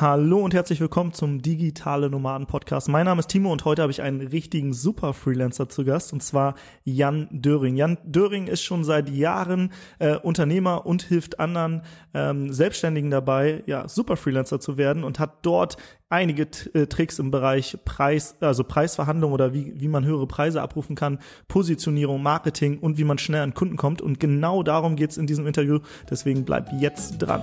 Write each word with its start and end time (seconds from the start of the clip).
Hallo 0.00 0.38
und 0.38 0.54
herzlich 0.54 0.80
willkommen 0.80 1.12
zum 1.12 1.42
Digitale 1.42 2.08
Nomaden 2.08 2.46
Podcast. 2.46 2.88
Mein 2.88 3.04
Name 3.04 3.20
ist 3.20 3.26
Timo 3.26 3.52
und 3.52 3.66
heute 3.66 3.82
habe 3.82 3.92
ich 3.92 4.00
einen 4.00 4.22
richtigen 4.22 4.72
Super 4.72 5.12
Freelancer 5.12 5.68
zu 5.68 5.84
Gast 5.84 6.14
und 6.14 6.22
zwar 6.22 6.54
Jan 6.84 7.28
Döring. 7.30 7.76
Jan 7.76 7.98
Döring 8.02 8.46
ist 8.46 8.62
schon 8.62 8.82
seit 8.82 9.10
Jahren 9.10 9.74
äh, 9.98 10.16
Unternehmer 10.16 10.86
und 10.86 11.02
hilft 11.02 11.38
anderen 11.38 11.82
ähm, 12.14 12.50
Selbstständigen 12.50 13.10
dabei, 13.10 13.62
ja, 13.66 13.88
Super 13.88 14.16
Freelancer 14.16 14.58
zu 14.58 14.78
werden 14.78 15.04
und 15.04 15.18
hat 15.18 15.40
dort 15.42 15.76
einige 16.08 16.46
äh, 16.72 16.86
Tricks 16.86 17.18
im 17.18 17.30
Bereich 17.30 17.76
Preis, 17.84 18.36
also 18.40 18.64
Preisverhandlung 18.64 19.32
oder 19.32 19.52
wie, 19.52 19.78
wie 19.78 19.88
man 19.88 20.06
höhere 20.06 20.26
Preise 20.26 20.62
abrufen 20.62 20.96
kann, 20.96 21.18
Positionierung, 21.46 22.22
Marketing 22.22 22.78
und 22.78 22.96
wie 22.96 23.04
man 23.04 23.18
schnell 23.18 23.42
an 23.42 23.52
Kunden 23.52 23.76
kommt. 23.76 24.00
Und 24.00 24.18
genau 24.18 24.62
darum 24.62 24.96
geht's 24.96 25.18
in 25.18 25.26
diesem 25.26 25.46
Interview. 25.46 25.80
Deswegen 26.08 26.46
bleib 26.46 26.72
jetzt 26.80 27.18
dran. 27.18 27.42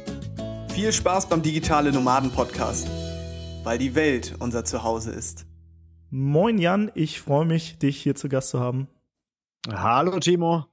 Viel 0.81 0.93
Spaß 0.93 1.29
beim 1.29 1.43
Digitale 1.43 1.91
Nomaden 1.91 2.31
Podcast, 2.31 2.89
weil 3.63 3.77
die 3.77 3.93
Welt 3.93 4.33
unser 4.39 4.65
Zuhause 4.65 5.11
ist. 5.11 5.45
Moin 6.09 6.57
Jan, 6.57 6.91
ich 6.95 7.21
freue 7.21 7.45
mich, 7.45 7.77
dich 7.77 8.01
hier 8.01 8.15
zu 8.15 8.29
Gast 8.29 8.49
zu 8.49 8.59
haben. 8.59 8.87
Hallo 9.71 10.17
Timo. 10.17 10.65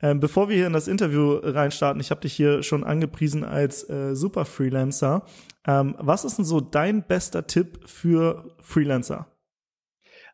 Ähm, 0.00 0.18
bevor 0.18 0.48
wir 0.48 0.56
hier 0.56 0.66
in 0.66 0.72
das 0.72 0.88
Interview 0.88 1.34
reinstarten, 1.42 2.00
ich 2.00 2.10
habe 2.10 2.22
dich 2.22 2.32
hier 2.32 2.62
schon 2.62 2.84
angepriesen 2.84 3.44
als 3.44 3.86
äh, 3.90 4.16
Super 4.16 4.46
Freelancer. 4.46 5.26
Ähm, 5.66 5.94
was 5.98 6.24
ist 6.24 6.38
denn 6.38 6.46
so 6.46 6.62
dein 6.62 7.06
bester 7.06 7.46
Tipp 7.46 7.80
für 7.84 8.56
Freelancer? 8.62 9.26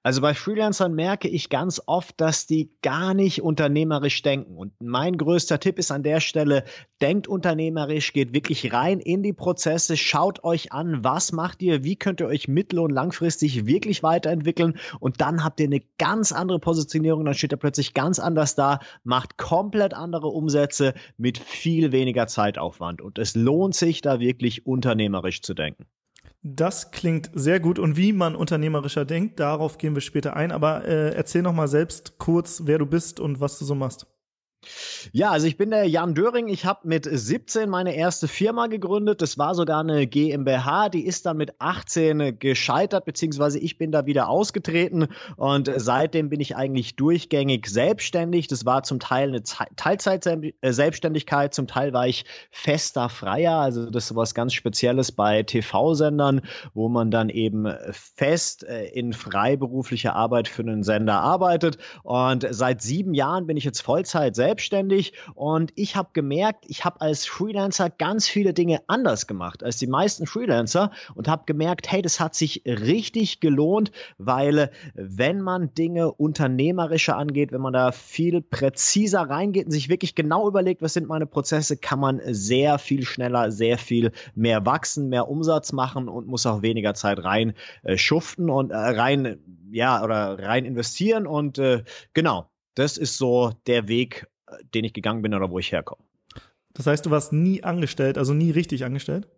Also 0.06 0.20
bei 0.20 0.34
Freelancern 0.34 0.94
merke 0.94 1.26
ich 1.26 1.50
ganz 1.50 1.82
oft, 1.86 2.20
dass 2.20 2.46
die 2.46 2.70
gar 2.80 3.12
nicht 3.12 3.42
unternehmerisch 3.42 4.22
denken. 4.22 4.56
Und 4.56 4.72
mein 4.80 5.18
größter 5.18 5.58
Tipp 5.58 5.80
ist 5.80 5.90
an 5.90 6.04
der 6.04 6.20
Stelle, 6.20 6.62
denkt 7.00 7.26
unternehmerisch, 7.26 8.12
geht 8.12 8.32
wirklich 8.32 8.72
rein 8.72 9.00
in 9.00 9.24
die 9.24 9.32
Prozesse, 9.32 9.96
schaut 9.96 10.44
euch 10.44 10.70
an, 10.70 11.02
was 11.02 11.32
macht 11.32 11.60
ihr, 11.60 11.82
wie 11.82 11.96
könnt 11.96 12.20
ihr 12.20 12.28
euch 12.28 12.46
mittel- 12.46 12.78
und 12.78 12.92
langfristig 12.92 13.66
wirklich 13.66 14.04
weiterentwickeln 14.04 14.78
und 15.00 15.20
dann 15.20 15.42
habt 15.42 15.58
ihr 15.58 15.66
eine 15.66 15.82
ganz 15.98 16.30
andere 16.30 16.60
Positionierung, 16.60 17.24
dann 17.24 17.34
steht 17.34 17.50
er 17.50 17.58
plötzlich 17.58 17.92
ganz 17.92 18.20
anders 18.20 18.54
da, 18.54 18.78
macht 19.02 19.38
komplett 19.38 19.92
andere 19.92 20.28
Umsätze 20.28 20.94
mit 21.16 21.36
viel 21.36 21.91
weniger 21.91 22.28
Zeitaufwand. 22.28 23.02
Und 23.02 23.18
es 23.18 23.34
lohnt 23.34 23.74
sich 23.74 24.02
da 24.02 24.20
wirklich 24.20 24.66
unternehmerisch 24.66 25.42
zu 25.42 25.52
denken. 25.52 25.84
Das 26.48 26.92
klingt 26.92 27.28
sehr 27.34 27.58
gut 27.58 27.80
und 27.80 27.97
wie 27.97 28.12
man 28.12 28.36
unternehmerischer 28.36 29.05
denkt, 29.05 29.41
darauf 29.41 29.78
gehen 29.78 29.97
wir 29.97 30.00
später 30.00 30.36
ein. 30.36 30.53
Aber 30.53 30.84
äh, 30.84 31.12
erzähl 31.12 31.42
noch 31.42 31.53
mal 31.53 31.66
selbst 31.66 32.19
kurz, 32.19 32.62
wer 32.66 32.78
du 32.78 32.86
bist 32.86 33.19
und 33.19 33.41
was 33.41 33.58
du 33.58 33.64
so 33.64 33.75
machst. 33.75 34.06
Ja, 35.12 35.31
also 35.31 35.47
ich 35.47 35.56
bin 35.56 35.70
der 35.70 35.84
Jan 35.84 36.14
Döring. 36.14 36.48
Ich 36.48 36.64
habe 36.64 36.81
mit 36.84 37.09
17 37.11 37.69
meine 37.69 37.95
erste 37.95 38.28
Firma 38.28 38.67
gegründet. 38.67 39.22
Das 39.22 39.39
war 39.39 39.55
sogar 39.55 39.81
eine 39.81 40.06
GmbH. 40.06 40.89
Die 40.89 41.06
ist 41.06 41.27
dann 41.27 41.36
mit 41.36 41.61
18 41.61 42.39
gescheitert, 42.39 43.05
beziehungsweise 43.05 43.59
ich 43.59 43.78
bin 43.78 43.92
da 43.92 44.06
wieder 44.06 44.28
ausgetreten. 44.28 45.09
Und 45.37 45.70
seitdem 45.77 46.28
bin 46.28 46.41
ich 46.41 46.56
eigentlich 46.56 46.97
durchgängig 46.97 47.69
selbstständig. 47.69 48.48
Das 48.48 48.64
war 48.64 48.83
zum 48.83 49.00
Teil 49.00 49.28
eine 49.28 49.43
Teilzeit-Selbstständigkeit, 49.43 51.55
zum 51.55 51.66
Teil 51.66 51.93
war 51.93 52.09
ich 52.09 52.25
fester 52.50 53.09
Freier. 53.09 53.56
Also 53.56 53.91
das 53.91 54.10
ist 54.10 54.16
was 54.16 54.34
ganz 54.34 54.55
Spezielles 54.55 55.12
bei 55.12 55.43
TV-Sendern, 55.43 56.43
wo 56.75 56.88
man 56.88 57.10
dann 57.10 57.28
eben 57.28 57.72
fest 57.91 58.65
äh, 58.65 58.87
in 58.88 59.12
freiberuflicher 59.12 60.15
Arbeit 60.15 60.49
für 60.49 60.62
einen 60.62 60.82
Sender 60.82 61.21
arbeitet. 61.21 61.78
Und 62.03 62.47
seit 62.50 62.82
sieben 62.82 63.15
Jahren 63.15 63.47
bin 63.47 63.56
ich 63.56 63.65
jetzt 63.65 63.81
Vollzeit 63.81 64.34
selbstständig 64.34 64.56
selbstständig 64.56 65.12
und 65.34 65.72
ich 65.77 65.97
habe 65.97 66.11
gemerkt, 66.15 66.65
ich 66.69 66.84
habe 66.84 67.00
als 67.03 67.27
Freelancer 67.27 67.91
ganz 67.91 68.27
viele 68.27 68.55
Dinge 68.55 68.81
anders 68.87 69.27
gemacht 69.27 69.62
als 69.62 69.77
die 69.77 69.87
meisten 69.87 70.27
Freelancer 70.27 70.91
und 71.15 71.28
habe 71.28 71.44
gemerkt, 71.47 71.91
hey, 71.91 72.00
das 72.00 72.21
hat 72.21 72.34
sich 72.34 72.62
richtig 72.65 73.41
gelohnt, 73.41 73.93
weil 74.17 74.71
wenn 74.94 75.43
man 75.43 75.75
Dinge 75.75 76.11
unternehmerischer 76.11 77.17
angeht, 77.17 77.53
wenn 77.53 77.61
man 77.61 77.75
da 77.75 77.93
viel 77.93 78.41
präziser 78.41 79.22
reingeht 79.22 79.67
und 79.67 79.72
sich 79.72 79.89
wirklich 79.89 80.15
genau 80.15 80.49
überlegt, 80.49 80.81
was 80.81 80.94
sind 80.94 81.06
meine 81.06 81.27
Prozesse, 81.27 81.77
kann 81.77 82.00
man 82.00 82.21
sehr 82.25 82.78
viel 82.78 83.05
schneller, 83.05 83.50
sehr 83.50 83.77
viel 83.77 84.12
mehr 84.34 84.65
wachsen, 84.65 85.09
mehr 85.09 85.28
Umsatz 85.28 85.73
machen 85.73 86.09
und 86.09 86.27
muss 86.27 86.47
auch 86.47 86.62
weniger 86.62 86.94
Zeit 86.94 87.23
rein 87.23 87.53
äh, 87.83 87.99
schuften 87.99 88.49
und 88.49 88.71
äh, 88.71 88.77
rein 88.77 89.38
ja 89.71 90.03
oder 90.03 90.38
rein 90.38 90.65
investieren 90.65 91.27
und 91.27 91.59
äh, 91.59 91.83
genau 92.15 92.49
das 92.77 92.99
ist 92.99 93.17
so 93.17 93.53
der 93.67 93.88
Weg, 93.88 94.28
den 94.74 94.84
ich 94.84 94.92
gegangen 94.92 95.22
bin 95.22 95.34
oder 95.34 95.50
wo 95.50 95.58
ich 95.58 95.72
herkomme. 95.72 96.02
Das 96.74 96.86
heißt, 96.86 97.06
du 97.06 97.10
warst 97.10 97.32
nie 97.32 97.62
angestellt, 97.62 98.18
also 98.18 98.34
nie 98.34 98.50
richtig 98.50 98.84
angestellt? 98.84 99.28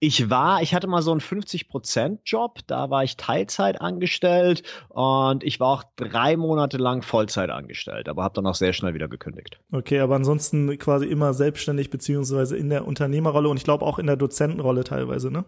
Ich 0.00 0.28
war, 0.28 0.60
ich 0.60 0.74
hatte 0.74 0.86
mal 0.86 1.00
so 1.00 1.12
einen 1.12 1.20
50-Prozent-Job, 1.20 2.58
da 2.66 2.90
war 2.90 3.04
ich 3.04 3.16
Teilzeit 3.16 3.80
angestellt 3.80 4.62
und 4.88 5.44
ich 5.44 5.60
war 5.60 5.68
auch 5.68 5.84
drei 5.96 6.36
Monate 6.36 6.76
lang 6.76 7.02
Vollzeit 7.02 7.48
angestellt, 7.48 8.08
aber 8.08 8.24
habe 8.24 8.34
dann 8.34 8.46
auch 8.46 8.56
sehr 8.56 8.72
schnell 8.72 8.92
wieder 8.92 9.08
gekündigt. 9.08 9.60
Okay, 9.72 10.00
aber 10.00 10.16
ansonsten 10.16 10.76
quasi 10.78 11.06
immer 11.06 11.32
selbstständig 11.32 11.88
beziehungsweise 11.88 12.56
in 12.56 12.68
der 12.68 12.86
Unternehmerrolle 12.86 13.48
und 13.48 13.56
ich 13.56 13.64
glaube 13.64 13.86
auch 13.86 13.98
in 13.98 14.06
der 14.06 14.16
Dozentenrolle 14.16 14.84
teilweise, 14.84 15.30
ne? 15.30 15.44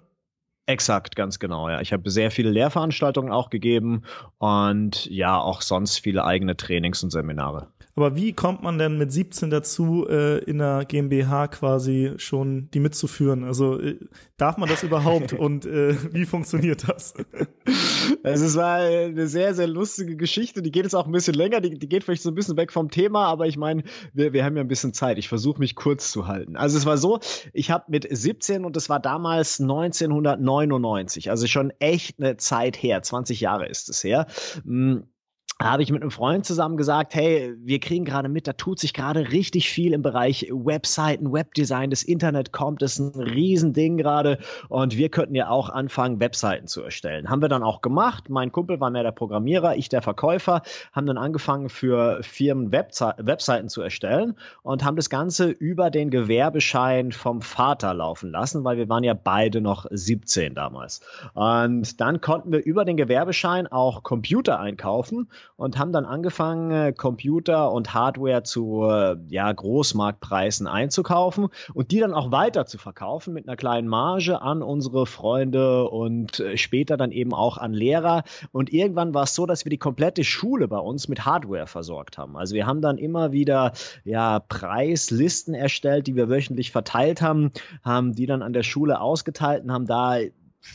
Exakt, 0.66 1.14
ganz 1.14 1.38
genau, 1.38 1.68
ja. 1.70 1.80
Ich 1.80 1.92
habe 1.92 2.10
sehr 2.10 2.32
viele 2.32 2.50
Lehrveranstaltungen 2.50 3.32
auch 3.32 3.50
gegeben 3.50 4.02
und 4.38 5.06
ja, 5.06 5.38
auch 5.38 5.62
sonst 5.62 5.98
viele 5.98 6.24
eigene 6.24 6.56
Trainings 6.56 7.04
und 7.04 7.10
Seminare. 7.10 7.68
Aber 7.94 8.14
wie 8.14 8.34
kommt 8.34 8.62
man 8.62 8.76
denn 8.76 8.98
mit 8.98 9.10
17 9.10 9.48
dazu, 9.48 10.06
äh, 10.06 10.38
in 10.44 10.60
einer 10.60 10.84
GmbH 10.84 11.48
quasi 11.48 12.12
schon 12.18 12.68
die 12.74 12.80
mitzuführen? 12.80 13.44
Also 13.44 13.80
äh, 13.80 13.96
darf 14.36 14.58
man 14.58 14.68
das 14.68 14.82
überhaupt 14.82 15.32
und 15.32 15.66
äh, 15.66 15.96
wie 16.12 16.26
funktioniert 16.26 16.88
das? 16.88 17.14
Also 18.22 18.44
es 18.44 18.56
war 18.56 18.76
eine 18.76 19.26
sehr, 19.26 19.54
sehr 19.54 19.66
lustige 19.66 20.16
Geschichte. 20.16 20.62
Die 20.62 20.70
geht 20.70 20.84
jetzt 20.84 20.94
auch 20.94 21.06
ein 21.06 21.12
bisschen 21.12 21.34
länger, 21.34 21.60
die, 21.60 21.78
die 21.78 21.88
geht 21.88 22.04
vielleicht 22.04 22.22
so 22.22 22.30
ein 22.30 22.34
bisschen 22.34 22.56
weg 22.56 22.72
vom 22.72 22.90
Thema, 22.90 23.26
aber 23.26 23.46
ich 23.46 23.56
meine, 23.56 23.82
wir, 24.12 24.32
wir 24.32 24.44
haben 24.44 24.56
ja 24.56 24.62
ein 24.62 24.68
bisschen 24.68 24.92
Zeit. 24.92 25.18
Ich 25.18 25.28
versuche 25.28 25.58
mich 25.58 25.74
kurz 25.74 26.10
zu 26.10 26.26
halten. 26.26 26.56
Also 26.56 26.76
es 26.76 26.86
war 26.86 26.98
so, 26.98 27.20
ich 27.52 27.70
habe 27.70 27.84
mit 27.88 28.06
17 28.08 28.64
und 28.64 28.76
es 28.76 28.88
war 28.88 29.00
damals 29.00 29.60
1999, 29.60 31.30
also 31.30 31.46
schon 31.46 31.72
echt 31.78 32.18
eine 32.18 32.36
Zeit 32.36 32.82
her, 32.82 33.02
20 33.02 33.40
Jahre 33.40 33.66
ist 33.66 33.88
es 33.88 34.04
her. 34.04 34.26
Hm, 34.64 35.04
habe 35.62 35.82
ich 35.82 35.90
mit 35.90 36.02
einem 36.02 36.10
Freund 36.10 36.44
zusammen 36.44 36.76
gesagt, 36.76 37.14
hey, 37.14 37.54
wir 37.58 37.80
kriegen 37.80 38.04
gerade 38.04 38.28
mit, 38.28 38.46
da 38.46 38.52
tut 38.52 38.78
sich 38.78 38.92
gerade 38.92 39.32
richtig 39.32 39.70
viel 39.70 39.94
im 39.94 40.02
Bereich 40.02 40.48
Webseiten, 40.52 41.32
Webdesign, 41.32 41.88
das 41.88 42.02
Internet 42.02 42.52
kommt, 42.52 42.82
das 42.82 42.98
ist 42.98 43.16
ein 43.16 43.22
Riesending 43.22 43.96
gerade 43.96 44.38
und 44.68 44.98
wir 44.98 45.08
könnten 45.08 45.34
ja 45.34 45.48
auch 45.48 45.70
anfangen, 45.70 46.20
Webseiten 46.20 46.66
zu 46.66 46.82
erstellen. 46.82 47.30
Haben 47.30 47.40
wir 47.40 47.48
dann 47.48 47.62
auch 47.62 47.80
gemacht. 47.80 48.28
Mein 48.28 48.52
Kumpel 48.52 48.80
war 48.80 48.90
mehr 48.90 49.02
der 49.02 49.12
Programmierer, 49.12 49.76
ich 49.76 49.88
der 49.88 50.02
Verkäufer, 50.02 50.60
haben 50.92 51.06
dann 51.06 51.16
angefangen 51.16 51.70
für 51.70 52.22
Firmen 52.22 52.70
Webse 52.70 53.14
Webseiten 53.16 53.70
zu 53.70 53.80
erstellen 53.80 54.36
und 54.62 54.84
haben 54.84 54.96
das 54.96 55.08
Ganze 55.08 55.48
über 55.48 55.90
den 55.90 56.10
Gewerbeschein 56.10 57.12
vom 57.12 57.40
Vater 57.40 57.94
laufen 57.94 58.30
lassen, 58.30 58.62
weil 58.64 58.76
wir 58.76 58.90
waren 58.90 59.04
ja 59.04 59.14
beide 59.14 59.62
noch 59.62 59.86
17 59.90 60.54
damals. 60.54 61.00
Und 61.32 61.98
dann 61.98 62.20
konnten 62.20 62.52
wir 62.52 62.62
über 62.62 62.84
den 62.84 62.98
Gewerbeschein 62.98 63.66
auch 63.66 64.02
Computer 64.02 64.60
einkaufen 64.60 65.28
und 65.56 65.78
haben 65.78 65.92
dann 65.92 66.04
angefangen, 66.04 66.70
äh, 66.70 66.92
Computer 66.92 67.72
und 67.72 67.94
Hardware 67.94 68.42
zu 68.42 68.84
äh, 68.84 69.16
ja, 69.28 69.52
Großmarktpreisen 69.52 70.66
einzukaufen 70.66 71.48
und 71.74 71.90
die 71.90 72.00
dann 72.00 72.12
auch 72.12 72.30
weiter 72.32 72.66
zu 72.66 72.78
verkaufen 72.78 73.34
mit 73.34 73.48
einer 73.48 73.56
kleinen 73.56 73.88
Marge 73.88 74.42
an 74.42 74.62
unsere 74.62 75.06
Freunde 75.06 75.88
und 75.88 76.40
äh, 76.40 76.56
später 76.56 76.96
dann 76.96 77.12
eben 77.12 77.32
auch 77.32 77.58
an 77.58 77.72
Lehrer. 77.72 78.24
Und 78.52 78.72
irgendwann 78.72 79.14
war 79.14 79.24
es 79.24 79.34
so, 79.34 79.46
dass 79.46 79.64
wir 79.64 79.70
die 79.70 79.78
komplette 79.78 80.24
Schule 80.24 80.68
bei 80.68 80.78
uns 80.78 81.08
mit 81.08 81.24
Hardware 81.24 81.66
versorgt 81.66 82.18
haben. 82.18 82.36
Also 82.36 82.54
wir 82.54 82.66
haben 82.66 82.80
dann 82.80 82.98
immer 82.98 83.32
wieder 83.32 83.72
ja, 84.04 84.40
Preislisten 84.40 85.54
erstellt, 85.54 86.06
die 86.06 86.16
wir 86.16 86.28
wöchentlich 86.28 86.72
verteilt 86.72 87.22
haben, 87.22 87.52
haben 87.82 88.14
die 88.14 88.26
dann 88.26 88.42
an 88.42 88.52
der 88.52 88.62
Schule 88.62 89.00
ausgeteilt 89.00 89.64
und 89.64 89.72
haben 89.72 89.86
da 89.86 90.18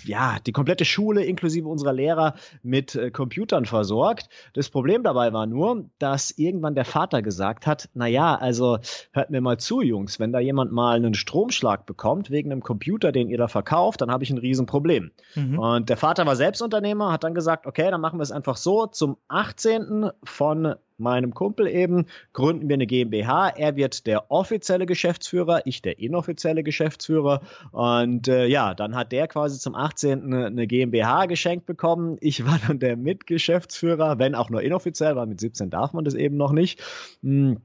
ja, 0.06 0.38
die 0.46 0.52
komplette 0.52 0.86
Schule 0.86 1.24
inklusive 1.24 1.68
unserer 1.68 1.94
Lehrer 1.94 2.36
mit 2.64 2.96
äh, 2.96 3.12
Computern 3.12 3.66
versorgt. 3.66 4.30
Das 4.54 4.70
Problem 4.70 5.04
dabei 5.04 5.34
war 5.34 5.46
nur, 5.46 5.86
dass 6.00 6.32
irgendwann 6.32 6.76
der 6.76 6.86
Vater 6.86 7.22
gesagt 7.22 7.68
hat, 7.68 7.90
na 7.94 8.08
ja, 8.08 8.36
also 8.36 8.80
hört 9.12 9.30
mir 9.30 9.42
mal 9.42 9.58
zu, 9.58 9.82
Jungs, 9.82 10.20
wenn 10.20 10.32
da 10.32 10.40
jemand 10.40 10.72
mal 10.72 10.96
einen 10.96 11.14
Stromschlag 11.14 11.86
bekommt 11.86 12.32
wegen 12.32 12.52
einem 12.52 12.62
Computer, 12.62 13.12
den 13.12 13.30
ihr 13.30 13.38
da 13.38 13.48
verkauft, 13.48 14.02
dann 14.02 14.12
habe 14.12 14.24
ich 14.24 14.30
ein 14.30 14.38
Riesenproblem. 14.38 15.12
Mhm. 15.36 15.60
Und 15.60 15.90
der 15.90 15.98
Vater 15.98 16.26
war 16.26 16.36
Selbstunternehmer, 16.36 17.12
hat 17.12 17.24
dann 17.24 17.34
gesagt, 17.34 17.66
okay, 17.66 17.90
dann 17.92 18.02
machen 18.02 18.20
wir 18.20 18.24
es 18.24 18.32
einfach 18.32 18.58
so, 18.58 18.88
zum 18.88 19.18
18. 19.28 20.10
von 20.24 20.76
meinem 21.02 21.34
Kumpel 21.34 21.68
eben, 21.68 22.06
gründen 22.34 22.70
wir 22.70 22.76
eine 22.76 22.88
GmbH. 22.88 23.50
Er 23.50 23.76
wird 23.76 24.08
der 24.08 24.32
offizielle 24.32 24.86
Geschäftsführer, 24.86 25.62
ich 25.66 25.82
der 25.82 26.00
inoffizielle 26.00 26.64
Geschäftsführer. 26.64 27.42
Und 27.72 28.28
äh, 28.28 28.46
ja, 28.46 28.74
dann 28.74 28.96
hat 28.96 29.12
der 29.12 29.28
quasi 29.28 29.60
zum 29.60 29.76
18. 29.76 30.34
eine 30.34 30.68
GmbH 30.68 31.26
geschenkt 31.26 31.66
bekommen. 31.66 32.18
Ich 32.22 32.46
war 32.46 32.60
dann 32.66 32.80
der 32.80 32.96
Mitgeschäftsführer, 32.96 34.20
wenn 34.20 34.36
auch 34.36 34.50
nur 34.50 34.62
inoffiziell, 34.62 35.16
weil 35.16 35.28
mit 35.28 35.40
17 35.40 35.70
darf 35.70 35.94
man 35.94 36.06
das 36.06 36.14
eben 36.14 36.38
noch 36.38 36.52
nicht. 36.52 36.82
Hm. 37.22 37.58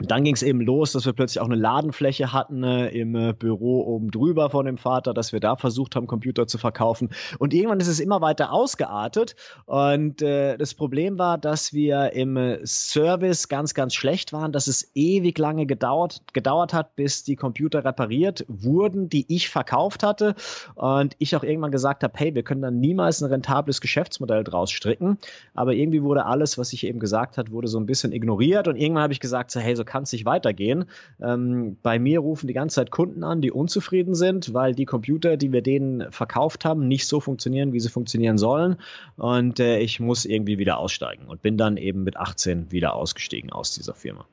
Dann 0.00 0.22
ging 0.22 0.36
es 0.36 0.44
eben 0.44 0.60
los, 0.60 0.92
dass 0.92 1.06
wir 1.06 1.12
plötzlich 1.12 1.40
auch 1.40 1.46
eine 1.46 1.56
Ladenfläche 1.56 2.32
hatten 2.32 2.62
äh, 2.62 2.86
im 2.90 3.16
äh, 3.16 3.32
Büro 3.32 3.82
oben 3.82 4.12
drüber 4.12 4.48
von 4.48 4.64
dem 4.64 4.78
Vater, 4.78 5.12
dass 5.12 5.32
wir 5.32 5.40
da 5.40 5.56
versucht 5.56 5.96
haben, 5.96 6.06
Computer 6.06 6.46
zu 6.46 6.56
verkaufen. 6.56 7.08
Und 7.40 7.52
irgendwann 7.52 7.80
ist 7.80 7.88
es 7.88 7.98
immer 7.98 8.20
weiter 8.20 8.52
ausgeartet. 8.52 9.34
Und 9.66 10.22
äh, 10.22 10.56
das 10.56 10.74
Problem 10.74 11.18
war, 11.18 11.36
dass 11.36 11.72
wir 11.72 12.12
im 12.12 12.36
äh, 12.36 12.64
Service 12.64 13.48
ganz, 13.48 13.74
ganz 13.74 13.92
schlecht 13.92 14.32
waren, 14.32 14.52
dass 14.52 14.68
es 14.68 14.88
ewig 14.94 15.36
lange 15.36 15.66
gedauert, 15.66 16.22
gedauert 16.32 16.72
hat, 16.72 16.94
bis 16.94 17.24
die 17.24 17.34
Computer 17.34 17.84
repariert 17.84 18.44
wurden, 18.46 19.08
die 19.08 19.24
ich 19.26 19.48
verkauft 19.48 20.04
hatte. 20.04 20.36
Und 20.76 21.16
ich 21.18 21.34
auch 21.34 21.42
irgendwann 21.42 21.72
gesagt 21.72 22.04
habe, 22.04 22.14
hey, 22.16 22.36
wir 22.36 22.44
können 22.44 22.62
dann 22.62 22.78
niemals 22.78 23.20
ein 23.20 23.30
rentables 23.30 23.80
Geschäftsmodell 23.80 24.44
draus 24.44 24.70
stricken. 24.70 25.18
Aber 25.54 25.72
irgendwie 25.72 26.04
wurde 26.04 26.24
alles, 26.24 26.56
was 26.56 26.72
ich 26.72 26.86
eben 26.86 27.00
gesagt 27.00 27.36
hat, 27.36 27.50
wurde 27.50 27.66
so 27.66 27.80
ein 27.80 27.86
bisschen 27.86 28.12
ignoriert. 28.12 28.68
Und 28.68 28.76
irgendwann 28.76 29.02
habe 29.02 29.12
ich 29.12 29.18
gesagt, 29.18 29.50
so, 29.50 29.58
hey, 29.58 29.74
so 29.74 29.87
kann 29.88 30.04
es 30.04 30.12
nicht 30.12 30.24
weitergehen. 30.24 30.84
Ähm, 31.20 31.76
bei 31.82 31.98
mir 31.98 32.20
rufen 32.20 32.46
die 32.46 32.52
ganze 32.52 32.76
Zeit 32.76 32.92
Kunden 32.92 33.24
an, 33.24 33.40
die 33.40 33.50
unzufrieden 33.50 34.14
sind, 34.14 34.54
weil 34.54 34.74
die 34.74 34.84
Computer, 34.84 35.36
die 35.36 35.52
wir 35.52 35.62
denen 35.62 36.12
verkauft 36.12 36.64
haben, 36.64 36.86
nicht 36.86 37.06
so 37.06 37.18
funktionieren, 37.18 37.72
wie 37.72 37.80
sie 37.80 37.88
funktionieren 37.88 38.38
sollen. 38.38 38.76
Und 39.16 39.58
äh, 39.58 39.80
ich 39.80 39.98
muss 39.98 40.24
irgendwie 40.24 40.58
wieder 40.58 40.78
aussteigen 40.78 41.26
und 41.26 41.42
bin 41.42 41.56
dann 41.56 41.76
eben 41.76 42.04
mit 42.04 42.16
18 42.16 42.70
wieder 42.70 42.94
ausgestiegen 42.94 43.50
aus 43.50 43.72
dieser 43.72 43.94
Firma. 43.94 44.26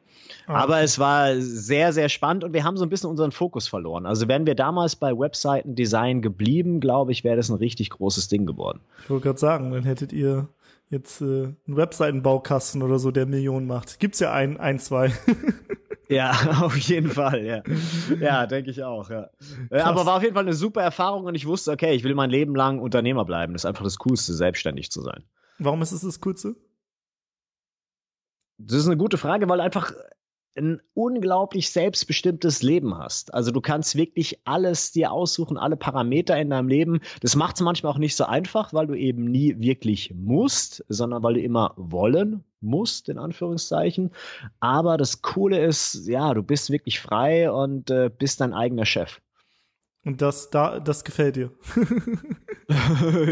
Ah, 0.48 0.54
okay. 0.54 0.64
Aber 0.64 0.82
es 0.82 1.00
war 1.00 1.40
sehr, 1.40 1.94
sehr 1.94 2.10
spannend 2.10 2.44
und 2.44 2.54
wir 2.54 2.64
haben 2.64 2.78
so 2.78 2.86
ein 2.86 2.90
bisschen 2.90 3.10
unseren 3.10 3.32
Fokus 3.32 3.68
verloren. 3.68 4.06
Also 4.06 4.28
wären 4.28 4.46
wir 4.46 4.56
damals 4.56 4.96
bei 4.96 5.18
Webseitendesign 5.18 6.22
geblieben, 6.22 6.80
glaube 6.80 7.12
ich, 7.12 7.24
wäre 7.24 7.36
das 7.36 7.50
ein 7.50 7.56
richtig 7.56 7.90
großes 7.92 8.28
Ding 8.28 8.46
geworden. 8.46 8.80
Ich 9.04 9.10
wollte 9.10 9.24
gerade 9.24 9.40
sagen, 9.40 9.72
dann 9.72 9.84
hättet 9.84 10.14
ihr 10.14 10.48
jetzt 10.90 11.22
äh, 11.22 11.26
einen 11.26 11.78
Webseitenbaukasten 11.78 12.82
oder 12.82 13.00
so, 13.00 13.12
der 13.12 13.26
Millionen 13.26 13.68
macht. 13.68 14.00
Gibt's 14.00 14.20
ja 14.20 14.32
ein, 14.32 14.58
ein, 14.58 14.80
zwei. 14.80 15.12
ja, 16.10 16.32
auf 16.62 16.78
jeden 16.78 17.10
Fall, 17.10 17.44
ja. 17.44 17.64
Ja, 18.20 18.46
denke 18.46 18.72
ich 18.72 18.84
auch, 18.84 19.10
ja. 19.10 19.30
Äh, 19.70 19.78
Krass. 19.78 19.84
Aber 19.84 20.06
war 20.06 20.18
auf 20.18 20.24
jeden 20.24 20.36
Fall 20.36 20.44
eine 20.44 20.54
super 20.54 20.82
Erfahrung 20.82 21.26
und 21.26 21.36
ich 21.36 21.48
wusste, 21.48 21.72
okay, 21.72 21.94
ich 21.94 22.04
will 22.04 22.16
mein 22.16 22.30
Leben 22.30 22.56
lang 22.56 22.80
Unternehmer 22.80 23.26
bleiben. 23.26 23.54
Das 23.54 23.64
ist 23.64 23.66
einfach 23.66 23.84
das 23.84 23.98
Coolste, 23.98 24.34
selbstständig 24.34 24.92
zu 24.92 25.02
sein. 25.02 25.24
Warum 25.60 25.82
ist 25.82 25.92
es 25.92 26.02
das 26.02 26.20
Coolste? 26.22 26.56
Das 28.58 28.78
ist 28.78 28.88
eine 28.88 28.98
gute 28.98 29.18
Frage, 29.18 29.50
weil 29.50 29.60
einfach 29.60 29.94
ein 30.58 30.82
unglaublich 30.94 31.70
selbstbestimmtes 31.70 32.64
Leben 32.64 32.98
hast. 32.98 33.34
Also 33.34 33.52
du 33.52 33.62
kannst 33.62 33.96
wirklich 33.96 34.40
alles 34.46 34.92
dir 34.92 35.12
aussuchen, 35.12 35.58
alle 35.58 35.76
Parameter 35.76 36.38
in 36.38 36.50
deinem 36.50 36.68
Leben. 36.68 37.02
Das 37.22 37.36
macht 37.36 37.56
es 37.56 37.62
manchmal 37.62 37.92
auch 37.92 37.98
nicht 37.98 38.16
so 38.16 38.26
einfach, 38.26 38.74
weil 38.74 38.88
du 38.88 38.96
eben 38.96 39.26
nie 39.26 39.60
wirklich 39.60 40.14
musst, 40.16 40.84
sondern 40.88 41.24
weil 41.24 41.36
du 41.36 41.42
immer 41.42 41.74
wollen 41.76 42.44
musst, 42.62 43.10
in 43.10 43.18
Anführungszeichen. 43.18 44.12
Aber 44.60 44.98
das 44.98 45.22
Coole 45.22 45.64
ist, 45.64 46.08
ja, 46.08 46.34
du 46.34 46.44
bist 46.44 46.70
wirklich 46.70 47.00
frei 47.00 47.52
und 47.52 47.90
äh, 47.92 48.10
bist 48.10 48.42
dein 48.42 48.54
eigener 48.54 48.86
Chef. 48.86 49.22
Und 50.06 50.22
das, 50.22 50.52
da, 50.52 50.80
das 50.80 51.04
gefällt 51.04 51.36
dir. 51.36 51.50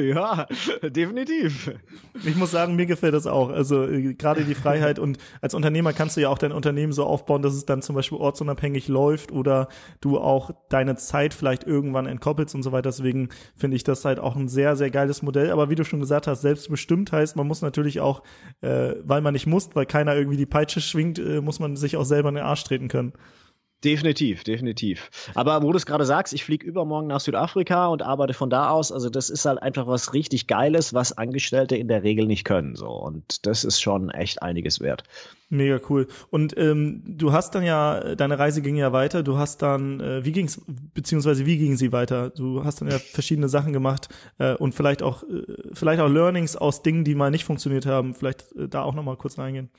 ja, 0.03 0.47
definitiv. 0.81 1.71
Ich 2.25 2.35
muss 2.35 2.49
sagen, 2.49 2.75
mir 2.75 2.87
gefällt 2.87 3.13
das 3.13 3.27
auch. 3.27 3.49
Also 3.49 3.87
äh, 3.87 4.15
gerade 4.15 4.43
die 4.43 4.55
Freiheit 4.55 4.97
und 4.97 5.19
als 5.39 5.53
Unternehmer 5.53 5.93
kannst 5.93 6.17
du 6.17 6.21
ja 6.21 6.29
auch 6.29 6.39
dein 6.39 6.51
Unternehmen 6.51 6.91
so 6.91 7.05
aufbauen, 7.05 7.43
dass 7.43 7.53
es 7.53 7.67
dann 7.67 7.83
zum 7.83 7.95
Beispiel 7.95 8.17
ortsunabhängig 8.17 8.87
läuft 8.87 9.31
oder 9.31 9.67
du 10.01 10.17
auch 10.17 10.49
deine 10.69 10.95
Zeit 10.95 11.35
vielleicht 11.35 11.63
irgendwann 11.63 12.07
entkoppelst 12.07 12.55
und 12.55 12.63
so 12.63 12.71
weiter. 12.71 12.89
Deswegen 12.89 13.29
finde 13.55 13.77
ich 13.77 13.83
das 13.83 14.03
halt 14.03 14.19
auch 14.19 14.35
ein 14.35 14.47
sehr, 14.47 14.75
sehr 14.75 14.89
geiles 14.89 15.21
Modell. 15.21 15.51
Aber 15.51 15.69
wie 15.69 15.75
du 15.75 15.85
schon 15.85 15.99
gesagt 15.99 16.25
hast, 16.25 16.41
selbstbestimmt 16.41 17.11
heißt, 17.11 17.35
man 17.35 17.45
muss 17.45 17.61
natürlich 17.61 17.99
auch, 17.99 18.23
äh, 18.61 18.95
weil 19.03 19.21
man 19.21 19.33
nicht 19.33 19.45
muss, 19.45 19.69
weil 19.75 19.85
keiner 19.85 20.15
irgendwie 20.15 20.37
die 20.37 20.47
Peitsche 20.47 20.81
schwingt, 20.81 21.19
äh, 21.19 21.39
muss 21.39 21.59
man 21.59 21.75
sich 21.75 21.97
auch 21.97 22.05
selber 22.05 22.29
in 22.29 22.35
den 22.35 22.45
Arsch 22.45 22.63
treten 22.63 22.87
können. 22.87 23.13
Definitiv, 23.83 24.45
definitiv. 24.45 25.09
Aber 25.35 25.62
wo 25.62 25.71
du 25.71 25.77
es 25.77 25.85
gerade 25.85 26.06
sagst, 26.06 26.33
ich 26.33 26.45
fliege 26.45 26.65
übermorgen 26.65 27.07
nach 27.07 27.19
Südafrika 27.19 27.88
und 27.88 28.01
arbeite 28.01 28.33
von 28.33 28.50
da 28.50 28.69
aus. 28.69 28.94
Also 28.94 29.09
das 29.09 29.30
ist 29.30 29.45
halt 29.45 29.62
einfach 29.62 29.88
was 29.88 30.13
richtig 30.13 30.47
Geiles, 30.47 30.94
was 30.94 31.18
Angestellte 31.18 31.75
in 31.75 31.89
der 31.89 32.03
Regel 32.03 32.25
nicht 32.25 32.45
können. 32.45 32.75
So 32.75 32.88
und 32.88 33.45
das 33.45 33.65
ist 33.65 33.81
schon 33.81 34.09
echt 34.09 34.41
einiges 34.41 34.80
wert. 34.80 35.03
Mega 35.50 35.80
cool. 35.89 36.07
Und 36.30 36.57
ähm, 36.57 37.03
du 37.06 37.33
hast 37.33 37.56
dann 37.56 37.63
ja, 37.63 38.15
deine 38.15 38.39
Reise 38.39 38.62
ging 38.62 38.77
ja 38.77 38.94
weiter. 38.94 39.21
Du 39.21 39.38
hast 39.38 39.62
dann, 39.62 40.00
äh, 40.00 40.24
wie 40.24 40.31
ging's, 40.31 40.62
beziehungsweise 40.94 41.45
wie 41.45 41.57
ging 41.57 41.75
sie 41.75 41.91
weiter? 41.91 42.30
Du 42.30 42.63
hast 42.63 42.80
dann 42.80 42.89
ja 42.89 43.00
verschiedene 43.00 43.50
Sachen 43.50 43.74
gemacht 43.74 44.07
äh, 44.39 44.56
und 44.56 44.74
vielleicht 44.74 45.03
auch, 45.03 45.24
äh, 45.24 45.44
vielleicht 45.74 46.01
auch 46.01 46.09
Learnings 46.09 46.56
aus 46.56 46.83
Dingen, 46.83 47.03
die 47.03 47.15
mal 47.15 47.31
nicht 47.31 47.44
funktioniert 47.44 47.85
haben. 47.85 48.13
Vielleicht 48.13 48.51
äh, 48.56 48.69
da 48.69 48.81
auch 48.81 48.95
noch 48.95 49.03
mal 49.03 49.18
kurz 49.18 49.38
reingehen. 49.38 49.69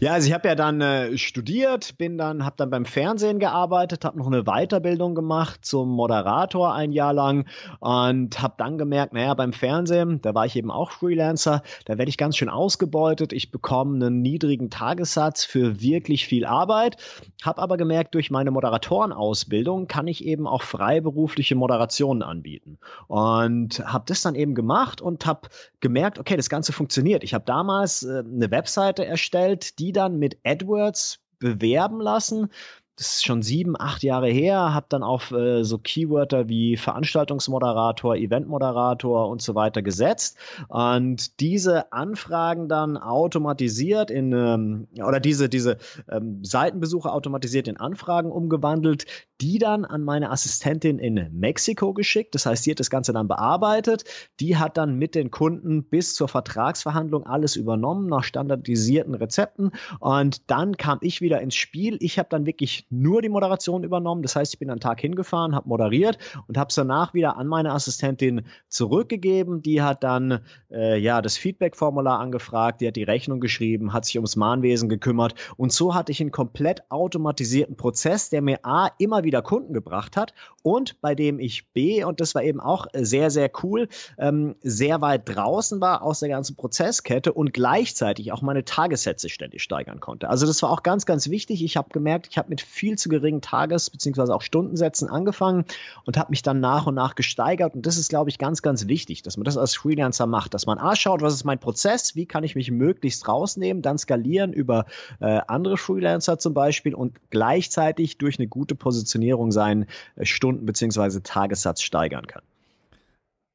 Ja, 0.00 0.12
also 0.12 0.28
ich 0.28 0.34
habe 0.34 0.48
ja 0.48 0.54
dann 0.54 0.80
äh, 0.80 1.16
studiert, 1.18 1.98
bin 1.98 2.18
dann, 2.18 2.44
habe 2.44 2.56
dann 2.56 2.70
beim 2.70 2.84
Fernsehen 2.84 3.38
gearbeitet, 3.38 4.04
habe 4.04 4.18
noch 4.18 4.26
eine 4.26 4.44
Weiterbildung 4.44 5.14
gemacht 5.14 5.64
zum 5.64 5.90
Moderator 5.90 6.74
ein 6.74 6.92
Jahr 6.92 7.12
lang 7.12 7.46
und 7.80 8.40
habe 8.40 8.54
dann 8.58 8.78
gemerkt, 8.78 9.12
naja, 9.12 9.34
beim 9.34 9.52
Fernsehen, 9.52 10.20
da 10.22 10.34
war 10.34 10.46
ich 10.46 10.56
eben 10.56 10.70
auch 10.70 10.90
Freelancer, 10.90 11.62
da 11.84 11.98
werde 11.98 12.08
ich 12.08 12.16
ganz 12.16 12.36
schön 12.36 12.48
ausgebeutet, 12.48 13.32
ich 13.32 13.50
bekomme 13.50 14.06
einen 14.06 14.22
niedrigen 14.22 14.70
Tagessatz 14.70 15.44
für 15.44 15.80
wirklich 15.80 16.26
viel 16.26 16.44
Arbeit, 16.44 16.96
habe 17.42 17.60
aber 17.62 17.76
gemerkt, 17.76 18.14
durch 18.14 18.30
meine 18.30 18.50
Moderatorenausbildung 18.50 19.86
kann 19.86 20.06
ich 20.06 20.24
eben 20.24 20.46
auch 20.46 20.62
freiberufliche 20.62 21.54
Moderationen 21.54 22.22
anbieten. 22.22 22.78
Und 23.06 23.80
habe 23.80 24.04
das 24.06 24.22
dann 24.22 24.34
eben 24.34 24.54
gemacht 24.54 25.00
und 25.00 25.26
habe 25.26 25.48
gemerkt, 25.80 26.18
okay, 26.18 26.36
das 26.36 26.48
Ganze 26.48 26.72
funktioniert. 26.72 27.24
Ich 27.24 27.34
habe 27.34 27.44
damals 27.44 28.02
äh, 28.02 28.22
eine 28.24 28.50
Webseite 28.50 29.04
erstellt, 29.04 29.77
die 29.78 29.92
dann 29.92 30.18
mit 30.18 30.38
AdWords 30.44 31.20
bewerben 31.38 32.00
lassen. 32.00 32.48
Das 32.96 33.12
ist 33.12 33.24
schon 33.24 33.42
sieben, 33.42 33.80
acht 33.80 34.02
Jahre 34.02 34.28
her, 34.28 34.74
habe 34.74 34.86
dann 34.88 35.04
auf 35.04 35.30
äh, 35.30 35.62
so 35.62 35.78
Keywörter 35.78 36.48
wie 36.48 36.76
Veranstaltungsmoderator, 36.76 38.16
Eventmoderator 38.16 39.28
und 39.28 39.40
so 39.40 39.54
weiter 39.54 39.82
gesetzt. 39.82 40.36
Und 40.66 41.38
diese 41.38 41.92
Anfragen 41.92 42.68
dann 42.68 42.96
automatisiert 42.96 44.10
in 44.10 44.32
ähm, 44.32 44.88
oder 44.96 45.20
diese 45.20 45.48
diese 45.48 45.78
ähm, 46.10 46.44
Seitenbesuche 46.44 47.12
automatisiert 47.12 47.68
in 47.68 47.76
Anfragen 47.76 48.32
umgewandelt, 48.32 49.06
die 49.40 49.58
dann 49.58 49.84
an 49.84 50.02
meine 50.02 50.30
Assistentin 50.30 50.98
in 50.98 51.28
Mexiko 51.32 51.92
geschickt. 51.92 52.34
Das 52.34 52.46
heißt, 52.46 52.64
sie 52.64 52.72
hat 52.72 52.80
das 52.80 52.90
Ganze 52.90 53.12
dann 53.12 53.28
bearbeitet. 53.28 54.04
Die 54.40 54.56
hat 54.56 54.76
dann 54.76 54.96
mit 54.96 55.14
den 55.14 55.30
Kunden 55.30 55.84
bis 55.84 56.14
zur 56.14 56.28
Vertragsverhandlung 56.28 57.24
alles 57.26 57.56
übernommen 57.56 58.08
nach 58.08 58.24
standardisierten 58.24 59.14
Rezepten 59.14 59.72
und 60.00 60.50
dann 60.50 60.76
kam 60.76 60.98
ich 61.02 61.20
wieder 61.20 61.40
ins 61.40 61.54
Spiel. 61.54 61.96
Ich 62.00 62.18
habe 62.18 62.28
dann 62.30 62.46
wirklich 62.46 62.86
nur 62.90 63.22
die 63.22 63.28
Moderation 63.28 63.84
übernommen. 63.84 64.22
Das 64.22 64.36
heißt, 64.36 64.54
ich 64.54 64.58
bin 64.58 64.70
einen 64.70 64.80
Tag 64.80 65.00
hingefahren, 65.00 65.54
habe 65.54 65.68
moderiert 65.68 66.18
und 66.46 66.58
habe 66.58 66.68
es 66.68 66.74
danach 66.74 67.14
wieder 67.14 67.36
an 67.36 67.46
meine 67.46 67.72
Assistentin 67.72 68.42
zurückgegeben. 68.68 69.62
Die 69.62 69.82
hat 69.82 70.02
dann 70.02 70.40
äh, 70.70 70.98
ja 70.98 71.22
das 71.22 71.36
Feedback-Formular 71.36 72.18
angefragt, 72.18 72.80
die 72.80 72.88
hat 72.88 72.96
die 72.96 73.04
Rechnung 73.04 73.40
geschrieben, 73.40 73.92
hat 73.92 74.04
sich 74.04 74.16
ums 74.16 74.36
Mahnwesen 74.36 74.88
gekümmert 74.88 75.34
und 75.56 75.72
so 75.72 75.94
hatte 75.94 76.12
ich 76.12 76.20
einen 76.20 76.32
komplett 76.32 76.90
automatisierten 76.90 77.76
Prozess, 77.76 78.30
der 78.30 78.42
mir 78.42 78.60
a 78.64 78.90
immer 78.98 79.24
wieder 79.24 79.27
Kunden 79.42 79.72
gebracht 79.72 80.16
hat 80.16 80.34
und 80.62 81.00
bei 81.00 81.14
dem 81.14 81.38
ich 81.38 81.70
b 81.72 82.04
und 82.04 82.20
das 82.20 82.34
war 82.34 82.42
eben 82.42 82.60
auch 82.60 82.86
sehr 82.94 83.30
sehr 83.30 83.50
cool 83.62 83.88
ähm, 84.18 84.56
sehr 84.62 85.00
weit 85.00 85.28
draußen 85.28 85.80
war 85.80 86.02
aus 86.02 86.20
der 86.20 86.28
ganzen 86.28 86.56
Prozesskette 86.56 87.32
und 87.32 87.52
gleichzeitig 87.52 88.32
auch 88.32 88.42
meine 88.42 88.64
Tagessätze 88.64 89.28
ständig 89.28 89.62
steigern 89.62 90.00
konnte. 90.00 90.28
Also 90.28 90.46
das 90.46 90.62
war 90.62 90.70
auch 90.70 90.82
ganz 90.82 91.06
ganz 91.06 91.28
wichtig. 91.30 91.64
Ich 91.64 91.76
habe 91.76 91.90
gemerkt, 91.90 92.28
ich 92.30 92.38
habe 92.38 92.48
mit 92.48 92.60
viel 92.60 92.96
zu 92.98 93.08
geringen 93.08 93.40
Tages- 93.40 93.90
bzw. 93.90 94.32
auch 94.32 94.42
Stundensätzen 94.42 95.08
angefangen 95.08 95.64
und 96.04 96.16
habe 96.16 96.30
mich 96.30 96.42
dann 96.42 96.60
nach 96.60 96.86
und 96.86 96.94
nach 96.94 97.14
gesteigert. 97.14 97.74
Und 97.74 97.86
das 97.86 97.96
ist, 97.96 98.08
glaube 98.08 98.30
ich, 98.30 98.38
ganz, 98.38 98.62
ganz 98.62 98.88
wichtig, 98.88 99.22
dass 99.22 99.36
man 99.36 99.44
das 99.44 99.56
als 99.56 99.76
Freelancer 99.76 100.26
macht, 100.26 100.54
dass 100.54 100.66
man 100.66 100.78
A 100.78 100.96
schaut, 100.96 101.22
was 101.22 101.34
ist 101.34 101.44
mein 101.44 101.58
Prozess, 101.58 102.14
wie 102.14 102.26
kann 102.26 102.44
ich 102.44 102.54
mich 102.54 102.70
möglichst 102.70 103.28
rausnehmen, 103.28 103.82
dann 103.82 103.98
skalieren 103.98 104.52
über 104.52 104.86
äh, 105.20 105.40
andere 105.46 105.76
Freelancer 105.76 106.38
zum 106.38 106.54
Beispiel 106.54 106.94
und 106.94 107.16
gleichzeitig 107.30 108.18
durch 108.18 108.38
eine 108.38 108.48
gute 108.48 108.74
Positionierung 109.18 109.52
seinen 109.52 109.86
äh, 110.16 110.24
Stunden- 110.24 110.66
bzw. 110.66 111.20
Tagessatz 111.22 111.82
steigern 111.82 112.26
kann. 112.26 112.42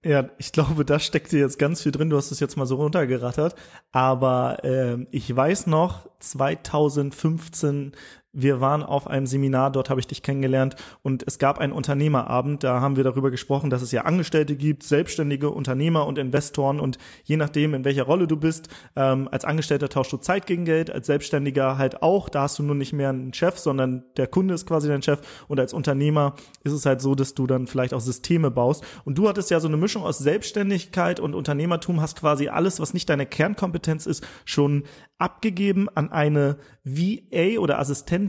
Ja, 0.06 0.30
ich 0.38 0.52
glaube, 0.52 0.84
da 0.84 1.00
steckt 1.00 1.32
dir 1.32 1.40
jetzt 1.40 1.58
ganz 1.58 1.82
viel 1.82 1.94
drin. 1.94 2.10
Du 2.10 2.18
hast 2.18 2.32
es 2.32 2.42
jetzt 2.42 2.58
mal 2.58 2.66
so 2.66 2.76
runtergerattert. 2.76 3.56
Aber 3.94 4.64
äh, 4.64 4.98
ich 5.12 5.34
weiß 5.34 5.68
noch, 5.68 6.10
2015 6.20 7.94
wir 8.34 8.60
waren 8.60 8.84
auf 8.84 9.08
einem 9.08 9.28
Seminar, 9.28 9.72
dort 9.72 9.90
habe 9.90 10.00
ich 10.00 10.08
dich 10.08 10.24
kennengelernt 10.24 10.76
und 11.04 11.24
es 11.26 11.38
gab 11.38 11.60
einen 11.60 11.72
Unternehmerabend, 11.72 12.64
da 12.64 12.82
haben 12.82 12.96
wir 12.96 13.04
darüber 13.04 13.30
gesprochen, 13.30 13.70
dass 13.70 13.84
es 13.84 13.92
ja 13.92 14.02
Angestellte 14.02 14.56
gibt, 14.56 14.84
selbstständige 14.84 15.52
Unternehmer 15.52 16.08
und 16.08 16.18
Investoren 16.18 16.80
und 16.80 16.98
je 17.24 17.38
nachdem, 17.38 17.76
in 17.76 17.86
welcher 17.86 18.04
Rolle 18.04 18.28
du 18.28 18.36
bist, 18.36 18.70
ähm, 18.96 19.30
als 19.32 19.46
Angestellter 19.46 19.88
tauschst 19.88 20.14
du 20.14 20.18
Zeit 20.18 20.48
gegen 20.48 20.66
Geld, 20.66 20.90
als 20.90 21.06
Selbstständiger 21.06 21.78
halt 21.78 22.02
auch, 22.02 22.28
da 22.28 22.42
hast 22.42 22.58
du 22.58 22.64
nur 22.64 22.76
nicht 22.76 22.92
mehr 22.92 23.10
einen 23.10 23.34
Chef, 23.34 23.60
sondern 23.60 24.04
der 24.18 24.26
Kunde 24.26 24.56
ist 24.56 24.66
quasi 24.66 24.88
dein 24.88 25.04
Chef. 25.04 25.22
Und 25.48 25.60
als 25.60 25.74
Unternehmer 25.74 26.34
ist 26.64 26.74
es 26.74 26.86
halt 26.86 27.02
so, 27.02 27.14
dass 27.14 27.36
du 27.36 27.46
dann 27.46 27.68
vielleicht 27.68 27.94
auch 27.94 28.02
Systeme 28.02 28.50
baust. 28.50 28.84
Und 29.06 29.18
du 29.18 29.30
hattest 29.30 29.52
ja 29.52 29.60
so 29.60 29.68
eine 29.68 29.78
Mischung 29.78 30.04
aus 30.04 30.18
Selbstständigkeit 30.18 31.20
und 31.20 31.36
Unternehmertum, 31.36 32.02
hast 32.02 32.20
quasi 32.20 32.48
alles, 32.48 32.80
was 32.80 32.94
nicht 32.94 33.10
deine 33.10 33.26
Kernkompetenz 33.26 34.06
ist, 34.06 34.26
schon 34.46 34.84
abgegeben 35.18 35.88
an 35.94 36.12
eine 36.12 36.58
VA 36.84 37.60
oder 37.60 37.80
Assistentin 37.80 38.23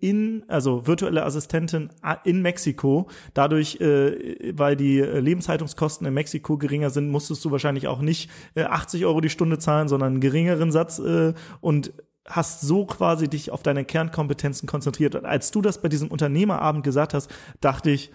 in, 0.00 0.44
also 0.48 0.86
virtuelle 0.86 1.24
Assistentin 1.24 1.90
in 2.24 2.42
Mexiko. 2.42 3.08
Dadurch, 3.34 3.80
äh, 3.80 4.52
weil 4.56 4.76
die 4.76 5.00
Lebenshaltungskosten 5.00 6.06
in 6.06 6.14
Mexiko 6.14 6.58
geringer 6.58 6.90
sind, 6.90 7.10
musstest 7.10 7.44
du 7.44 7.50
wahrscheinlich 7.50 7.88
auch 7.88 8.00
nicht 8.00 8.30
äh, 8.54 8.64
80 8.64 9.04
Euro 9.04 9.20
die 9.20 9.30
Stunde 9.30 9.58
zahlen, 9.58 9.88
sondern 9.88 10.14
einen 10.14 10.20
geringeren 10.20 10.72
Satz 10.72 10.98
äh, 10.98 11.34
und 11.60 11.92
hast 12.26 12.60
so 12.60 12.86
quasi 12.86 13.28
dich 13.28 13.50
auf 13.50 13.62
deine 13.62 13.84
Kernkompetenzen 13.84 14.68
konzentriert. 14.68 15.14
Und 15.14 15.24
als 15.24 15.50
du 15.50 15.62
das 15.62 15.80
bei 15.80 15.88
diesem 15.88 16.08
Unternehmerabend 16.08 16.84
gesagt 16.84 17.14
hast, 17.14 17.30
dachte 17.60 17.90
ich, 17.90 18.10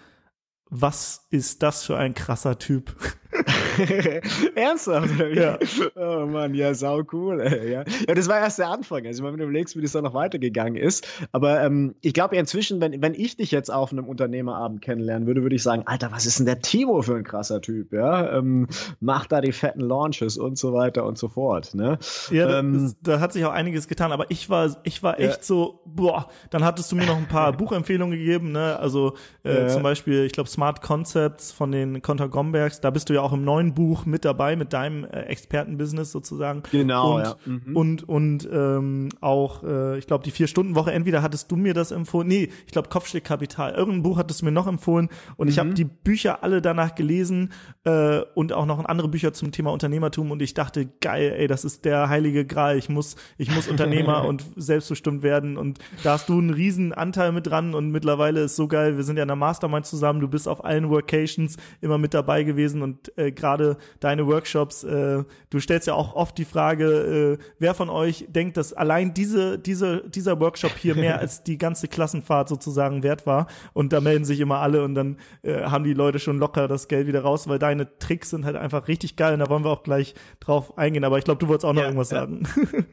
was 0.68 1.26
ist 1.30 1.62
das 1.62 1.84
für 1.84 1.96
ein 1.96 2.14
krasser 2.14 2.58
Typ? 2.58 2.96
Ernsthaft? 4.54 5.08
Ja. 5.34 5.58
Oh 5.96 6.26
Mann, 6.26 6.54
ja, 6.54 6.74
sau 6.74 7.02
cool. 7.12 7.40
Ey, 7.40 7.72
ja. 7.72 7.84
ja, 8.06 8.14
das 8.14 8.28
war 8.28 8.38
erst 8.38 8.58
der 8.58 8.68
Anfang. 8.68 9.06
Also, 9.06 9.24
wenn 9.24 9.36
du 9.36 9.44
überlegst, 9.44 9.76
wie 9.76 9.82
das 9.82 9.92
dann 9.92 10.04
noch 10.04 10.14
weitergegangen 10.14 10.76
ist. 10.76 11.06
Aber 11.32 11.62
ähm, 11.62 11.94
ich 12.00 12.12
glaube 12.12 12.36
inzwischen, 12.36 12.80
wenn, 12.80 13.00
wenn 13.00 13.14
ich 13.14 13.36
dich 13.36 13.50
jetzt 13.50 13.72
auf 13.72 13.92
einem 13.92 14.06
Unternehmerabend 14.06 14.82
kennenlernen 14.82 15.26
würde, 15.26 15.42
würde 15.42 15.56
ich 15.56 15.62
sagen, 15.62 15.82
Alter, 15.86 16.12
was 16.12 16.26
ist 16.26 16.38
denn 16.38 16.46
der 16.46 16.60
Timo 16.60 17.02
für 17.02 17.16
ein 17.16 17.24
krasser 17.24 17.60
Typ? 17.60 17.92
Ja, 17.92 18.36
ähm, 18.36 18.68
macht 19.00 19.32
da 19.32 19.40
die 19.40 19.52
fetten 19.52 19.80
Launches 19.80 20.36
und 20.36 20.58
so 20.58 20.72
weiter 20.72 21.04
und 21.04 21.18
so 21.18 21.28
fort. 21.28 21.74
Ne? 21.74 21.98
Ja, 22.30 22.58
ähm, 22.58 22.82
das, 22.82 22.96
da 23.02 23.20
hat 23.20 23.32
sich 23.32 23.44
auch 23.44 23.52
einiges 23.52 23.88
getan. 23.88 24.12
Aber 24.12 24.26
ich 24.30 24.50
war, 24.50 24.76
ich 24.84 25.02
war 25.02 25.18
echt 25.18 25.38
ja. 25.38 25.42
so, 25.42 25.80
boah, 25.86 26.28
dann 26.50 26.64
hattest 26.64 26.92
du 26.92 26.96
mir 26.96 27.06
noch 27.06 27.16
ein 27.16 27.28
paar 27.28 27.52
Buchempfehlungen 27.56 28.18
gegeben. 28.18 28.52
Ne? 28.52 28.78
Also 28.78 29.14
äh, 29.44 29.62
ja. 29.62 29.68
zum 29.68 29.82
Beispiel, 29.82 30.24
ich 30.24 30.32
glaube, 30.32 30.50
Smart 30.50 30.82
Concepts 30.82 31.52
von 31.52 31.72
den 31.72 32.02
Konter 32.02 32.28
Gombergs. 32.28 32.80
Da 32.80 32.90
bist 32.90 33.08
du 33.08 33.14
ja 33.14 33.21
auch 33.22 33.32
im 33.32 33.44
neuen 33.44 33.74
Buch 33.74 34.06
mit 34.06 34.24
dabei, 34.24 34.56
mit 34.56 34.72
deinem 34.72 35.04
äh, 35.04 35.22
Expertenbusiness 35.22 36.12
sozusagen. 36.12 36.62
Genau, 36.70 37.16
und, 37.16 37.22
ja. 37.22 37.36
Mhm. 37.44 37.76
Und, 37.76 38.08
und 38.08 38.48
ähm, 38.52 39.08
auch, 39.20 39.62
äh, 39.62 39.98
ich 39.98 40.06
glaube, 40.06 40.24
die 40.24 40.30
Vier-Stunden-Woche, 40.30 40.92
entweder 40.92 41.22
hattest 41.22 41.50
du 41.50 41.56
mir 41.56 41.74
das 41.74 41.90
empfohlen, 41.90 42.28
nee, 42.28 42.48
ich 42.66 42.72
glaube, 42.72 42.88
Kopfschlägkapital, 42.88 43.72
irgendein 43.72 44.02
Buch 44.02 44.18
hattest 44.18 44.40
du 44.40 44.46
mir 44.46 44.52
noch 44.52 44.66
empfohlen 44.66 45.08
und 45.36 45.46
mhm. 45.46 45.50
ich 45.50 45.58
habe 45.58 45.74
die 45.74 45.84
Bücher 45.84 46.42
alle 46.42 46.62
danach 46.62 46.94
gelesen 46.94 47.50
äh, 47.84 48.20
und 48.34 48.52
auch 48.52 48.66
noch 48.66 48.84
andere 48.84 49.08
Bücher 49.08 49.32
zum 49.32 49.52
Thema 49.52 49.70
Unternehmertum 49.72 50.30
und 50.30 50.42
ich 50.42 50.54
dachte, 50.54 50.88
geil, 51.00 51.34
ey, 51.36 51.46
das 51.46 51.64
ist 51.64 51.84
der 51.84 52.08
heilige 52.08 52.44
Gral, 52.44 52.78
ich 52.78 52.88
muss, 52.88 53.16
ich 53.38 53.54
muss 53.54 53.68
Unternehmer 53.68 54.24
und 54.28 54.44
selbstbestimmt 54.56 55.22
werden 55.22 55.56
und 55.56 55.78
da 56.02 56.12
hast 56.12 56.28
du 56.28 56.38
einen 56.38 56.50
riesen 56.50 56.92
Anteil 56.92 57.32
mit 57.32 57.46
dran 57.46 57.74
und 57.74 57.90
mittlerweile 57.90 58.40
ist 58.40 58.56
so 58.56 58.68
geil, 58.68 58.96
wir 58.96 59.04
sind 59.04 59.16
ja 59.16 59.22
in 59.22 59.28
der 59.28 59.36
Mastermind 59.36 59.86
zusammen, 59.86 60.20
du 60.20 60.28
bist 60.28 60.48
auf 60.48 60.64
allen 60.64 60.90
Workations 60.90 61.56
immer 61.80 61.98
mit 61.98 62.14
dabei 62.14 62.42
gewesen 62.42 62.82
und 62.82 63.11
äh, 63.16 63.32
gerade 63.32 63.76
deine 64.00 64.26
Workshops, 64.26 64.84
äh, 64.84 65.24
du 65.50 65.60
stellst 65.60 65.86
ja 65.86 65.94
auch 65.94 66.14
oft 66.14 66.36
die 66.38 66.44
Frage, 66.44 67.38
äh, 67.38 67.44
wer 67.58 67.74
von 67.74 67.90
euch 67.90 68.26
denkt, 68.28 68.56
dass 68.56 68.72
allein 68.72 69.14
diese, 69.14 69.58
diese, 69.58 70.08
dieser 70.08 70.40
Workshop 70.40 70.72
hier 70.78 70.94
mehr 70.94 71.18
als 71.20 71.42
die 71.42 71.58
ganze 71.58 71.88
Klassenfahrt 71.88 72.48
sozusagen 72.48 73.02
wert 73.02 73.26
war. 73.26 73.46
Und 73.72 73.92
da 73.92 74.00
melden 74.00 74.24
sich 74.24 74.40
immer 74.40 74.58
alle 74.58 74.84
und 74.84 74.94
dann 74.94 75.16
äh, 75.42 75.62
haben 75.62 75.84
die 75.84 75.94
Leute 75.94 76.18
schon 76.18 76.38
locker 76.38 76.68
das 76.68 76.88
Geld 76.88 77.06
wieder 77.06 77.22
raus, 77.22 77.48
weil 77.48 77.58
deine 77.58 77.98
Tricks 77.98 78.30
sind 78.30 78.44
halt 78.44 78.56
einfach 78.56 78.88
richtig 78.88 79.16
geil 79.16 79.34
und 79.34 79.40
da 79.40 79.48
wollen 79.48 79.64
wir 79.64 79.70
auch 79.70 79.82
gleich 79.82 80.14
drauf 80.40 80.76
eingehen. 80.78 81.04
Aber 81.04 81.18
ich 81.18 81.24
glaube, 81.24 81.38
du 81.38 81.48
wolltest 81.48 81.64
auch 81.64 81.72
noch 81.72 81.82
ja, 81.82 81.88
irgendwas 81.88 82.10
ja. 82.10 82.20
sagen. 82.20 82.42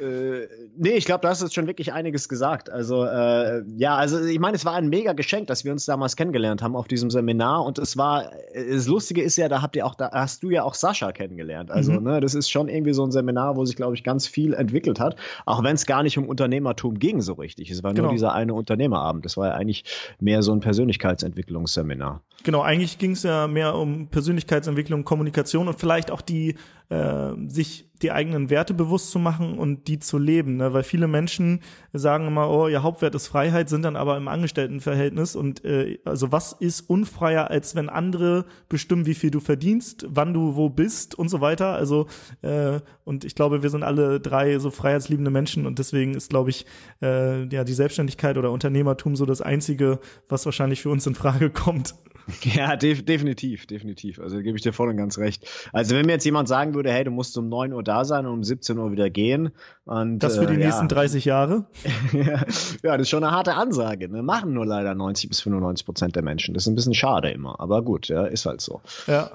Äh, 0.00 0.48
nee, 0.76 0.92
ich 0.92 1.04
glaube, 1.04 1.22
du 1.22 1.28
hast 1.28 1.42
jetzt 1.42 1.54
schon 1.54 1.66
wirklich 1.66 1.92
einiges 1.92 2.28
gesagt. 2.28 2.70
Also, 2.70 3.04
äh, 3.04 3.62
ja, 3.76 3.96
also 3.96 4.24
ich 4.24 4.38
meine, 4.38 4.56
es 4.56 4.64
war 4.64 4.74
ein 4.74 4.88
mega 4.88 5.12
Geschenk, 5.12 5.48
dass 5.48 5.64
wir 5.64 5.72
uns 5.72 5.84
damals 5.84 6.16
kennengelernt 6.16 6.62
haben 6.62 6.74
auf 6.74 6.88
diesem 6.88 7.10
Seminar. 7.10 7.64
Und 7.64 7.78
es 7.78 7.96
war, 7.96 8.30
das 8.54 8.86
Lustige 8.86 9.22
ist 9.22 9.36
ja, 9.36 9.48
da 9.48 9.60
habt 9.60 9.76
ihr 9.76 9.84
auch, 9.84 9.94
da 9.94 10.10
hast 10.12 10.42
du 10.42 10.50
ja 10.50 10.62
auch 10.62 10.74
Sascha 10.74 11.12
kennengelernt. 11.12 11.70
Also, 11.70 11.92
mhm. 11.92 12.04
ne, 12.04 12.20
das 12.20 12.34
ist 12.34 12.50
schon 12.50 12.68
irgendwie 12.68 12.94
so 12.94 13.04
ein 13.04 13.10
Seminar, 13.10 13.56
wo 13.56 13.64
sich, 13.64 13.76
glaube 13.76 13.94
ich, 13.94 14.02
ganz 14.02 14.26
viel 14.26 14.54
entwickelt 14.54 14.98
hat. 15.00 15.16
Auch 15.44 15.62
wenn 15.62 15.74
es 15.74 15.84
gar 15.84 16.02
nicht 16.02 16.16
um 16.16 16.26
Unternehmertum 16.26 16.98
ging 16.98 17.20
so 17.20 17.34
richtig. 17.34 17.70
Es 17.70 17.82
war 17.82 17.92
genau. 17.92 18.04
nur 18.04 18.12
dieser 18.12 18.32
eine 18.32 18.54
Unternehmerabend. 18.54 19.24
Das 19.24 19.36
war 19.36 19.48
ja 19.48 19.54
eigentlich 19.54 19.84
mehr 20.18 20.42
so 20.42 20.52
ein 20.52 20.60
Persönlichkeitsentwicklungsseminar. 20.60 22.22
Genau, 22.42 22.62
eigentlich 22.62 22.98
ging 22.98 23.12
es 23.12 23.22
ja 23.22 23.46
mehr 23.46 23.74
um 23.74 24.08
Persönlichkeitsentwicklung, 24.08 25.04
Kommunikation 25.04 25.68
und 25.68 25.78
vielleicht 25.78 26.10
auch 26.10 26.22
die 26.22 26.54
äh, 26.88 27.32
sich 27.48 27.88
die 28.02 28.12
eigenen 28.12 28.50
Werte 28.50 28.74
bewusst 28.74 29.10
zu 29.10 29.18
machen 29.18 29.58
und 29.58 29.88
die 29.90 29.98
zu 29.98 30.18
leben, 30.18 30.56
ne? 30.56 30.72
weil 30.72 30.84
viele 30.84 31.08
Menschen 31.08 31.60
sagen 31.92 32.26
immer, 32.26 32.48
oh, 32.48 32.68
ihr 32.68 32.82
Hauptwert 32.82 33.14
ist 33.14 33.26
Freiheit, 33.26 33.68
sind 33.68 33.82
dann 33.82 33.96
aber 33.96 34.16
im 34.16 34.28
Angestelltenverhältnis 34.28 35.34
und 35.34 35.64
äh, 35.64 35.98
also 36.04 36.30
was 36.30 36.52
ist 36.52 36.88
unfreier, 36.88 37.50
als 37.50 37.74
wenn 37.74 37.88
andere 37.88 38.44
bestimmen, 38.68 39.06
wie 39.06 39.14
viel 39.14 39.30
du 39.30 39.40
verdienst, 39.40 40.06
wann 40.08 40.32
du 40.32 40.54
wo 40.54 40.68
bist 40.68 41.16
und 41.16 41.28
so 41.28 41.40
weiter, 41.40 41.74
also 41.74 42.06
äh, 42.42 42.80
und 43.04 43.24
ich 43.24 43.34
glaube, 43.34 43.62
wir 43.62 43.70
sind 43.70 43.82
alle 43.82 44.20
drei 44.20 44.58
so 44.60 44.70
freiheitsliebende 44.70 45.32
Menschen 45.32 45.66
und 45.66 45.80
deswegen 45.80 46.14
ist, 46.14 46.30
glaube 46.30 46.50
ich, 46.50 46.66
äh, 47.02 47.44
ja 47.46 47.64
die 47.64 47.72
Selbstständigkeit 47.72 48.38
oder 48.38 48.52
Unternehmertum 48.52 49.16
so 49.16 49.26
das 49.26 49.40
einzige, 49.40 49.98
was 50.28 50.44
wahrscheinlich 50.44 50.82
für 50.82 50.90
uns 50.90 51.06
in 51.06 51.16
Frage 51.16 51.50
kommt. 51.50 51.94
Ja, 52.44 52.76
def 52.76 53.04
definitiv, 53.04 53.66
definitiv. 53.66 54.18
Also 54.18 54.36
da 54.36 54.42
gebe 54.42 54.56
ich 54.56 54.62
dir 54.62 54.72
voll 54.72 54.88
und 54.88 54.96
ganz 54.96 55.18
recht. 55.18 55.46
Also 55.72 55.94
wenn 55.94 56.06
mir 56.06 56.12
jetzt 56.12 56.24
jemand 56.24 56.48
sagen 56.48 56.74
würde, 56.74 56.90
hey, 56.92 57.04
du 57.04 57.10
musst 57.10 57.36
um 57.38 57.48
9 57.48 57.72
Uhr 57.72 57.82
da 57.82 58.04
sein 58.04 58.26
und 58.26 58.32
um 58.32 58.44
17 58.44 58.78
Uhr 58.78 58.92
wieder 58.92 59.10
gehen. 59.10 59.50
Und, 59.84 60.18
das 60.20 60.38
für 60.38 60.46
die 60.46 60.54
äh, 60.54 60.64
nächsten 60.64 60.84
ja. 60.84 60.88
30 60.88 61.24
Jahre? 61.24 61.66
ja, 62.12 62.96
das 62.96 63.00
ist 63.02 63.08
schon 63.10 63.24
eine 63.24 63.32
harte 63.34 63.54
Ansage. 63.54 64.08
Ne? 64.08 64.22
Machen 64.22 64.54
nur 64.54 64.66
leider 64.66 64.94
90 64.94 65.28
bis 65.28 65.40
95 65.40 65.84
Prozent 65.84 66.16
der 66.16 66.22
Menschen. 66.22 66.54
Das 66.54 66.64
ist 66.64 66.68
ein 66.68 66.74
bisschen 66.74 66.94
schade 66.94 67.30
immer. 67.30 67.60
Aber 67.60 67.82
gut, 67.82 68.08
ja, 68.08 68.24
ist 68.24 68.46
halt 68.46 68.60
so. 68.60 68.80
Ja. 69.06 69.30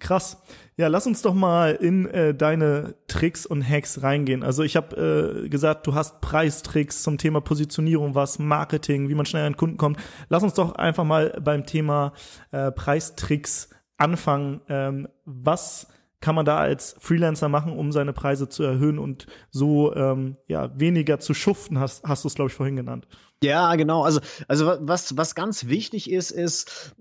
Krass. 0.00 0.42
Ja, 0.76 0.88
lass 0.88 1.06
uns 1.06 1.20
doch 1.20 1.34
mal 1.34 1.74
in 1.74 2.06
äh, 2.06 2.34
deine 2.34 2.94
Tricks 3.06 3.44
und 3.44 3.62
Hacks 3.62 4.02
reingehen. 4.02 4.42
Also 4.42 4.62
ich 4.62 4.76
habe 4.76 5.44
äh, 5.44 5.48
gesagt, 5.48 5.86
du 5.86 5.94
hast 5.94 6.22
Preistricks 6.22 7.02
zum 7.02 7.18
Thema 7.18 7.42
Positionierung, 7.42 8.14
was 8.14 8.38
Marketing, 8.38 9.10
wie 9.10 9.14
man 9.14 9.26
schnell 9.26 9.46
an 9.46 9.58
Kunden 9.58 9.76
kommt. 9.76 9.98
Lass 10.30 10.42
uns 10.42 10.54
doch 10.54 10.74
einfach 10.76 11.04
mal 11.04 11.38
beim 11.44 11.66
Thema 11.66 12.14
äh, 12.50 12.72
Preistricks 12.72 13.68
anfangen. 13.98 14.62
Ähm, 14.68 15.08
was 15.26 15.88
kann 16.20 16.34
man 16.34 16.46
da 16.46 16.56
als 16.56 16.96
Freelancer 16.98 17.48
machen, 17.48 17.72
um 17.72 17.92
seine 17.92 18.12
Preise 18.12 18.48
zu 18.48 18.62
erhöhen 18.62 18.98
und 18.98 19.26
so 19.50 19.94
ähm, 19.94 20.36
ja 20.48 20.70
weniger 20.78 21.20
zu 21.20 21.34
schuften? 21.34 21.78
Hast, 21.78 22.04
hast 22.04 22.24
du 22.24 22.28
es 22.28 22.34
glaube 22.34 22.50
ich 22.50 22.56
vorhin 22.56 22.76
genannt? 22.76 23.06
Ja, 23.42 23.74
genau. 23.76 24.02
Also, 24.02 24.20
also 24.48 24.76
was, 24.80 25.16
was 25.16 25.34
ganz 25.34 25.66
wichtig 25.66 26.10
ist, 26.10 26.30
ist 26.30 26.94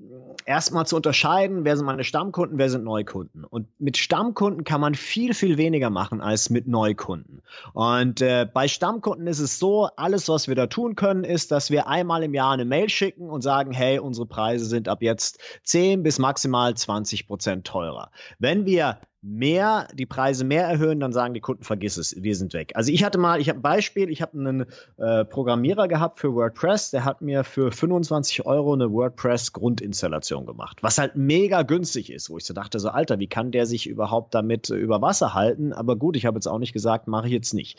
erstmal 0.45 0.87
zu 0.87 0.95
unterscheiden, 0.95 1.65
wer 1.65 1.75
sind 1.75 1.85
meine 1.85 2.05
Stammkunden, 2.05 2.57
wer 2.57 2.69
sind 2.69 2.85
Neukunden. 2.85 3.43
Und 3.43 3.67
mit 3.77 3.97
Stammkunden 3.97 4.63
kann 4.63 4.79
man 4.79 4.95
viel, 4.95 5.33
viel 5.33 5.57
weniger 5.57 5.89
machen 5.89 6.21
als 6.21 6.49
mit 6.49 6.65
Neukunden. 6.65 7.41
Und 7.73 8.21
äh, 8.21 8.47
bei 8.51 8.69
Stammkunden 8.69 9.27
ist 9.27 9.39
es 9.39 9.59
so, 9.59 9.89
alles, 9.97 10.29
was 10.29 10.47
wir 10.47 10.55
da 10.55 10.67
tun 10.67 10.95
können, 10.95 11.25
ist, 11.25 11.51
dass 11.51 11.71
wir 11.71 11.87
einmal 11.87 12.23
im 12.23 12.33
Jahr 12.33 12.53
eine 12.53 12.63
Mail 12.63 12.87
schicken 12.87 13.29
und 13.29 13.41
sagen, 13.41 13.73
hey, 13.73 13.99
unsere 13.99 14.25
Preise 14.25 14.63
sind 14.63 14.87
ab 14.87 15.01
jetzt 15.01 15.39
10 15.63 16.03
bis 16.03 16.19
maximal 16.19 16.73
20 16.73 17.27
Prozent 17.27 17.67
teurer. 17.67 18.11
Wenn 18.37 18.65
wir 18.65 18.99
mehr, 19.21 19.87
die 19.93 20.05
Preise 20.05 20.45
mehr 20.45 20.65
erhöhen, 20.65 20.99
dann 20.99 21.11
sagen 21.11 21.33
die 21.33 21.41
Kunden, 21.41 21.63
vergiss 21.63 21.97
es, 21.97 22.15
wir 22.21 22.35
sind 22.35 22.53
weg. 22.53 22.71
Also 22.75 22.91
ich 22.91 23.03
hatte 23.03 23.17
mal, 23.17 23.41
ich 23.41 23.49
habe 23.49 23.59
ein 23.59 23.61
Beispiel, 23.61 24.09
ich 24.09 24.21
habe 24.21 24.37
einen 24.37 24.65
äh, 24.97 25.25
Programmierer 25.25 25.87
gehabt 25.87 26.19
für 26.19 26.33
WordPress, 26.33 26.91
der 26.91 27.03
hat 27.03 27.21
mir 27.21 27.43
für 27.43 27.71
25 27.71 28.45
Euro 28.45 28.73
eine 28.73 28.91
WordPress-Grundinstallation 28.91 30.45
gemacht, 30.45 30.83
was 30.83 30.97
halt 30.97 31.15
mega 31.15 31.63
günstig 31.63 32.11
ist, 32.11 32.29
wo 32.29 32.37
ich 32.37 32.45
so 32.45 32.53
dachte, 32.53 32.79
so 32.79 32.89
Alter, 32.89 33.19
wie 33.19 33.27
kann 33.27 33.51
der 33.51 33.65
sich 33.65 33.87
überhaupt 33.87 34.33
damit 34.33 34.69
über 34.69 35.01
Wasser 35.01 35.33
halten? 35.33 35.73
Aber 35.73 35.97
gut, 35.97 36.15
ich 36.15 36.25
habe 36.25 36.37
jetzt 36.37 36.47
auch 36.47 36.59
nicht 36.59 36.73
gesagt, 36.73 37.07
mache 37.07 37.27
ich 37.27 37.33
jetzt 37.33 37.53
nicht. 37.53 37.77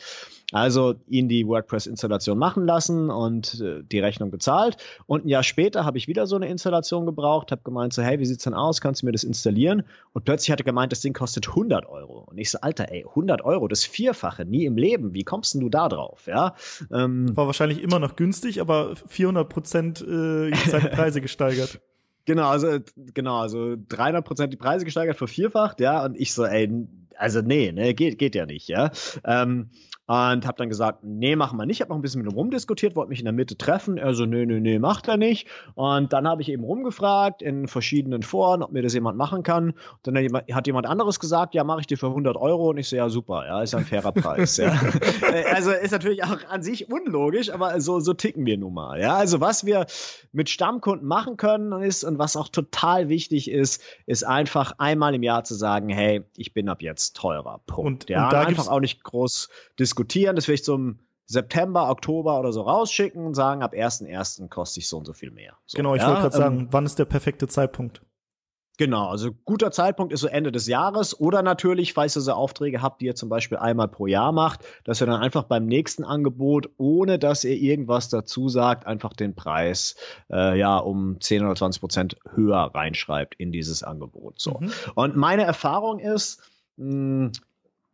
Also 0.51 0.95
ihn 1.07 1.29
die 1.29 1.47
WordPress-Installation 1.47 2.37
machen 2.37 2.65
lassen 2.65 3.09
und 3.09 3.61
äh, 3.61 3.83
die 3.83 3.99
Rechnung 3.99 4.31
bezahlt. 4.31 4.77
Und 5.07 5.25
ein 5.25 5.29
Jahr 5.29 5.43
später 5.43 5.85
habe 5.85 5.97
ich 5.97 6.07
wieder 6.07 6.27
so 6.27 6.35
eine 6.35 6.47
Installation 6.47 7.05
gebraucht, 7.05 7.51
habe 7.51 7.61
gemeint 7.63 7.93
so, 7.93 8.01
hey, 8.01 8.19
wie 8.19 8.25
sieht's 8.25 8.43
denn 8.43 8.53
aus? 8.53 8.81
Kannst 8.81 9.01
du 9.01 9.05
mir 9.05 9.11
das 9.11 9.23
installieren? 9.23 9.83
Und 10.13 10.25
plötzlich 10.25 10.51
hatte 10.51 10.63
gemeint, 10.63 10.91
das 10.91 11.01
Ding 11.01 11.13
kostet 11.13 11.47
100 11.49 11.87
Euro. 11.87 12.25
Und 12.29 12.37
ich 12.37 12.51
so, 12.51 12.59
Alter, 12.59 12.91
ey, 12.91 13.05
100 13.07 13.43
Euro, 13.43 13.67
das 13.67 13.85
Vierfache, 13.85 14.45
nie 14.45 14.65
im 14.65 14.77
Leben. 14.77 15.13
Wie 15.13 15.23
kommst 15.23 15.53
denn 15.53 15.61
du 15.61 15.69
da 15.69 15.87
drauf? 15.87 16.27
Ja. 16.27 16.55
Ähm, 16.91 17.35
War 17.35 17.45
wahrscheinlich 17.45 17.81
immer 17.81 17.99
noch 17.99 18.15
günstig, 18.15 18.61
aber 18.61 18.95
400 19.07 19.47
Prozent 19.47 20.01
äh, 20.01 20.53
seine 20.67 20.89
Preise 20.93 21.21
gesteigert. 21.21 21.79
Genau, 22.25 22.49
also 22.49 22.79
genau, 23.13 23.39
also 23.39 23.75
300 23.89 24.23
Prozent 24.23 24.53
die 24.53 24.57
Preise 24.57 24.85
gesteigert, 24.85 25.17
vervierfacht, 25.17 25.79
ja, 25.79 26.05
und 26.05 26.15
ich 26.19 26.33
so, 26.33 26.45
ey, 26.45 26.87
also 27.17 27.41
nee, 27.41 27.71
ne, 27.71 27.93
geht, 27.93 28.19
geht 28.19 28.35
ja 28.35 28.45
nicht, 28.45 28.67
ja. 28.67 28.91
Ähm, 29.25 29.69
und 30.11 30.45
habe 30.45 30.57
dann 30.57 30.67
gesagt, 30.67 31.05
nee, 31.05 31.37
machen 31.37 31.57
wir 31.57 31.65
nicht. 31.65 31.79
Habe 31.79 31.91
noch 31.91 31.95
ein 31.95 32.01
bisschen 32.01 32.21
mit 32.21 32.29
ihm 32.29 32.35
rumdiskutiert, 32.35 32.97
wollte 32.97 33.07
mich 33.07 33.19
in 33.19 33.25
der 33.25 33.31
Mitte 33.31 33.57
treffen. 33.57 33.97
Er 33.97 34.13
so, 34.13 34.25
nee, 34.25 34.45
nee, 34.45 34.59
nee, 34.59 34.77
macht 34.77 35.07
er 35.07 35.15
nicht. 35.15 35.47
Und 35.75 36.11
dann 36.11 36.27
habe 36.27 36.41
ich 36.41 36.49
eben 36.49 36.65
rumgefragt 36.65 37.41
in 37.41 37.69
verschiedenen 37.69 38.21
Foren, 38.21 38.61
ob 38.61 38.73
mir 38.73 38.81
das 38.81 38.93
jemand 38.93 39.17
machen 39.17 39.43
kann. 39.43 39.69
Und 39.69 39.75
dann 40.03 40.17
hat 40.51 40.67
jemand 40.67 40.85
anderes 40.85 41.21
gesagt, 41.21 41.53
ja, 41.53 41.63
mache 41.63 41.79
ich 41.79 41.87
dir 41.87 41.97
für 41.97 42.07
100 42.07 42.35
Euro. 42.35 42.71
Und 42.71 42.77
ich 42.77 42.89
so, 42.89 42.97
ja, 42.97 43.07
super, 43.07 43.45
ja, 43.45 43.61
ist 43.61 43.71
ja 43.71 43.79
ein 43.79 43.85
fairer 43.85 44.11
Preis. 44.11 44.57
ja. 44.57 44.77
Also 45.53 45.71
ist 45.71 45.91
natürlich 45.91 46.23
auch 46.23 46.37
an 46.49 46.61
sich 46.61 46.91
unlogisch, 46.91 47.51
aber 47.51 47.79
so, 47.79 47.99
so 47.99 48.13
ticken 48.13 48.45
wir 48.45 48.57
nun 48.57 48.73
mal. 48.73 48.99
Ja, 48.99 49.15
also 49.15 49.39
was 49.39 49.65
wir 49.65 49.85
mit 50.33 50.49
Stammkunden 50.49 51.07
machen 51.07 51.37
können 51.37 51.81
ist 51.83 52.03
und 52.03 52.19
was 52.19 52.35
auch 52.35 52.49
total 52.49 53.07
wichtig 53.07 53.49
ist, 53.49 53.81
ist 54.05 54.23
einfach 54.23 54.73
einmal 54.77 55.15
im 55.15 55.23
Jahr 55.23 55.43
zu 55.43 55.55
sagen, 55.55 55.89
hey, 55.89 56.23
ich 56.35 56.53
bin 56.53 56.67
ab 56.67 56.81
jetzt 56.81 57.15
teurer. 57.15 57.61
Punkt. 57.65 58.03
Und, 58.03 58.09
ja, 58.09 58.25
und 58.25 58.33
da 58.33 58.41
einfach 58.41 58.67
auch 58.67 58.79
nicht 58.79 59.03
groß 59.03 59.49
diskutieren 59.79 60.00
diskutieren, 60.01 60.35
das 60.35 60.45
vielleicht 60.45 60.65
so 60.65 60.75
im 60.75 60.99
September, 61.25 61.89
Oktober 61.89 62.39
oder 62.39 62.51
so 62.51 62.61
rausschicken 62.61 63.25
und 63.25 63.35
sagen, 63.35 63.61
ab 63.61 63.73
1.1. 63.73 64.49
kostet 64.49 64.83
ich 64.83 64.89
so 64.89 64.97
und 64.97 65.05
so 65.05 65.13
viel 65.13 65.31
mehr. 65.31 65.53
So, 65.65 65.77
genau, 65.77 65.95
ich 65.95 66.01
ja, 66.01 66.07
wollte 66.07 66.21
gerade 66.21 66.37
sagen, 66.37 66.59
ähm, 66.59 66.67
wann 66.71 66.85
ist 66.85 66.99
der 66.99 67.05
perfekte 67.05 67.47
Zeitpunkt? 67.47 68.01
Genau, 68.77 69.09
also 69.09 69.31
guter 69.45 69.71
Zeitpunkt 69.71 70.11
ist 70.11 70.21
so 70.21 70.27
Ende 70.27 70.51
des 70.51 70.65
Jahres 70.65 71.19
oder 71.19 71.43
natürlich, 71.43 71.93
falls 71.93 72.17
ihr 72.17 72.21
so 72.21 72.31
Aufträge 72.31 72.81
habt, 72.81 73.01
die 73.01 73.05
ihr 73.05 73.15
zum 73.15 73.29
Beispiel 73.29 73.59
einmal 73.59 73.87
pro 73.87 74.07
Jahr 74.07 74.31
macht, 74.31 74.65
dass 74.85 75.01
ihr 75.01 75.05
dann 75.05 75.21
einfach 75.21 75.43
beim 75.43 75.67
nächsten 75.67 76.03
Angebot, 76.03 76.69
ohne 76.77 77.19
dass 77.19 77.43
ihr 77.43 77.55
irgendwas 77.55 78.09
dazu 78.09 78.49
sagt, 78.49 78.87
einfach 78.87 79.13
den 79.13 79.35
Preis 79.35 79.95
äh, 80.31 80.57
ja 80.57 80.77
um 80.77 81.21
10 81.21 81.45
oder 81.45 81.55
20 81.55 81.79
Prozent 81.79 82.17
höher 82.33 82.71
reinschreibt 82.73 83.35
in 83.35 83.51
dieses 83.51 83.83
Angebot. 83.83 84.39
So. 84.41 84.57
Mhm. 84.59 84.71
Und 84.95 85.15
meine 85.15 85.43
Erfahrung 85.43 85.99
ist, 85.99 86.41
mh, 86.77 86.85
hm, 86.87 87.31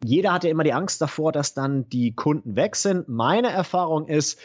jeder 0.03 0.33
hat 0.33 0.43
ja 0.43 0.49
immer 0.49 0.63
die 0.63 0.73
Angst 0.73 1.01
davor, 1.01 1.31
dass 1.31 1.53
dann 1.53 1.89
die 1.89 2.13
Kunden 2.13 2.55
weg 2.55 2.75
sind. 2.75 3.07
Meine 3.07 3.49
Erfahrung 3.49 4.07
ist, 4.07 4.39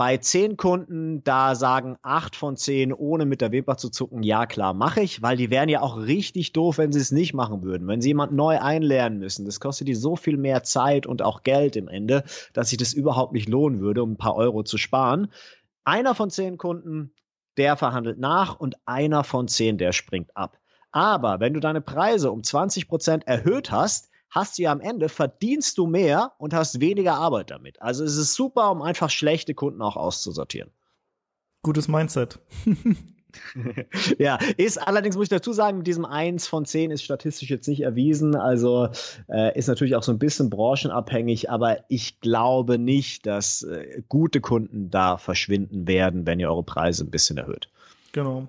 bei 0.00 0.16
zehn 0.16 0.56
Kunden, 0.56 1.22
da 1.24 1.54
sagen 1.54 1.98
acht 2.00 2.34
von 2.34 2.56
zehn, 2.56 2.90
ohne 2.90 3.26
mit 3.26 3.42
der 3.42 3.52
Wimper 3.52 3.76
zu 3.76 3.90
zucken, 3.90 4.22
ja 4.22 4.46
klar, 4.46 4.72
mache 4.72 5.02
ich, 5.02 5.20
weil 5.20 5.36
die 5.36 5.50
wären 5.50 5.68
ja 5.68 5.82
auch 5.82 5.98
richtig 5.98 6.54
doof, 6.54 6.78
wenn 6.78 6.90
sie 6.90 7.00
es 7.00 7.12
nicht 7.12 7.34
machen 7.34 7.62
würden. 7.62 7.86
Wenn 7.86 8.00
sie 8.00 8.08
jemand 8.08 8.32
neu 8.32 8.58
einlernen 8.58 9.18
müssen, 9.18 9.44
das 9.44 9.60
kostet 9.60 9.88
die 9.88 9.94
so 9.94 10.16
viel 10.16 10.38
mehr 10.38 10.62
Zeit 10.62 11.06
und 11.06 11.20
auch 11.20 11.42
Geld 11.42 11.76
im 11.76 11.86
Ende, 11.86 12.24
dass 12.54 12.70
sich 12.70 12.78
das 12.78 12.94
überhaupt 12.94 13.34
nicht 13.34 13.46
lohnen 13.46 13.80
würde, 13.80 14.02
um 14.02 14.12
ein 14.12 14.16
paar 14.16 14.36
Euro 14.36 14.62
zu 14.62 14.78
sparen. 14.78 15.30
Einer 15.84 16.14
von 16.14 16.30
zehn 16.30 16.56
Kunden, 16.56 17.12
der 17.58 17.76
verhandelt 17.76 18.18
nach 18.18 18.58
und 18.58 18.76
einer 18.86 19.22
von 19.22 19.48
zehn, 19.48 19.76
der 19.76 19.92
springt 19.92 20.34
ab. 20.34 20.58
Aber 20.92 21.40
wenn 21.40 21.52
du 21.52 21.60
deine 21.60 21.82
Preise 21.82 22.32
um 22.32 22.42
20 22.42 22.88
Prozent 22.88 23.26
erhöht 23.26 23.70
hast, 23.70 24.09
hast 24.30 24.58
du 24.58 24.62
ja 24.62 24.72
am 24.72 24.80
Ende, 24.80 25.08
verdienst 25.08 25.78
du 25.78 25.86
mehr 25.86 26.32
und 26.38 26.54
hast 26.54 26.80
weniger 26.80 27.14
Arbeit 27.14 27.50
damit. 27.50 27.80
Also 27.82 28.04
es 28.04 28.16
ist 28.16 28.34
super, 28.34 28.70
um 28.70 28.82
einfach 28.82 29.10
schlechte 29.10 29.54
Kunden 29.54 29.82
auch 29.82 29.96
auszusortieren. 29.96 30.70
Gutes 31.62 31.88
Mindset. 31.88 32.38
ja, 34.18 34.38
ist 34.56 34.78
allerdings, 34.78 35.16
muss 35.16 35.24
ich 35.24 35.30
dazu 35.30 35.52
sagen, 35.52 35.78
mit 35.78 35.86
diesem 35.86 36.04
1 36.04 36.46
von 36.46 36.64
10 36.64 36.90
ist 36.90 37.02
statistisch 37.02 37.50
jetzt 37.50 37.68
nicht 37.68 37.82
erwiesen. 37.82 38.36
Also 38.36 38.88
äh, 39.28 39.56
ist 39.58 39.68
natürlich 39.68 39.96
auch 39.96 40.02
so 40.02 40.12
ein 40.12 40.18
bisschen 40.18 40.50
branchenabhängig, 40.50 41.50
aber 41.50 41.78
ich 41.88 42.20
glaube 42.20 42.78
nicht, 42.78 43.26
dass 43.26 43.62
äh, 43.62 44.02
gute 44.08 44.40
Kunden 44.40 44.90
da 44.90 45.16
verschwinden 45.16 45.86
werden, 45.86 46.26
wenn 46.26 46.40
ihr 46.40 46.48
eure 46.48 46.62
Preise 46.62 47.04
ein 47.04 47.10
bisschen 47.10 47.38
erhöht. 47.38 47.68
Genau. 48.12 48.48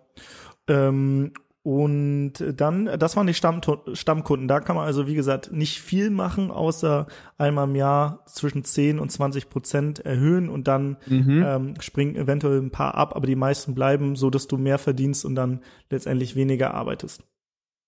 Ähm, 0.67 1.33
und 1.63 2.33
dann, 2.55 2.85
das 2.97 3.15
waren 3.15 3.27
die 3.27 3.35
Stamm 3.35 3.61
Stammkunden. 3.93 4.47
Da 4.47 4.61
kann 4.61 4.75
man 4.75 4.85
also, 4.85 5.05
wie 5.05 5.13
gesagt, 5.13 5.51
nicht 5.51 5.79
viel 5.79 6.09
machen, 6.09 6.49
außer 6.49 7.05
einmal 7.37 7.67
im 7.67 7.75
Jahr 7.75 8.23
zwischen 8.25 8.63
10 8.63 8.97
und 8.97 9.11
20 9.11 9.47
Prozent 9.49 9.99
erhöhen 9.99 10.49
und 10.49 10.67
dann 10.67 10.97
mhm. 11.05 11.43
ähm, 11.45 11.73
springen 11.79 12.15
eventuell 12.15 12.59
ein 12.59 12.71
paar 12.71 12.95
ab, 12.95 13.15
aber 13.15 13.27
die 13.27 13.35
meisten 13.35 13.75
bleiben 13.75 14.15
so, 14.15 14.31
dass 14.31 14.47
du 14.47 14.57
mehr 14.57 14.79
verdienst 14.79 15.23
und 15.23 15.35
dann 15.35 15.61
letztendlich 15.91 16.35
weniger 16.35 16.73
arbeitest. 16.73 17.23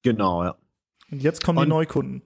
Genau, 0.04 0.44
ja. 0.44 0.56
Und 1.12 1.24
jetzt 1.24 1.44
kommen 1.44 1.58
und 1.58 1.66
die 1.66 1.70
Neukunden. 1.70 2.22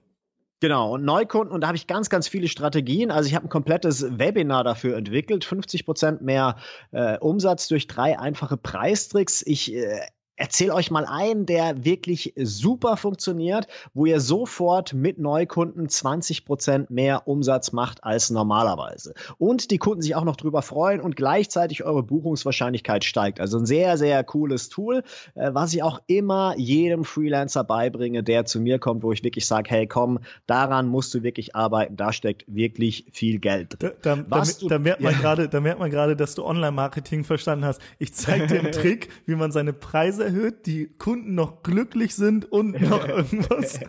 Genau, 0.60 0.94
und 0.94 1.04
Neukunden, 1.04 1.54
und 1.54 1.60
da 1.62 1.68
habe 1.68 1.76
ich 1.76 1.86
ganz, 1.86 2.10
ganz 2.10 2.28
viele 2.28 2.48
Strategien. 2.48 3.10
Also 3.10 3.28
ich 3.28 3.36
habe 3.36 3.46
ein 3.46 3.50
komplettes 3.50 4.18
Webinar 4.18 4.64
dafür 4.64 4.96
entwickelt, 4.96 5.44
50 5.44 5.86
Prozent 5.86 6.20
mehr 6.20 6.56
äh, 6.90 7.16
Umsatz 7.18 7.68
durch 7.68 7.86
drei 7.86 8.18
einfache 8.18 8.56
Preistricks. 8.56 9.42
Ich 9.46 9.72
äh, 9.72 10.00
erzähle 10.38 10.74
euch 10.74 10.90
mal 10.90 11.04
einen, 11.04 11.46
der 11.46 11.84
wirklich 11.84 12.32
super 12.36 12.96
funktioniert, 12.96 13.66
wo 13.92 14.06
ihr 14.06 14.20
sofort 14.20 14.94
mit 14.94 15.18
Neukunden 15.18 15.88
20 15.88 16.44
Prozent 16.44 16.90
mehr 16.90 17.26
Umsatz 17.26 17.72
macht 17.72 18.04
als 18.04 18.30
normalerweise. 18.30 19.14
Und 19.38 19.70
die 19.70 19.78
Kunden 19.78 20.00
sich 20.00 20.14
auch 20.14 20.24
noch 20.24 20.36
drüber 20.36 20.62
freuen 20.62 21.00
und 21.00 21.16
gleichzeitig 21.16 21.84
eure 21.84 22.02
Buchungswahrscheinlichkeit 22.02 23.04
steigt. 23.04 23.40
Also 23.40 23.58
ein 23.58 23.66
sehr, 23.66 23.98
sehr 23.98 24.22
cooles 24.22 24.68
Tool, 24.68 25.02
äh, 25.34 25.50
was 25.52 25.74
ich 25.74 25.82
auch 25.82 26.00
immer 26.06 26.54
jedem 26.56 27.04
Freelancer 27.04 27.64
beibringe, 27.64 28.22
der 28.22 28.44
zu 28.44 28.60
mir 28.60 28.78
kommt, 28.78 29.02
wo 29.02 29.12
ich 29.12 29.24
wirklich 29.24 29.46
sage, 29.46 29.70
hey 29.70 29.86
komm, 29.86 30.20
daran 30.46 30.86
musst 30.86 31.12
du 31.14 31.22
wirklich 31.22 31.56
arbeiten, 31.56 31.96
da 31.96 32.12
steckt 32.12 32.44
wirklich 32.46 33.06
viel 33.12 33.40
Geld 33.40 33.82
drin. 33.82 33.92
Da, 34.02 34.16
da, 34.16 34.22
da, 34.22 34.44
da 34.68 34.78
merkt 34.78 35.00
man 35.00 35.12
ja. 35.14 35.18
gerade, 35.18 35.48
da 35.48 35.60
merkt 35.60 35.80
man 35.80 35.90
gerade, 35.90 36.14
dass 36.14 36.36
du 36.36 36.44
Online-Marketing 36.44 37.24
verstanden 37.24 37.64
hast. 37.64 37.80
Ich 37.98 38.14
zeige 38.14 38.46
dir 38.46 38.60
einen 38.60 38.72
Trick, 38.72 39.08
wie 39.26 39.34
man 39.34 39.50
seine 39.50 39.72
Preise 39.72 40.27
erhöht, 40.28 40.66
die 40.66 40.88
Kunden 40.98 41.34
noch 41.34 41.62
glücklich 41.62 42.14
sind 42.14 42.50
und 42.50 42.80
noch 42.80 43.08
irgendwas. 43.08 43.80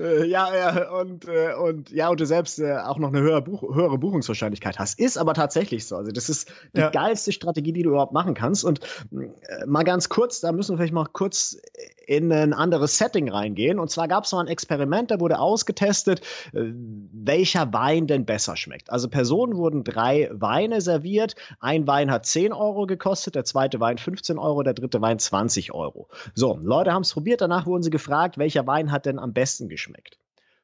Äh, 0.00 0.26
ja, 0.26 0.54
ja, 0.54 0.90
und, 0.92 1.26
äh, 1.26 1.54
und 1.54 1.90
ja, 1.90 2.08
und 2.08 2.20
du 2.20 2.26
selbst 2.26 2.58
äh, 2.58 2.76
auch 2.76 2.98
noch 2.98 3.08
eine 3.08 3.20
höhere, 3.20 3.42
Buch 3.42 3.62
höhere 3.62 3.98
Buchungswahrscheinlichkeit 3.98 4.78
hast. 4.78 4.98
Ist 4.98 5.16
aber 5.16 5.34
tatsächlich 5.34 5.86
so. 5.86 5.96
Also, 5.96 6.12
das 6.12 6.28
ist 6.28 6.52
die 6.74 6.80
ja. 6.80 6.90
geilste 6.90 7.32
Strategie, 7.32 7.72
die 7.72 7.82
du 7.82 7.90
überhaupt 7.90 8.12
machen 8.12 8.34
kannst. 8.34 8.64
Und 8.64 8.80
äh, 9.12 9.66
mal 9.66 9.82
ganz 9.82 10.08
kurz, 10.08 10.40
da 10.40 10.52
müssen 10.52 10.72
wir 10.72 10.78
vielleicht 10.78 10.92
mal 10.92 11.06
kurz 11.12 11.56
in 12.06 12.30
ein 12.30 12.52
anderes 12.52 12.98
Setting 12.98 13.28
reingehen. 13.28 13.80
Und 13.80 13.90
zwar 13.90 14.06
gab 14.06 14.24
es 14.24 14.32
mal 14.32 14.40
ein 14.40 14.48
Experiment, 14.48 15.10
da 15.10 15.18
wurde 15.18 15.40
ausgetestet, 15.40 16.20
welcher 16.52 17.72
Wein 17.72 18.06
denn 18.06 18.24
besser 18.24 18.56
schmeckt. 18.56 18.90
Also 18.90 19.08
Personen 19.08 19.56
wurden 19.56 19.82
drei 19.82 20.30
Weine 20.32 20.80
serviert. 20.80 21.34
Ein 21.58 21.86
Wein 21.86 22.10
hat 22.10 22.26
10 22.26 22.52
Euro 22.52 22.86
gekostet, 22.86 23.34
der 23.34 23.44
zweite 23.44 23.80
Wein 23.80 23.98
15 23.98 24.38
Euro, 24.38 24.62
der 24.62 24.74
dritte 24.76 25.00
Wein 25.00 25.18
20 25.18 25.74
Euro. 25.74 26.08
So, 26.34 26.58
Leute 26.62 26.92
haben 26.92 27.02
es 27.02 27.12
probiert, 27.12 27.40
danach 27.40 27.66
wurden 27.66 27.82
sie 27.82 27.90
gefragt, 27.90 28.38
welcher 28.38 28.66
Wein 28.66 28.92
hat 28.92 29.06
denn 29.06 29.18
am 29.18 29.32
besten 29.32 29.68
geschmeckt. 29.68 30.18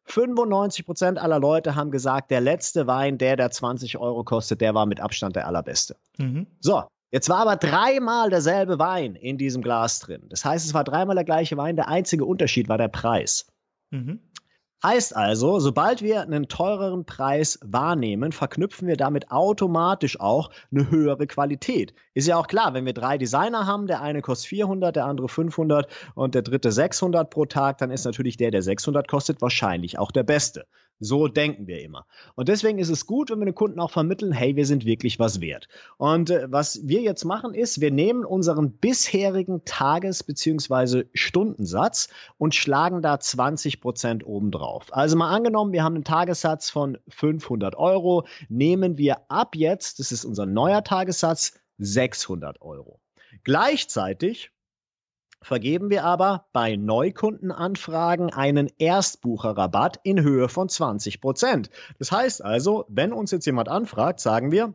95 0.05 0.87
Prozent 0.87 1.19
aller 1.19 1.39
Leute 1.39 1.75
haben 1.75 1.91
gesagt, 1.91 2.31
der 2.31 2.41
letzte 2.41 2.87
Wein, 2.87 3.19
der 3.19 3.37
der 3.37 3.51
20 3.51 3.99
Euro 3.99 4.25
kostet, 4.25 4.61
der 4.61 4.75
war 4.75 4.87
mit 4.87 5.01
Abstand 5.01 5.37
der 5.37 5.47
allerbeste. 5.47 5.97
Mhm. 6.19 6.47
So, 6.61 6.85
Jetzt 7.13 7.29
war 7.29 7.41
aber 7.41 7.57
dreimal 7.57 8.31
derselbe 8.31 8.79
Wein 8.79 9.17
in 9.17 9.37
diesem 9.37 9.61
Glas 9.61 9.99
drin. 9.99 10.23
Das 10.31 10.47
heißt, 10.47 10.65
es 10.65 10.73
war 10.73 10.83
dreimal 10.83 11.15
der 11.15 11.27
gleiche 11.27 11.59
Wein. 11.59 11.77
Der 11.77 11.89
einzige 11.89 12.25
Unterschied 12.25 12.71
war 12.71 12.79
der 12.79 12.89
Preis. 12.89 13.47
Mhm. 13.91 14.19
Heißt 14.85 15.15
also, 15.15 15.61
sobald 15.61 16.03
wir 16.03 16.23
einen 16.23 16.49
teureren 16.49 17.05
Preis 17.05 17.61
wahrnehmen, 17.63 18.33
verknüpfen 18.33 18.89
wir 18.89 18.97
damit 18.97 19.31
automatisch 19.31 20.19
auch 20.19 20.51
eine 20.73 20.91
höhere 20.91 21.29
Qualität. 21.29 21.95
Ist 22.15 22.27
ja 22.27 22.37
auch 22.37 22.49
klar, 22.49 22.75
wenn 22.75 22.85
wir 22.85 22.93
drei 22.93 23.17
Designer 23.17 23.67
haben, 23.67 23.87
der 23.87 24.01
eine 24.03 24.23
kostet 24.23 24.49
400, 24.49 24.97
der 24.97 25.05
andere 25.05 25.29
500 25.29 25.87
und 26.17 26.35
der 26.35 26.43
dritte 26.43 26.73
600 26.73 27.31
pro 27.31 27.45
Tag, 27.45 27.79
dann 27.79 27.93
ist 27.93 28.05
natürlich 28.05 28.37
der, 28.37 28.51
der 28.51 28.63
600 28.63 29.07
kostet, 29.07 29.41
wahrscheinlich 29.41 30.01
auch 30.01 30.11
der 30.11 30.25
beste. 30.25 30.67
So 31.01 31.27
denken 31.27 31.67
wir 31.67 31.83
immer. 31.83 32.07
Und 32.37 32.49
deswegen 32.49 32.79
ist 32.79 32.89
es 32.89 33.07
gut, 33.07 33.31
wenn 33.31 33.41
wir 33.41 33.47
den 33.47 33.55
Kunden 33.55 33.81
auch 33.81 33.91
vermitteln, 33.91 34.33
hey, 34.33 34.55
wir 34.55 34.67
sind 34.67 34.85
wirklich 34.85 35.19
was 35.19 35.41
wert. 35.41 35.69
Und 35.97 36.31
äh, 36.31 36.47
was 36.51 36.81
wir 36.87 37.01
jetzt 37.01 37.25
machen 37.25 37.55
ist, 37.55 37.81
wir 37.81 37.91
nehmen 37.91 38.25
unseren 38.25 38.73
bisherigen 38.73 39.65
Tages- 39.65 40.23
bzw. 40.23 41.05
Stundensatz 41.13 42.09
und 42.39 42.55
schlagen 42.55 43.03
da 43.03 43.19
20 43.19 43.81
Prozent 43.81 44.25
obendrauf. 44.25 44.95
Also 44.95 45.17
mal 45.17 45.35
angenommen, 45.35 45.73
wir 45.73 45.83
haben 45.83 45.97
einen 45.97 46.05
Tagessatz 46.05 46.71
von 46.71 46.99
500 47.09 47.75
Euro, 47.75 48.27
nehmen 48.49 48.97
wir 48.97 49.31
ab 49.31 49.57
jetzt, 49.57 49.99
das 49.99 50.13
ist 50.13 50.25
unser 50.25 50.47
neuer 50.47 50.85
Tagessatz, 50.85 51.55
600 51.79 52.63
Euro. 52.63 53.01
Gleichzeitig 53.45 54.51
vergeben 55.43 55.91
wir 55.91 56.05
aber 56.05 56.47
bei 56.53 56.77
Neukundenanfragen 56.77 58.33
einen 58.33 58.71
Erstbucherrabatt 58.79 60.01
in 60.03 60.23
Höhe 60.23 60.49
von 60.49 60.69
20 60.69 61.21
Prozent. 61.21 61.71
Das 61.99 62.13
heißt 62.13 62.45
also, 62.45 62.87
wenn 62.89 63.13
uns 63.13 63.31
jetzt 63.31 63.47
jemand 63.47 63.69
anfragt, 63.69 64.21
sagen 64.21 64.51
wir, 64.51 64.75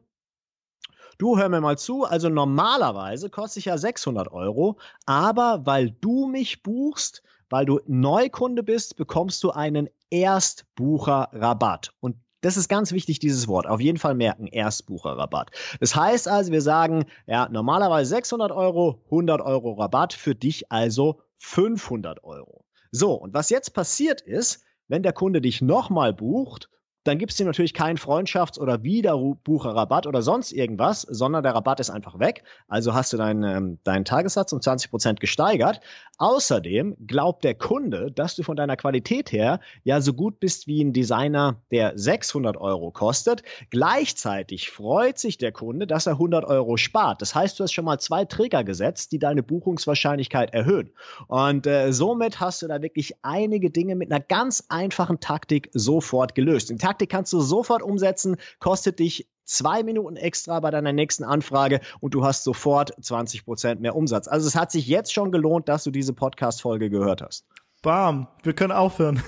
Du 1.17 1.39
hör 1.39 1.49
mir 1.49 1.62
mal 1.62 1.80
zu, 1.80 2.03
also 2.03 2.30
normalerweise 2.30 3.32
kostet 3.32 3.62
ich 3.62 3.65
ja 3.65 3.77
600 3.80 4.32
Euro, 4.32 4.77
aber 5.08 5.65
weil 5.65 5.89
du 5.89 6.27
mich 6.27 6.62
buchst, 6.62 7.23
weil 7.49 7.65
du 7.65 7.80
Neukunde 7.88 8.62
bist, 8.62 8.97
bekommst 8.97 9.43
du 9.43 9.49
einen 9.49 9.89
Erstbucherrabatt. 10.12 11.93
Und 12.01 12.17
das 12.47 12.55
ist 12.55 12.69
ganz 12.69 12.93
wichtig, 12.93 13.19
dieses 13.19 13.49
Wort. 13.49 13.67
Auf 13.67 13.81
jeden 13.81 13.97
Fall 13.97 14.15
merken, 14.15 14.47
Erstbucherrabatt. 14.47 15.51
Das 15.81 15.97
heißt 15.97 16.29
also, 16.29 16.53
wir 16.53 16.62
sagen, 16.62 17.03
ja, 17.25 17.49
normalerweise 17.49 18.10
600 18.12 18.53
Euro, 18.53 19.01
100 19.07 19.41
Euro 19.41 19.73
Rabatt, 19.73 20.13
für 20.13 20.33
dich 20.33 20.71
also 20.71 21.19
500 21.39 22.23
Euro. 22.23 22.63
So, 22.91 23.15
und 23.15 23.33
was 23.33 23.49
jetzt 23.49 23.73
passiert 23.73 24.21
ist, 24.21 24.63
wenn 24.88 25.03
der 25.03 25.12
Kunde 25.12 25.41
dich 25.41 25.62
nochmal 25.62 26.13
bucht, 26.13 26.69
dann 27.07 27.17
gibt 27.17 27.31
es 27.31 27.39
ihm 27.39 27.47
natürlich 27.47 27.73
keinen 27.73 27.97
Freundschafts- 27.97 28.59
oder 28.59 28.83
Wiederbucherrabatt 28.83 30.07
oder 30.07 30.21
sonst 30.21 30.51
irgendwas, 30.51 31.01
sondern 31.01 31.43
der 31.43 31.55
Rabatt 31.55 31.79
ist 31.79 31.89
einfach 31.89 32.19
weg. 32.19 32.43
Also 32.67 32.93
hast 32.93 33.13
du 33.13 33.17
deinen, 33.17 33.43
ähm, 33.43 33.79
deinen 33.83 34.05
Tagessatz 34.05 34.51
um 34.51 34.61
20 34.61 34.89
Prozent 34.89 35.19
gesteigert. 35.19 35.79
Außerdem 36.17 36.97
glaubt 37.05 37.43
der 37.43 37.55
Kunde, 37.55 38.11
dass 38.11 38.35
du 38.35 38.43
von 38.43 38.57
deiner 38.57 38.75
Qualität 38.75 39.31
her 39.31 39.59
ja 39.83 40.01
so 40.01 40.13
gut 40.13 40.39
bist 40.39 40.67
wie 40.67 40.83
ein 40.83 40.91
Designer, 40.91 41.61
der 41.71 41.93
600 41.95 42.57
Euro 42.57 42.91
kostet. 42.91 43.43
Gleichzeitig 43.69 44.69
freut 44.69 45.19
sich 45.19 45.37
der 45.37 45.51
Kunde, 45.51 45.87
dass 45.87 46.07
er 46.07 46.13
100 46.13 46.45
Euro 46.45 46.77
spart. 46.77 47.21
Das 47.21 47.35
heißt, 47.35 47.59
du 47.59 47.63
hast 47.63 47.71
schon 47.71 47.85
mal 47.85 47.99
zwei 47.99 48.25
Trigger 48.25 48.63
gesetzt, 48.63 49.11
die 49.11 49.19
deine 49.19 49.43
Buchungswahrscheinlichkeit 49.43 50.53
erhöhen. 50.53 50.91
Und 51.27 51.67
äh, 51.67 51.93
somit 51.93 52.39
hast 52.39 52.61
du 52.63 52.67
da 52.67 52.81
wirklich 52.81 53.13
einige 53.21 53.69
Dinge 53.69 53.95
mit 53.95 54.11
einer 54.11 54.21
ganz 54.21 54.65
einfachen 54.69 55.19
Taktik 55.19 55.69
sofort 55.73 56.35
gelöst. 56.35 56.69
Die 56.69 56.77
Taktik 56.97 57.12
kannst 57.12 57.31
du 57.31 57.41
sofort 57.41 57.83
umsetzen, 57.83 58.38
kostet 58.57 58.97
dich 58.97 59.29
zwei 59.45 59.83
Minuten 59.83 60.15
extra 60.15 60.60
bei 60.60 60.71
deiner 60.71 60.93
nächsten 60.93 61.23
Anfrage 61.23 61.79
und 61.99 62.15
du 62.15 62.25
hast 62.25 62.43
sofort 62.43 62.91
20 62.99 63.45
Prozent 63.45 63.81
mehr 63.81 63.95
Umsatz. 63.95 64.27
Also 64.27 64.47
es 64.47 64.55
hat 64.55 64.71
sich 64.71 64.88
jetzt 64.88 65.13
schon 65.13 65.31
gelohnt, 65.31 65.69
dass 65.69 65.83
du 65.83 65.91
diese 65.91 66.13
Podcast-Folge 66.13 66.89
gehört 66.89 67.21
hast. 67.21 67.45
Bam, 67.83 68.27
wir 68.41 68.53
können 68.53 68.71
aufhören. 68.71 69.21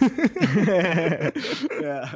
ja. 1.81 2.09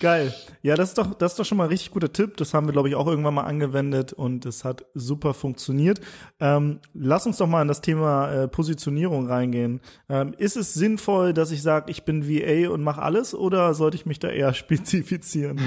Geil. 0.00 0.34
Ja, 0.62 0.74
das 0.74 0.88
ist 0.88 0.98
doch, 0.98 1.14
das 1.14 1.32
ist 1.32 1.38
doch 1.38 1.44
schon 1.44 1.56
mal 1.56 1.64
ein 1.64 1.70
richtig 1.70 1.92
guter 1.92 2.12
Tipp. 2.12 2.36
Das 2.36 2.52
haben 2.52 2.66
wir, 2.66 2.72
glaube 2.72 2.88
ich, 2.88 2.96
auch 2.96 3.06
irgendwann 3.06 3.34
mal 3.34 3.44
angewendet 3.44 4.12
und 4.12 4.44
es 4.44 4.64
hat 4.64 4.84
super 4.94 5.32
funktioniert. 5.32 6.00
Ähm, 6.40 6.80
lass 6.94 7.26
uns 7.26 7.36
doch 7.36 7.46
mal 7.46 7.62
in 7.62 7.68
das 7.68 7.80
Thema 7.80 8.32
äh, 8.32 8.48
Positionierung 8.48 9.28
reingehen. 9.28 9.80
Ähm, 10.08 10.34
ist 10.36 10.56
es 10.56 10.74
sinnvoll, 10.74 11.32
dass 11.32 11.52
ich 11.52 11.62
sage, 11.62 11.92
ich 11.92 12.04
bin 12.04 12.28
VA 12.28 12.68
und 12.70 12.82
mache 12.82 13.00
alles 13.00 13.32
oder 13.32 13.72
sollte 13.74 13.96
ich 13.96 14.06
mich 14.06 14.18
da 14.18 14.30
eher 14.30 14.52
spezifizieren? 14.60 15.60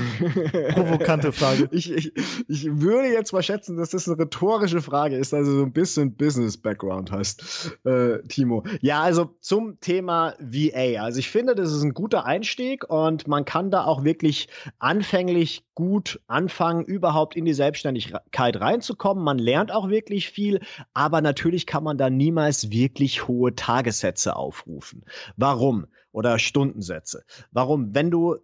Provokante 0.74 1.32
Frage. 1.32 1.70
Ich, 1.72 1.90
ich, 1.90 2.12
ich 2.50 2.82
würde 2.82 3.08
jetzt 3.08 3.32
mal 3.32 3.44
schätzen, 3.44 3.78
dass 3.78 3.92
das 3.92 4.10
eine 4.10 4.20
rhetorische 4.20 4.82
Frage 4.82 5.16
ist, 5.16 5.34
also 5.34 5.58
so 5.58 5.64
ein 5.64 5.72
bisschen 5.72 6.16
Business-Background 6.16 7.12
heißt, 7.12 7.78
äh, 7.86 8.20
Timo. 8.28 8.64
Ja, 8.82 9.02
also 9.02 9.36
zum 9.40 9.63
zum 9.64 9.80
Thema 9.80 10.34
VA. 10.40 11.02
Also 11.02 11.20
ich 11.20 11.30
finde, 11.30 11.56
das 11.56 11.72
ist 11.72 11.84
ein 11.84 11.94
guter 11.94 12.26
Einstieg 12.26 12.90
und 12.90 13.30
man 13.30 13.46
kann 13.46 13.72
da 13.72 13.86
auch 13.86 14.04
wirklich 14.04 14.50
anfänglich 14.78 15.64
gut 15.74 16.20
anfangen, 16.28 16.84
überhaupt 16.84 17.38
in 17.38 17.46
die 17.46 17.54
Selbstständigkeit 17.54 18.60
reinzukommen. 18.60 19.24
Man 19.24 19.38
lernt 19.38 19.72
auch 19.72 19.88
wirklich 19.88 20.30
viel, 20.30 20.60
aber 20.94 21.22
natürlich 21.22 21.66
kann 21.66 21.84
man 21.84 21.98
da 21.98 22.10
niemals 22.10 22.72
wirklich 22.72 23.30
hohe 23.30 23.56
Tagessätze 23.56 24.36
aufrufen. 24.36 25.06
Warum? 25.38 25.88
Oder 26.12 26.40
Stundensätze. 26.40 27.24
Warum? 27.52 27.96
Wenn 27.96 28.12
du 28.12 28.36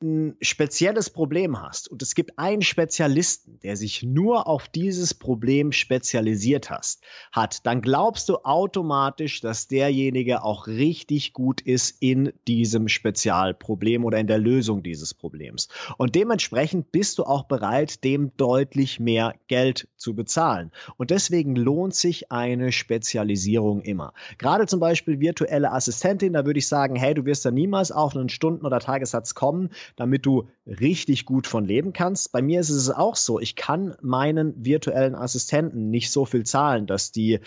ein 0.00 0.36
spezielles 0.40 1.10
Problem 1.10 1.60
hast 1.60 1.88
und 1.88 2.02
es 2.02 2.14
gibt 2.14 2.38
einen 2.38 2.62
Spezialisten, 2.62 3.58
der 3.64 3.76
sich 3.76 4.04
nur 4.04 4.46
auf 4.46 4.68
dieses 4.68 5.12
Problem 5.12 5.72
spezialisiert 5.72 6.70
hast, 6.70 7.02
hat, 7.32 7.66
dann 7.66 7.82
glaubst 7.82 8.28
du 8.28 8.36
automatisch, 8.44 9.40
dass 9.40 9.66
derjenige 9.66 10.44
auch 10.44 10.68
richtig 10.68 11.32
gut 11.32 11.60
ist 11.60 11.96
in 12.00 12.32
diesem 12.46 12.86
Spezialproblem 12.86 14.04
oder 14.04 14.18
in 14.18 14.28
der 14.28 14.38
Lösung 14.38 14.84
dieses 14.84 15.14
Problems. 15.14 15.68
Und 15.96 16.14
dementsprechend 16.14 16.92
bist 16.92 17.18
du 17.18 17.24
auch 17.24 17.44
bereit, 17.44 18.04
dem 18.04 18.30
deutlich 18.36 19.00
mehr 19.00 19.34
Geld 19.48 19.88
zu 19.96 20.14
bezahlen. 20.14 20.70
Und 20.96 21.10
deswegen 21.10 21.56
lohnt 21.56 21.96
sich 21.96 22.30
eine 22.30 22.70
Spezialisierung 22.70 23.80
immer. 23.80 24.12
Gerade 24.38 24.66
zum 24.66 24.78
Beispiel 24.78 25.18
virtuelle 25.18 25.72
Assistentin, 25.72 26.34
da 26.34 26.46
würde 26.46 26.60
ich 26.60 26.68
sagen, 26.68 26.94
hey, 26.94 27.14
du 27.14 27.24
wirst 27.24 27.44
da 27.44 27.50
niemals 27.50 27.90
auf 27.90 28.14
einen 28.14 28.28
Stunden- 28.28 28.64
oder 28.64 28.78
Tagessatz 28.78 29.34
kommen, 29.34 29.70
damit 29.96 30.26
du 30.26 30.48
richtig 30.66 31.24
gut 31.24 31.46
von 31.46 31.64
leben 31.64 31.92
kannst. 31.92 32.32
Bei 32.32 32.42
mir 32.42 32.60
ist 32.60 32.70
es 32.70 32.90
auch 32.90 33.16
so, 33.16 33.40
ich 33.40 33.56
kann 33.56 33.94
meinen 34.02 34.54
virtuellen 34.64 35.14
Assistenten 35.14 35.90
nicht 35.90 36.10
so 36.10 36.24
viel 36.24 36.44
zahlen, 36.44 36.86
dass 36.86 37.10
die 37.12 37.34
äh, 37.34 37.40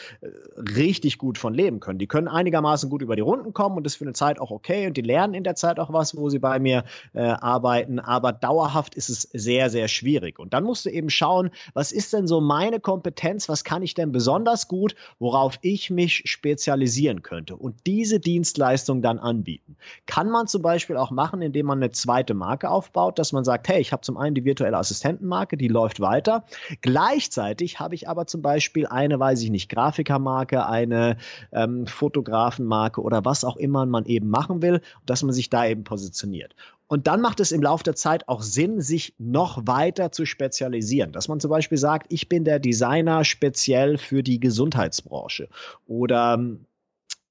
richtig 0.57 1.17
gut 1.17 1.37
von 1.37 1.53
leben 1.53 1.79
können. 1.79 1.99
Die 1.99 2.07
können 2.07 2.27
einigermaßen 2.27 2.89
gut 2.89 3.01
über 3.01 3.15
die 3.15 3.21
Runden 3.21 3.53
kommen 3.53 3.77
und 3.77 3.85
das 3.85 3.95
für 3.95 4.05
eine 4.05 4.13
Zeit 4.13 4.39
auch 4.39 4.51
okay 4.51 4.87
und 4.87 4.97
die 4.97 5.01
lernen 5.01 5.33
in 5.33 5.43
der 5.43 5.55
Zeit 5.55 5.79
auch 5.79 5.93
was, 5.93 6.17
wo 6.17 6.29
sie 6.29 6.39
bei 6.39 6.59
mir 6.59 6.83
äh, 7.13 7.21
arbeiten, 7.21 7.99
aber 7.99 8.31
dauerhaft 8.31 8.95
ist 8.95 9.09
es 9.09 9.21
sehr, 9.21 9.69
sehr 9.69 9.87
schwierig. 9.87 10.39
Und 10.39 10.53
dann 10.53 10.63
musst 10.63 10.85
du 10.85 10.89
eben 10.89 11.09
schauen, 11.09 11.51
was 11.73 11.91
ist 11.91 12.13
denn 12.13 12.27
so 12.27 12.41
meine 12.41 12.79
Kompetenz, 12.79 13.49
was 13.49 13.63
kann 13.63 13.83
ich 13.83 13.93
denn 13.93 14.11
besonders 14.11 14.67
gut, 14.67 14.95
worauf 15.19 15.59
ich 15.61 15.89
mich 15.89 16.23
spezialisieren 16.25 17.21
könnte 17.21 17.55
und 17.55 17.75
diese 17.85 18.19
Dienstleistung 18.19 19.01
dann 19.01 19.19
anbieten. 19.19 19.77
Kann 20.05 20.29
man 20.29 20.47
zum 20.47 20.61
Beispiel 20.61 20.97
auch 20.97 21.11
machen, 21.11 21.41
indem 21.41 21.67
man 21.67 21.79
eine 21.79 21.91
zweite 21.91 22.30
Marke 22.33 22.69
aufbaut, 22.69 23.19
dass 23.19 23.33
man 23.33 23.43
sagt, 23.43 23.67
hey, 23.67 23.81
ich 23.81 23.91
habe 23.91 24.01
zum 24.01 24.17
einen 24.17 24.35
die 24.35 24.45
virtuelle 24.45 24.77
Assistentenmarke, 24.77 25.57
die 25.57 25.67
läuft 25.67 25.99
weiter. 25.99 26.43
Gleichzeitig 26.81 27.79
habe 27.79 27.95
ich 27.95 28.09
aber 28.09 28.27
zum 28.27 28.41
Beispiel 28.41 28.87
eine, 28.87 29.19
weiß 29.19 29.41
ich 29.41 29.49
nicht, 29.49 29.69
Grafikermarke, 29.69 30.65
eine 30.65 31.17
ähm, 31.51 31.87
Fotografenmarke 31.87 33.01
oder 33.01 33.25
was 33.25 33.43
auch 33.43 33.57
immer 33.57 33.85
man 33.85 34.05
eben 34.05 34.29
machen 34.29 34.61
will, 34.61 34.81
dass 35.05 35.23
man 35.23 35.33
sich 35.33 35.49
da 35.49 35.65
eben 35.65 35.83
positioniert. 35.83 36.55
Und 36.91 37.07
dann 37.07 37.21
macht 37.21 37.39
es 37.39 37.53
im 37.53 37.61
Laufe 37.63 37.85
der 37.85 37.95
Zeit 37.95 38.27
auch 38.27 38.41
Sinn, 38.41 38.81
sich 38.81 39.15
noch 39.17 39.65
weiter 39.65 40.11
zu 40.11 40.25
spezialisieren. 40.25 41.13
Dass 41.13 41.29
man 41.29 41.39
zum 41.39 41.49
Beispiel 41.49 41.77
sagt, 41.77 42.07
ich 42.09 42.27
bin 42.27 42.43
der 42.43 42.59
Designer 42.59 43.23
speziell 43.23 43.97
für 43.97 44.23
die 44.23 44.41
Gesundheitsbranche 44.41 45.47
oder 45.87 46.33
ähm, 46.33 46.65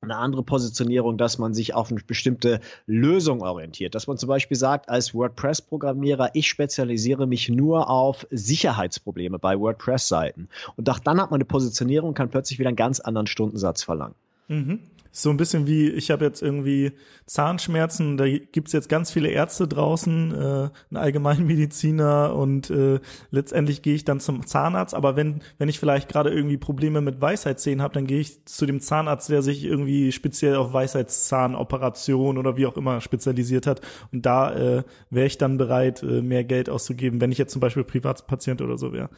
eine 0.03 0.17
andere 0.17 0.43
Positionierung, 0.43 1.19
dass 1.19 1.39
man 1.39 1.53
sich 1.53 1.75
auf 1.75 1.91
eine 1.91 2.01
bestimmte 2.01 2.61
Lösung 2.87 3.43
orientiert. 3.43 3.95
Dass 3.95 4.07
man 4.07 4.17
zum 4.17 4.29
Beispiel 4.29 4.57
sagt, 4.57 4.89
als 4.89 5.15
WordPress-Programmierer, 5.15 6.31
ich 6.33 6.49
spezialisiere 6.49 7.27
mich 7.27 7.51
nur 7.51 7.91
auf 7.91 8.27
Sicherheitsprobleme 8.31 9.39
bei 9.39 9.59
WordPress-Seiten. 9.59 10.49
Und 10.77 10.89
auch 10.89 11.01
dann 11.01 11.21
hat 11.21 11.31
man 11.31 11.39
eine 11.39 11.45
Positionierung, 11.45 12.15
kann 12.15 12.31
plötzlich 12.31 12.59
wieder 12.59 12.69
einen 12.69 12.77
ganz 12.77 13.01
anderen 13.01 13.27
Stundensatz 13.27 13.83
verlangen. 13.83 14.15
Mhm. 14.49 14.81
So 15.13 15.31
ein 15.31 15.37
bisschen 15.37 15.67
wie, 15.67 15.89
ich 15.89 16.11
habe 16.11 16.25
jetzt 16.25 16.43
irgendwie 16.43 16.93
Zahnschmerzen, 17.27 18.17
da 18.17 18.27
gibt's 18.29 18.73
jetzt 18.73 18.89
ganz 18.89 19.11
viele 19.11 19.29
Ärzte 19.29 19.67
draußen, 19.67 20.33
äh, 20.33 20.37
einen 20.37 20.73
Allgemeinmediziner 20.95 22.35
und 22.35 22.71
äh, 22.71 23.01
letztendlich 23.31 23.83
gehe 23.83 23.95
ich 23.95 24.05
dann 24.05 24.21
zum 24.21 24.47
Zahnarzt. 24.47 24.95
Aber 24.95 25.17
wenn, 25.17 25.41
wenn 25.59 25.69
ich 25.69 25.81
vielleicht 25.81 26.09
gerade 26.09 26.31
irgendwie 26.31 26.59
Probleme 26.59 27.01
mit 27.01 27.21
Weisheitszähnen 27.21 27.83
habe, 27.83 27.95
dann 27.95 28.07
gehe 28.07 28.21
ich 28.21 28.45
zu 28.47 28.67
dem 28.67 28.81
Zahnarzt, 28.81 29.29
der 29.29 29.43
sich 29.43 29.65
irgendwie 29.65 30.13
speziell 30.13 30.57
auf 30.57 30.73
Weisheitszahnoperation 30.73 32.39
oder 32.39 32.57
wie 32.57 32.67
auch 32.67 32.77
immer 32.77 33.01
spezialisiert 33.01 33.67
hat. 33.67 33.81
Und 34.13 34.27
da 34.27 34.53
äh, 34.55 34.83
wäre 35.11 35.27
ich 35.27 35.39
dann 35.39 35.59
bereit, 35.59 36.03
äh, 36.03 36.23
mehr 36.23 36.45
Geld 36.45 36.71
auszugeben, 36.71 37.21
wenn 37.21 37.33
ich 37.33 37.39
jetzt 37.39 37.53
zum 37.53 37.61
Beispiel 37.61 37.85
Privatpatient 37.85 38.63
oder 38.63 38.79
so 38.79 38.93
wäre. 38.93 39.11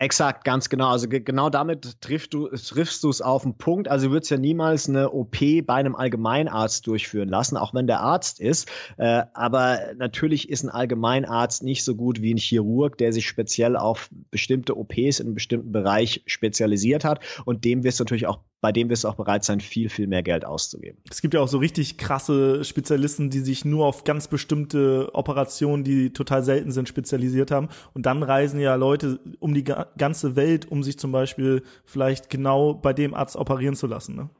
Exakt, 0.00 0.44
ganz 0.44 0.68
genau. 0.68 0.90
Also 0.90 1.08
genau 1.08 1.50
damit 1.50 2.00
triffst 2.00 2.32
du 2.32 2.46
triffst 2.48 3.02
du 3.02 3.08
es 3.08 3.20
auf 3.20 3.42
den 3.42 3.58
Punkt. 3.58 3.88
Also 3.88 4.06
du 4.06 4.12
würdest 4.12 4.30
ja 4.30 4.36
niemals 4.36 4.88
eine 4.88 5.10
OP 5.10 5.38
bei 5.66 5.74
einem 5.74 5.96
Allgemeinarzt 5.96 6.86
durchführen 6.86 7.28
lassen, 7.28 7.56
auch 7.56 7.74
wenn 7.74 7.88
der 7.88 7.98
Arzt 7.98 8.38
ist. 8.38 8.70
Äh, 8.96 9.24
aber 9.34 9.80
natürlich 9.96 10.50
ist 10.50 10.62
ein 10.62 10.68
Allgemeinarzt 10.68 11.64
nicht 11.64 11.82
so 11.82 11.96
gut 11.96 12.22
wie 12.22 12.32
ein 12.32 12.38
Chirurg, 12.38 12.96
der 12.96 13.12
sich 13.12 13.26
speziell 13.26 13.76
auf 13.76 14.08
bestimmte 14.30 14.76
OPs 14.76 15.18
in 15.18 15.26
einem 15.26 15.34
bestimmten 15.34 15.72
Bereich 15.72 16.22
spezialisiert 16.26 17.04
hat. 17.04 17.18
Und 17.44 17.64
dem 17.64 17.82
wirst 17.82 17.98
du 17.98 18.04
natürlich 18.04 18.28
auch 18.28 18.38
bei 18.60 18.72
dem 18.72 18.88
wirst 18.90 19.04
du 19.04 19.08
auch 19.08 19.14
bereit 19.14 19.44
sein, 19.44 19.60
viel, 19.60 19.88
viel 19.88 20.06
mehr 20.06 20.22
Geld 20.22 20.44
auszugeben. 20.44 20.98
Es 21.10 21.22
gibt 21.22 21.34
ja 21.34 21.40
auch 21.40 21.48
so 21.48 21.58
richtig 21.58 21.96
krasse 21.96 22.64
Spezialisten, 22.64 23.30
die 23.30 23.40
sich 23.40 23.64
nur 23.64 23.86
auf 23.86 24.04
ganz 24.04 24.26
bestimmte 24.28 25.10
Operationen, 25.14 25.84
die 25.84 26.12
total 26.12 26.42
selten 26.42 26.72
sind, 26.72 26.88
spezialisiert 26.88 27.50
haben. 27.50 27.68
Und 27.94 28.06
dann 28.06 28.22
reisen 28.22 28.58
ja 28.58 28.74
Leute 28.74 29.20
um 29.38 29.54
die 29.54 29.64
ganze 29.64 30.34
Welt, 30.34 30.70
um 30.70 30.82
sich 30.82 30.98
zum 30.98 31.12
Beispiel 31.12 31.62
vielleicht 31.84 32.30
genau 32.30 32.74
bei 32.74 32.92
dem 32.92 33.14
Arzt 33.14 33.36
operieren 33.36 33.76
zu 33.76 33.86
lassen. 33.86 34.16
Ne? 34.16 34.30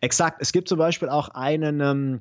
Exakt. 0.00 0.38
Es 0.40 0.52
gibt 0.52 0.68
zum 0.68 0.78
Beispiel 0.78 1.08
auch 1.08 1.28
einen 1.30 1.80
ähm, 1.80 2.20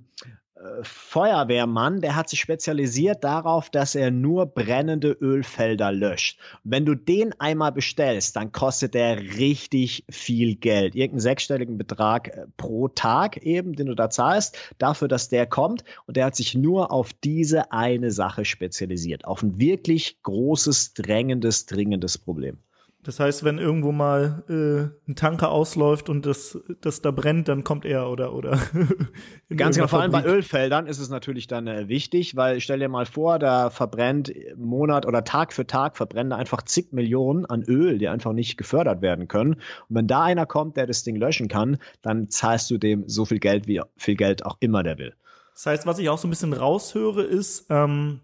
Feuerwehrmann, 0.84 2.02
der 2.02 2.16
hat 2.16 2.30
sich 2.30 2.40
spezialisiert 2.40 3.24
darauf, 3.24 3.70
dass 3.70 3.96
er 3.96 4.12
nur 4.12 4.46
brennende 4.46 5.12
Ölfelder 5.12 5.92
löscht. 5.92 6.40
wenn 6.64 6.86
du 6.86 6.96
den 6.96 7.34
einmal 7.40 7.72
bestellst, 7.72 8.36
dann 8.36 8.52
kostet 8.52 8.94
der 8.94 9.18
richtig 9.20 10.06
viel 10.10 10.56
Geld. 10.56 10.96
Irgendeinen 10.96 11.22
sechsstelligen 11.22 11.78
Betrag 11.78 12.28
äh, 12.30 12.46
pro 12.58 12.88
Tag 12.88 13.38
eben, 13.38 13.74
den 13.74 13.88
du 13.88 13.96
da 13.96 14.10
zahlst, 14.10 14.58
dafür, 14.78 15.08
dass 15.08 15.30
der 15.30 15.46
kommt. 15.48 15.84
Und 16.06 16.18
der 16.18 16.26
hat 16.26 16.36
sich 16.36 16.54
nur 16.56 16.92
auf 16.92 17.12
diese 17.14 17.72
eine 17.72 18.12
Sache 18.12 18.46
spezialisiert. 18.46 19.26
Auf 19.26 19.44
ein 19.44 19.60
wirklich 19.60 20.22
großes, 20.24 20.94
drängendes, 20.94 21.66
dringendes 21.66 22.18
Problem. 22.18 22.58
Das 23.04 23.20
heißt, 23.20 23.44
wenn 23.44 23.58
irgendwo 23.58 23.92
mal 23.92 24.44
äh, 24.48 25.10
ein 25.10 25.16
Tanker 25.16 25.52
ausläuft 25.52 26.08
und 26.08 26.26
das, 26.28 26.60
das 26.82 27.02
da 27.02 27.10
brennt, 27.10 27.48
dann 27.48 27.64
kommt 27.64 27.84
er 27.84 28.10
oder 28.10 28.34
oder. 28.34 28.60
Ganz 29.56 29.76
genau. 29.76 29.88
Vor 29.88 30.02
allem 30.02 30.12
bei 30.12 30.24
Ölfeldern 30.24 30.86
ist 30.86 31.00
es 31.00 31.10
natürlich 31.10 31.48
dann 31.48 31.66
äh, 31.66 31.88
wichtig, 31.88 32.36
weil 32.36 32.60
stell 32.60 32.78
dir 32.78 32.90
mal 32.90 33.08
vor, 33.08 33.40
da 33.40 33.72
verbrennt 33.72 34.32
Monat 34.56 35.08
oder 35.08 35.24
Tag 35.24 35.52
für 35.52 35.66
Tag 35.66 35.98
verbrennen 35.98 36.32
einfach 36.32 36.62
zig 36.62 36.92
Millionen 36.92 37.46
an 37.48 37.64
Öl, 37.64 37.98
die 37.98 38.08
einfach 38.08 38.34
nicht 38.34 38.58
gefördert 38.58 39.02
werden 39.02 39.28
können. 39.28 39.56
Und 39.56 39.96
wenn 39.96 40.08
da 40.08 40.22
einer 40.22 40.46
kommt, 40.46 40.78
der 40.78 40.86
das 40.86 41.04
Ding 41.04 41.16
löschen 41.16 41.48
kann, 41.48 41.78
dann 42.04 42.30
zahlst 42.30 42.70
du 42.70 42.78
dem 42.78 43.08
so 43.08 43.26
viel 43.26 43.40
Geld, 43.40 43.68
wie 43.68 43.82
viel 43.98 44.16
Geld 44.16 44.46
auch 44.46 44.58
immer 44.60 44.84
der 44.84 45.00
will. 45.00 45.16
Das 45.56 45.66
heißt, 45.66 45.86
was 45.88 45.98
ich 45.98 46.10
auch 46.10 46.20
so 46.20 46.28
ein 46.28 46.32
bisschen 46.32 46.54
raushöre, 46.54 47.24
ist 47.24 47.66
ähm 47.70 48.22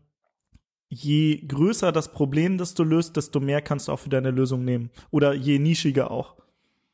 je 0.90 1.46
größer 1.48 1.92
das 1.92 2.12
Problem, 2.12 2.58
das 2.58 2.74
du 2.74 2.84
löst, 2.84 3.18
desto 3.18 3.40
mehr 3.40 3.62
kannst 3.62 3.88
du 3.88 3.92
auch 3.92 4.00
für 4.00 4.10
deine 4.10 4.32
Lösung 4.32 4.64
nehmen. 4.64 4.90
Oder 5.12 5.34
je 5.34 5.60
nischiger 5.60 6.12
auch. 6.12 6.36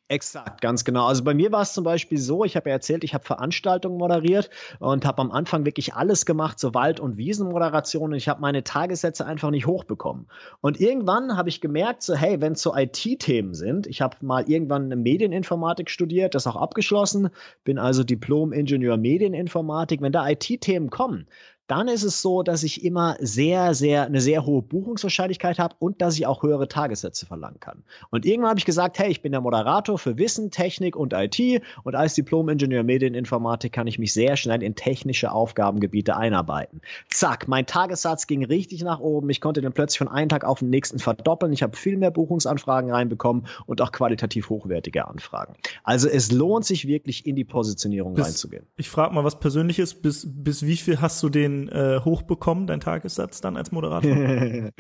Exakt, 0.09 0.61
ganz 0.61 0.83
genau. 0.83 1.07
Also 1.07 1.23
bei 1.23 1.33
mir 1.33 1.51
war 1.51 1.61
es 1.61 1.73
zum 1.73 1.85
Beispiel 1.85 2.19
so, 2.19 2.43
ich 2.43 2.55
habe 2.55 2.69
ja 2.69 2.75
erzählt, 2.75 3.03
ich 3.03 3.15
habe 3.15 3.23
Veranstaltungen 3.23 3.97
moderiert 3.97 4.49
und 4.79 5.05
habe 5.05 5.21
am 5.21 5.31
Anfang 5.31 5.65
wirklich 5.65 5.95
alles 5.95 6.25
gemacht, 6.27 6.59
so 6.59 6.73
Wald- 6.75 6.99
und 6.99 7.17
Wiesenmoderationen. 7.17 8.15
Ich 8.17 8.27
habe 8.27 8.41
meine 8.41 8.63
Tagessätze 8.63 9.25
einfach 9.25 9.49
nicht 9.49 9.65
hochbekommen. 9.65 10.27
Und 10.61 10.79
irgendwann 10.79 11.35
habe 11.35 11.49
ich 11.49 11.61
gemerkt, 11.61 12.03
so 12.03 12.15
hey, 12.15 12.41
wenn 12.41 12.53
es 12.53 12.61
so 12.61 12.75
IT-Themen 12.75 13.55
sind, 13.55 13.87
ich 13.87 14.01
habe 14.01 14.17
mal 14.21 14.47
irgendwann 14.47 14.83
eine 14.83 14.97
Medieninformatik 14.97 15.89
studiert, 15.89 16.35
das 16.35 16.45
auch 16.45 16.57
abgeschlossen, 16.57 17.29
bin 17.63 17.79
also 17.79 18.03
Diplom-Ingenieur 18.03 18.97
Medieninformatik. 18.97 20.01
Wenn 20.01 20.11
da 20.11 20.29
IT-Themen 20.29 20.91
kommen, 20.91 21.27
dann 21.67 21.87
ist 21.87 22.03
es 22.03 22.21
so, 22.21 22.43
dass 22.43 22.63
ich 22.63 22.83
immer 22.83 23.15
sehr, 23.19 23.73
sehr, 23.73 24.05
eine 24.05 24.19
sehr 24.19 24.45
hohe 24.45 24.61
Buchungswahrscheinlichkeit 24.61 25.59
habe 25.59 25.75
und 25.79 26.01
dass 26.01 26.15
ich 26.15 26.27
auch 26.27 26.43
höhere 26.43 26.67
Tagessätze 26.67 27.25
verlangen 27.25 27.59
kann. 27.59 27.83
Und 28.09 28.25
irgendwann 28.25 28.49
habe 28.49 28.59
ich 28.59 28.65
gesagt, 28.65 28.99
hey, 28.99 29.09
ich 29.09 29.21
bin 29.21 29.31
der 29.31 29.41
Moderator 29.41 29.97
für 29.97 30.17
Wissen, 30.17 30.51
Technik 30.51 30.95
und 30.95 31.13
IT 31.13 31.61
und 31.83 31.95
als 31.95 32.15
Diplom-Ingenieur 32.15 32.83
Medieninformatik 32.83 33.71
kann 33.71 33.87
ich 33.87 33.97
mich 33.97 34.13
sehr 34.13 34.35
schnell 34.35 34.61
in 34.61 34.75
technische 34.75 35.31
Aufgabengebiete 35.31 36.17
einarbeiten. 36.17 36.81
Zack, 37.09 37.47
mein 37.47 37.65
Tagessatz 37.65 38.27
ging 38.27 38.43
richtig 38.43 38.83
nach 38.83 38.99
oben. 38.99 39.29
Ich 39.29 39.39
konnte 39.39 39.61
den 39.61 39.71
plötzlich 39.71 39.99
von 39.99 40.09
einem 40.09 40.29
Tag 40.29 40.43
auf 40.43 40.59
den 40.59 40.69
nächsten 40.69 40.99
verdoppeln. 40.99 41.53
Ich 41.53 41.63
habe 41.63 41.77
viel 41.77 41.97
mehr 41.97 42.11
Buchungsanfragen 42.11 42.91
reinbekommen 42.91 43.47
und 43.65 43.81
auch 43.81 43.91
qualitativ 43.91 44.49
hochwertige 44.49 45.07
Anfragen. 45.07 45.53
Also 45.83 46.09
es 46.09 46.31
lohnt 46.31 46.65
sich 46.65 46.87
wirklich 46.87 47.25
in 47.25 47.35
die 47.35 47.45
Positionierung 47.45 48.15
bis, 48.15 48.25
reinzugehen. 48.25 48.65
Ich 48.75 48.89
frage 48.89 49.13
mal 49.13 49.23
was 49.23 49.39
Persönliches. 49.39 49.93
Bis, 49.93 50.27
bis 50.29 50.65
wie 50.65 50.75
viel 50.75 50.99
hast 50.99 51.23
du 51.23 51.29
den 51.29 51.52
den 51.53 51.69
äh, 51.69 51.99
hochbekommen, 52.03 52.67
dein 52.67 52.79
Tagessatz 52.79 53.41
dann 53.41 53.57
als 53.57 53.71
Moderator? 53.71 54.11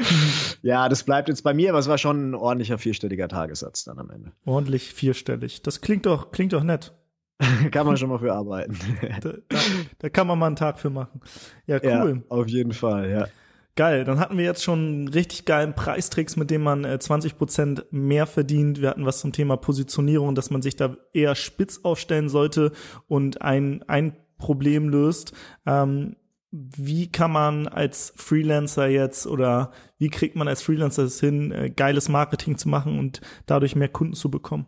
ja, 0.61 0.89
das 0.89 1.03
bleibt 1.03 1.29
jetzt 1.29 1.43
bei 1.43 1.53
mir, 1.53 1.69
aber 1.69 1.79
es 1.79 1.87
war 1.87 1.97
schon 1.97 2.31
ein 2.31 2.35
ordentlicher 2.35 2.77
vierstelliger 2.77 3.27
Tagessatz 3.27 3.83
dann 3.83 3.99
am 3.99 4.09
Ende. 4.09 4.31
Ordentlich 4.45 4.93
vierstellig. 4.93 5.61
Das 5.61 5.81
klingt 5.81 6.05
doch, 6.05 6.31
klingt 6.31 6.53
doch 6.53 6.63
nett. 6.63 6.93
kann 7.71 7.85
man 7.85 7.97
schon 7.97 8.09
mal 8.09 8.19
für 8.19 8.33
arbeiten. 8.33 8.77
da, 9.21 9.33
da, 9.49 9.57
da, 9.99 10.09
kann 10.09 10.27
man 10.27 10.39
mal 10.39 10.47
einen 10.47 10.55
Tag 10.55 10.79
für 10.79 10.89
machen. 10.89 11.21
Ja, 11.65 11.77
cool. 11.83 12.23
Ja, 12.29 12.35
auf 12.35 12.47
jeden 12.47 12.73
Fall, 12.73 13.09
ja. 13.09 13.27
Geil, 13.75 14.03
dann 14.03 14.19
hatten 14.19 14.37
wir 14.37 14.45
jetzt 14.45 14.63
schon 14.63 15.07
richtig 15.07 15.45
geilen 15.45 15.73
Preistricks, 15.73 16.35
mit 16.35 16.51
dem 16.51 16.61
man 16.61 16.83
äh, 16.83 16.99
20% 17.01 17.85
mehr 17.89 18.27
verdient. 18.27 18.81
Wir 18.81 18.89
hatten 18.89 19.05
was 19.05 19.19
zum 19.19 19.31
Thema 19.31 19.57
Positionierung, 19.57 20.35
dass 20.35 20.51
man 20.51 20.61
sich 20.61 20.75
da 20.75 20.95
eher 21.11 21.33
spitz 21.33 21.79
aufstellen 21.81 22.29
sollte 22.29 22.71
und 23.07 23.41
ein, 23.41 23.81
ein 23.87 24.15
Problem 24.37 24.89
löst. 24.89 25.33
Ähm, 25.65 26.15
wie 26.55 27.11
kann 27.11 27.31
man 27.31 27.67
als 27.67 28.13
Freelancer 28.15 28.87
jetzt 28.87 29.25
oder 29.25 29.71
wie 29.97 30.09
kriegt 30.09 30.35
man 30.35 30.47
als 30.47 30.61
Freelancer 30.61 31.03
es 31.03 31.19
hin, 31.19 31.51
äh, 31.51 31.71
geiles 31.71 32.09
Marketing 32.09 32.57
zu 32.57 32.69
machen 32.69 32.99
und 32.99 33.21
dadurch 33.47 33.75
mehr 33.75 33.89
Kunden 33.89 34.13
zu 34.13 34.29
bekommen? 34.29 34.67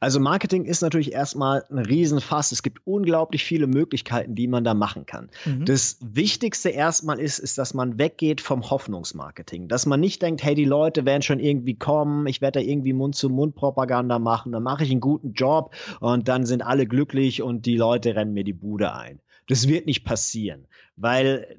Also 0.00 0.20
Marketing 0.20 0.64
ist 0.64 0.82
natürlich 0.82 1.12
erstmal 1.12 1.64
ein 1.70 1.78
Riesenfass. 1.78 2.52
Es 2.52 2.62
gibt 2.62 2.80
unglaublich 2.84 3.44
viele 3.44 3.66
Möglichkeiten, 3.66 4.34
die 4.34 4.48
man 4.48 4.64
da 4.64 4.74
machen 4.74 5.06
kann. 5.06 5.30
Mhm. 5.44 5.64
Das 5.64 5.98
Wichtigste 6.00 6.70
erstmal 6.70 7.20
ist, 7.20 7.38
ist, 7.38 7.58
dass 7.58 7.74
man 7.74 7.98
weggeht 7.98 8.40
vom 8.40 8.70
Hoffnungsmarketing. 8.70 9.68
Dass 9.68 9.86
man 9.86 10.00
nicht 10.00 10.22
denkt, 10.22 10.42
hey, 10.42 10.54
die 10.54 10.64
Leute 10.64 11.04
werden 11.04 11.22
schon 11.22 11.40
irgendwie 11.40 11.76
kommen, 11.76 12.26
ich 12.26 12.40
werde 12.40 12.60
da 12.60 12.66
irgendwie 12.66 12.92
Mund-zu-Mund-Propaganda 12.92 14.18
machen, 14.18 14.52
dann 14.52 14.62
mache 14.62 14.84
ich 14.84 14.90
einen 14.90 15.00
guten 15.00 15.32
Job 15.32 15.74
und 16.00 16.28
dann 16.28 16.46
sind 16.46 16.62
alle 16.62 16.86
glücklich 16.86 17.42
und 17.42 17.66
die 17.66 17.76
Leute 17.76 18.14
rennen 18.14 18.32
mir 18.32 18.44
die 18.44 18.52
Bude 18.52 18.92
ein. 18.92 19.20
Das 19.48 19.68
wird 19.68 19.86
nicht 19.86 20.04
passieren, 20.04 20.66
weil 20.96 21.58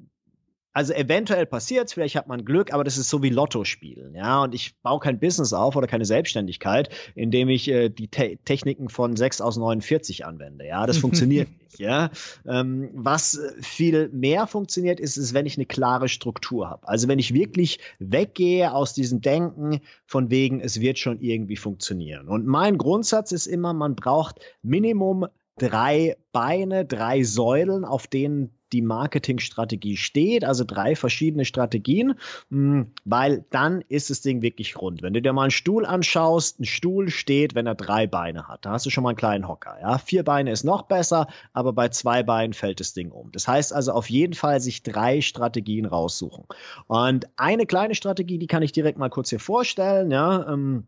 also 0.71 0.93
eventuell 0.93 1.45
passiert 1.45 1.87
es, 1.87 1.93
vielleicht 1.93 2.15
hat 2.15 2.27
man 2.27 2.45
Glück, 2.45 2.73
aber 2.73 2.83
das 2.83 2.97
ist 2.97 3.09
so 3.09 3.23
wie 3.23 3.29
Lotto 3.29 3.63
spielen, 3.65 4.13
ja. 4.13 4.43
Und 4.43 4.53
ich 4.53 4.79
baue 4.81 4.99
kein 4.99 5.19
Business 5.19 5.51
auf 5.51 5.75
oder 5.75 5.87
keine 5.87 6.05
Selbstständigkeit, 6.05 6.89
indem 7.15 7.49
ich 7.49 7.67
äh, 7.67 7.89
die 7.89 8.07
Te 8.07 8.37
Techniken 8.45 8.87
von 8.87 9.15
6 9.15 9.41
aus 9.41 9.57
49 9.57 10.25
anwende, 10.25 10.65
ja. 10.65 10.85
Das 10.85 10.97
funktioniert 10.97 11.49
nicht, 11.63 11.79
ja. 11.79 12.11
Ähm, 12.47 12.91
was 12.93 13.39
viel 13.59 14.09
mehr 14.09 14.45
funktioniert, 14.45 14.99
ist 14.99 15.17
es, 15.17 15.33
wenn 15.33 15.47
ich 15.47 15.57
eine 15.57 15.65
klare 15.65 16.07
Struktur 16.07 16.69
habe. 16.69 16.87
Also 16.87 17.07
wenn 17.07 17.19
ich 17.19 17.33
wirklich 17.33 17.79
weggehe 17.97 18.71
aus 18.71 18.93
diesem 18.93 19.21
Denken 19.21 19.81
von 20.05 20.29
wegen, 20.29 20.61
es 20.61 20.79
wird 20.79 20.99
schon 20.99 21.19
irgendwie 21.19 21.57
funktionieren. 21.57 22.27
Und 22.27 22.45
mein 22.45 22.77
Grundsatz 22.77 23.31
ist 23.31 23.47
immer, 23.47 23.73
man 23.73 23.95
braucht 23.95 24.39
Minimum 24.61 25.27
drei 25.59 26.17
Beine, 26.31 26.85
drei 26.85 27.23
Säulen, 27.23 27.85
auf 27.85 28.07
denen 28.07 28.51
die 28.71 28.81
Marketingstrategie 28.81 29.97
steht, 29.97 30.45
also 30.45 30.63
drei 30.63 30.95
verschiedene 30.95 31.45
Strategien, 31.45 32.15
hm, 32.49 32.91
weil 33.05 33.45
dann 33.49 33.81
ist 33.87 34.09
das 34.09 34.21
Ding 34.21 34.41
wirklich 34.41 34.77
rund. 34.77 35.01
Wenn 35.01 35.13
du 35.13 35.21
dir 35.21 35.33
mal 35.33 35.43
einen 35.43 35.51
Stuhl 35.51 35.85
anschaust, 35.85 36.59
ein 36.59 36.65
Stuhl 36.65 37.09
steht, 37.09 37.55
wenn 37.55 37.67
er 37.67 37.75
drei 37.75 38.07
Beine 38.07 38.47
hat, 38.47 38.65
da 38.65 38.71
hast 38.71 38.85
du 38.85 38.89
schon 38.89 39.03
mal 39.03 39.09
einen 39.09 39.17
kleinen 39.17 39.47
Hocker. 39.47 39.77
Ja? 39.81 39.97
Vier 39.97 40.23
Beine 40.23 40.51
ist 40.51 40.63
noch 40.63 40.83
besser, 40.83 41.27
aber 41.53 41.73
bei 41.73 41.89
zwei 41.89 42.23
Beinen 42.23 42.53
fällt 42.53 42.79
das 42.79 42.93
Ding 42.93 43.11
um. 43.11 43.31
Das 43.31 43.47
heißt 43.47 43.73
also 43.73 43.91
auf 43.91 44.09
jeden 44.09 44.33
Fall 44.33 44.59
sich 44.61 44.83
drei 44.83 45.21
Strategien 45.21 45.85
raussuchen. 45.85 46.45
Und 46.87 47.27
eine 47.37 47.65
kleine 47.65 47.95
Strategie, 47.95 48.37
die 48.37 48.47
kann 48.47 48.63
ich 48.63 48.71
direkt 48.71 48.99
mal 48.99 49.09
kurz 49.09 49.29
hier 49.29 49.39
vorstellen, 49.39 50.11
ja, 50.11 50.47
ähm, 50.51 50.85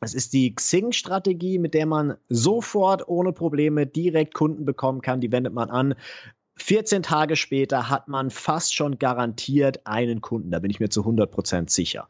es 0.00 0.14
ist 0.14 0.32
die 0.32 0.54
Xing-Strategie, 0.54 1.58
mit 1.58 1.74
der 1.74 1.86
man 1.86 2.16
sofort 2.28 3.06
ohne 3.08 3.32
Probleme 3.32 3.86
direkt 3.86 4.34
Kunden 4.34 4.64
bekommen 4.64 5.02
kann. 5.02 5.20
Die 5.20 5.30
wendet 5.30 5.52
man 5.52 5.70
an. 5.70 5.94
14 6.56 7.02
Tage 7.02 7.36
später 7.36 7.88
hat 7.88 8.08
man 8.08 8.30
fast 8.30 8.74
schon 8.74 8.98
garantiert 8.98 9.86
einen 9.86 10.20
Kunden. 10.20 10.50
Da 10.50 10.58
bin 10.58 10.70
ich 10.70 10.80
mir 10.80 10.88
zu 10.88 11.02
100% 11.02 11.70
sicher. 11.70 12.08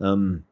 Ähm, 0.00 0.44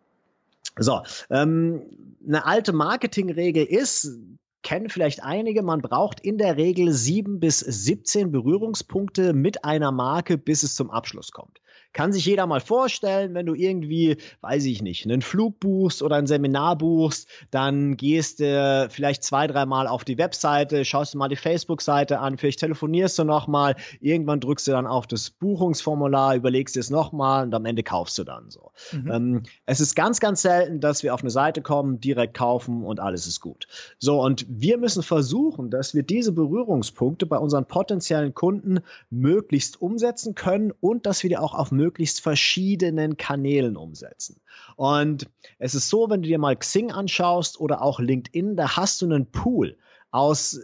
so, 0.78 1.02
ähm, 1.30 1.82
eine 2.26 2.44
alte 2.44 2.72
Marketingregel 2.72 3.64
ist, 3.64 4.18
kennen 4.62 4.88
vielleicht 4.88 5.22
einige, 5.22 5.62
man 5.62 5.80
braucht 5.80 6.20
in 6.20 6.38
der 6.38 6.56
Regel 6.56 6.92
sieben 6.92 7.40
bis 7.40 7.60
17 7.60 8.30
Berührungspunkte 8.30 9.32
mit 9.32 9.64
einer 9.64 9.90
Marke, 9.90 10.38
bis 10.38 10.62
es 10.62 10.74
zum 10.74 10.90
Abschluss 10.90 11.32
kommt. 11.32 11.60
Kann 11.92 12.12
sich 12.12 12.24
jeder 12.26 12.46
mal 12.46 12.60
vorstellen, 12.60 13.34
wenn 13.34 13.46
du 13.46 13.54
irgendwie, 13.54 14.16
weiß 14.42 14.64
ich 14.66 14.82
nicht, 14.82 15.04
einen 15.04 15.22
Flug 15.22 15.58
buchst 15.58 16.02
oder 16.02 16.16
ein 16.16 16.26
Seminar 16.26 16.78
buchst, 16.78 17.28
dann 17.50 17.96
gehst 17.96 18.40
du 18.40 18.88
vielleicht 18.90 19.24
zwei, 19.24 19.46
dreimal 19.46 19.86
auf 19.88 20.04
die 20.04 20.18
Webseite, 20.18 20.84
schaust 20.84 21.14
du 21.14 21.18
mal 21.18 21.28
die 21.28 21.36
Facebook-Seite 21.36 22.20
an, 22.20 22.38
vielleicht 22.38 22.60
telefonierst 22.60 23.18
du 23.18 23.24
nochmal, 23.24 23.74
irgendwann 24.00 24.40
drückst 24.40 24.68
du 24.68 24.72
dann 24.72 24.86
auf 24.86 25.06
das 25.06 25.30
Buchungsformular, 25.30 26.36
überlegst 26.36 26.76
es 26.76 26.90
nochmal 26.90 27.44
und 27.46 27.54
am 27.54 27.64
Ende 27.64 27.82
kaufst 27.82 28.18
du 28.18 28.24
dann 28.24 28.50
so. 28.50 28.70
Mhm. 28.92 29.10
Ähm, 29.10 29.42
es 29.66 29.80
ist 29.80 29.96
ganz, 29.96 30.20
ganz 30.20 30.42
selten, 30.42 30.80
dass 30.80 31.02
wir 31.02 31.12
auf 31.14 31.22
eine 31.22 31.30
Seite 31.30 31.62
kommen, 31.62 32.00
direkt 32.00 32.36
kaufen 32.36 32.84
und 32.84 33.00
alles 33.00 33.26
ist 33.26 33.40
gut. 33.40 33.66
So, 33.98 34.22
und 34.22 34.46
wir 34.48 34.78
müssen 34.78 35.02
versuchen, 35.02 35.70
dass 35.70 35.94
wir 35.94 36.02
diese 36.02 36.32
Berührungspunkte 36.32 37.26
bei 37.26 37.38
unseren 37.38 37.66
potenziellen 37.66 38.34
Kunden 38.34 38.80
möglichst 39.10 39.80
umsetzen 39.80 40.34
können 40.34 40.72
und 40.80 41.06
dass 41.06 41.22
wir 41.22 41.30
die 41.30 41.38
auch 41.38 41.54
auf 41.54 41.72
möglichst 41.80 42.20
verschiedenen 42.20 43.16
Kanälen 43.16 43.76
umsetzen. 43.76 44.40
Und 44.76 45.30
es 45.58 45.74
ist 45.74 45.88
so, 45.88 46.10
wenn 46.10 46.20
du 46.22 46.28
dir 46.28 46.38
mal 46.38 46.56
Xing 46.56 46.92
anschaust 46.92 47.58
oder 47.58 47.80
auch 47.80 48.00
LinkedIn, 48.00 48.54
da 48.56 48.76
hast 48.76 49.00
du 49.00 49.06
einen 49.06 49.30
Pool 49.30 49.78
aus 50.10 50.60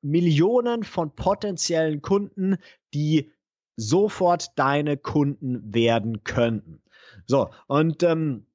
Millionen 0.00 0.84
von 0.84 1.14
potenziellen 1.14 2.00
Kunden, 2.00 2.56
die 2.94 3.30
sofort 3.76 4.58
deine 4.58 4.96
Kunden 4.96 5.74
werden 5.74 6.24
könnten. 6.24 6.80
So, 7.26 7.50
und 7.66 8.02
ähm, 8.02 8.46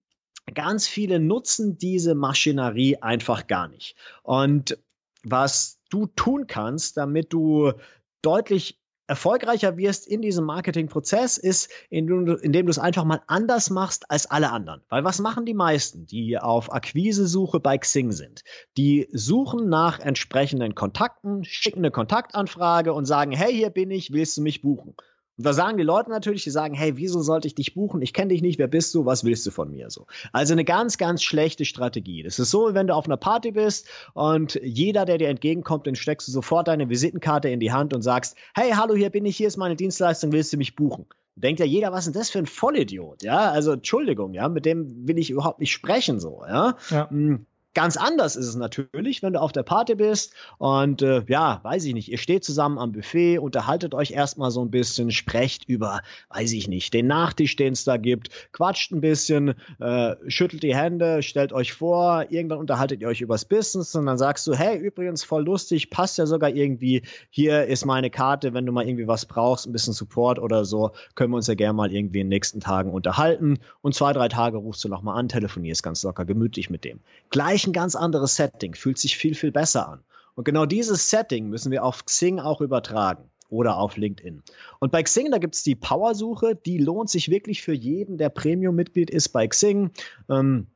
ganz 0.54 0.88
viele 0.88 1.20
nutzen 1.20 1.78
diese 1.78 2.16
Maschinerie 2.16 2.98
einfach 2.98 3.46
gar 3.46 3.68
nicht. 3.68 3.96
Und 4.24 4.80
was 5.24 5.80
du 5.90 6.08
tun 6.08 6.48
kannst, 6.48 6.98
damit 6.98 7.34
du 7.34 7.74
deutlich 8.22 8.79
erfolgreicher 9.10 9.76
wirst 9.78 10.08
in 10.08 10.22
diesem 10.22 10.46
Marketingprozess, 10.46 11.38
ist, 11.38 11.70
indem 11.90 12.26
du, 12.26 12.70
es 12.70 12.80
einfach 12.80 13.04
mal 13.04 13.22
anders 13.28 13.70
machst 13.70 14.10
als 14.12 14.28
alle 14.28 14.52
anderen. 14.52 14.82
Weil 14.90 15.04
was 15.04 15.20
machen 15.20 15.46
die 15.46 15.54
meisten, 15.54 16.06
die 16.06 16.38
auf 16.38 16.72
Akquisesuche 16.72 17.60
bei 17.60 17.78
Xing 17.78 18.12
sind? 18.12 18.44
Die 18.78 19.10
suchen 19.12 19.68
nach 19.68 20.00
entsprechenden 20.00 20.76
Kontakten, 20.76 21.44
schicken 21.44 21.80
eine 21.80 21.92
Kontaktanfrage 21.92 22.94
und 22.94 23.06
sagen, 23.06 23.32
hey, 23.32 23.52
hier 23.52 23.72
bin 23.72 23.90
ich, 23.92 24.14
willst 24.14 24.38
du 24.38 24.42
mich 24.42 24.62
buchen? 24.62 24.96
Und 25.40 25.46
da 25.46 25.54
sagen 25.54 25.78
die 25.78 25.86
Leute 25.86 26.10
natürlich, 26.10 26.44
die 26.44 26.50
sagen, 26.50 26.74
hey, 26.74 26.98
wieso 26.98 27.22
sollte 27.22 27.48
ich 27.48 27.56
dich 27.56 27.74
buchen? 27.74 28.02
Ich 28.02 28.12
kenne 28.12 28.28
dich 28.28 28.42
nicht, 28.42 28.60
wer 28.60 28.68
bist 28.68 28.94
du? 28.94 29.06
Was 29.06 29.24
willst 29.24 29.46
du 29.46 29.52
von 29.52 29.72
mir? 29.72 29.90
So. 29.90 30.06
Also 30.34 30.52
eine 30.52 30.66
ganz, 30.66 30.98
ganz 30.98 31.24
schlechte 31.24 31.64
Strategie. 31.64 32.24
Das 32.24 32.40
ist 32.40 32.52
so, 32.52 32.74
wenn 32.74 32.88
du 32.88 32.94
auf 32.94 33.06
einer 33.06 33.16
Party 33.16 33.52
bist 33.52 33.88
und 34.14 34.60
jeder, 34.62 35.06
der 35.06 35.18
dir 35.18 35.30
entgegenkommt, 35.30 35.86
den 35.86 35.96
steckst 35.96 36.28
du 36.28 36.34
sofort 36.34 36.68
deine 36.68 36.90
Visitenkarte 36.90 37.48
in 37.48 37.62
die 37.62 37.72
Hand 37.72 37.94
und 37.94 38.02
sagst, 38.02 38.36
hey, 38.54 38.72
hallo, 38.72 38.96
hier 38.96 39.12
bin 39.12 39.26
ich, 39.26 39.38
hier 39.38 39.48
ist 39.48 39.56
meine 39.56 39.78
Dienstleistung, 39.78 40.34
willst 40.34 40.52
du 40.52 40.58
mich 40.58 40.76
buchen? 40.76 41.06
Denkt 41.36 41.62
ja 41.62 41.66
jeder, 41.66 41.94
was 41.94 42.06
ist 42.06 42.14
denn 42.14 42.20
das 42.20 42.30
für 42.30 42.40
ein 42.40 42.46
Vollidiot? 42.46 43.24
Ja, 43.24 43.50
also 43.50 43.72
Entschuldigung, 43.72 44.34
ja, 44.34 44.50
mit 44.50 44.66
dem 44.66 45.08
will 45.08 45.18
ich 45.18 45.30
überhaupt 45.30 45.62
nicht 45.62 45.72
sprechen, 45.72 46.20
so, 46.20 46.44
ja. 46.46 46.76
ja. 46.90 47.08
Ganz 47.76 47.98
anders 47.98 48.36
ist 48.36 48.48
es 48.48 48.56
natürlich, 48.56 49.22
wenn 49.22 49.34
du 49.34 49.42
auf 49.42 49.52
der 49.52 49.62
Party 49.62 49.94
bist 49.94 50.34
und 50.58 51.04
äh, 51.04 51.24
ja, 51.28 51.60
weiß 51.62 51.86
ich 51.86 51.94
nicht, 51.94 52.10
ihr 52.10 52.18
steht 52.18 52.44
zusammen 52.44 52.80
am 52.80 52.92
Buffet, 52.92 53.38
unterhaltet 53.38 53.94
euch 53.94 54.10
erstmal 54.10 54.50
so 54.50 54.66
ein 54.66 54.72
bisschen, 54.72 55.12
sprecht 55.12 55.70
über, 55.70 56.02
weiß 56.30 56.54
ich 56.54 56.68
nicht, 56.68 56.96
den 56.96 57.06
Nachtisch, 57.06 57.56
den 57.56 57.74
es 57.74 57.84
da 57.84 57.98
gibt, 57.98 58.30
quatscht 58.54 58.92
ein 58.92 59.02
bisschen, 59.02 59.54
äh, 59.80 60.16
schüttelt 60.28 60.64
die 60.64 60.76
Hände, 60.76 61.22
stellt 61.22 61.54
euch 61.54 61.72
vor, 61.72 62.26
irgendwann 62.30 62.58
unterhaltet 62.58 63.02
ihr 63.02 63.08
euch 63.08 63.22
übers 63.22 63.46
Business 63.46 63.94
und 63.94 64.08
dann 64.08 64.18
sagst 64.18 64.48
du, 64.48 64.56
hey, 64.56 64.76
übrigens 64.76 65.24
voll 65.24 65.46
lustig, 65.46 65.92
passt 65.92 66.18
ja 66.18 66.26
sogar 66.26 66.50
irgendwie, 66.50 67.04
hier 67.30 67.68
ist 67.68 67.86
meine 67.86 68.10
Karte, 68.10 68.56
wenn 68.56 68.66
du 68.66 68.72
mal 68.72 68.88
irgendwie 68.88 69.08
was 69.08 69.28
brauchst, 69.28 69.68
ein 69.68 69.74
bisschen 69.74 69.94
Support 69.94 70.40
oder 70.40 70.66
so, 70.66 70.90
können 71.14 71.32
wir 71.32 71.38
uns 71.38 71.48
ja 71.48 71.54
gerne 71.54 71.74
mal 71.74 71.94
irgendwie 71.94 72.22
in 72.22 72.26
den 72.26 72.30
nächsten 72.30 72.62
Tagen 72.62 72.92
unterhalten 72.92 73.60
und 73.82 73.94
zwei, 73.94 74.12
drei 74.12 74.28
Tage 74.28 74.58
rufst 74.58 74.84
du 74.84 74.90
nochmal 74.90 75.20
an, 75.20 75.30
telefonierst 75.30 75.84
ganz 75.84 76.02
locker, 76.02 76.26
gemütlich 76.26 76.72
mit 76.72 76.84
dem. 76.84 77.00
Gleich 77.30 77.59
gleich 77.60 77.68
ein 77.68 77.74
ganz 77.74 77.96
anderes 77.96 78.36
Setting, 78.36 78.74
fühlt 78.74 78.98
sich 78.98 79.18
viel, 79.18 79.36
viel 79.36 79.52
besser 79.52 79.90
an. 79.90 80.04
Und 80.36 80.46
genau 80.46 80.66
dieses 80.66 81.10
Setting 81.10 81.50
müssen 81.50 81.72
wir 81.72 81.84
auf 81.84 82.06
Xing 82.06 82.40
auch 82.40 82.62
übertragen 82.62 83.30
oder 83.50 83.78
auf 83.78 83.98
LinkedIn. 83.98 84.42
Und 84.80 84.92
bei 84.92 85.04
Xing, 85.04 85.32
da 85.32 85.38
gibt 85.40 85.56
es 85.56 85.64
die 85.64 85.76
Powersuche, 85.76 86.56
die 86.56 86.78
lohnt 86.78 87.10
sich 87.10 87.30
wirklich 87.30 87.62
für 87.62 87.74
jeden, 87.74 88.18
der 88.18 88.30
Premium-Mitglied 88.30 89.10
ist 89.10 89.30
bei 89.30 89.48
Xing. 89.48 89.92
Ähm, 90.30 90.68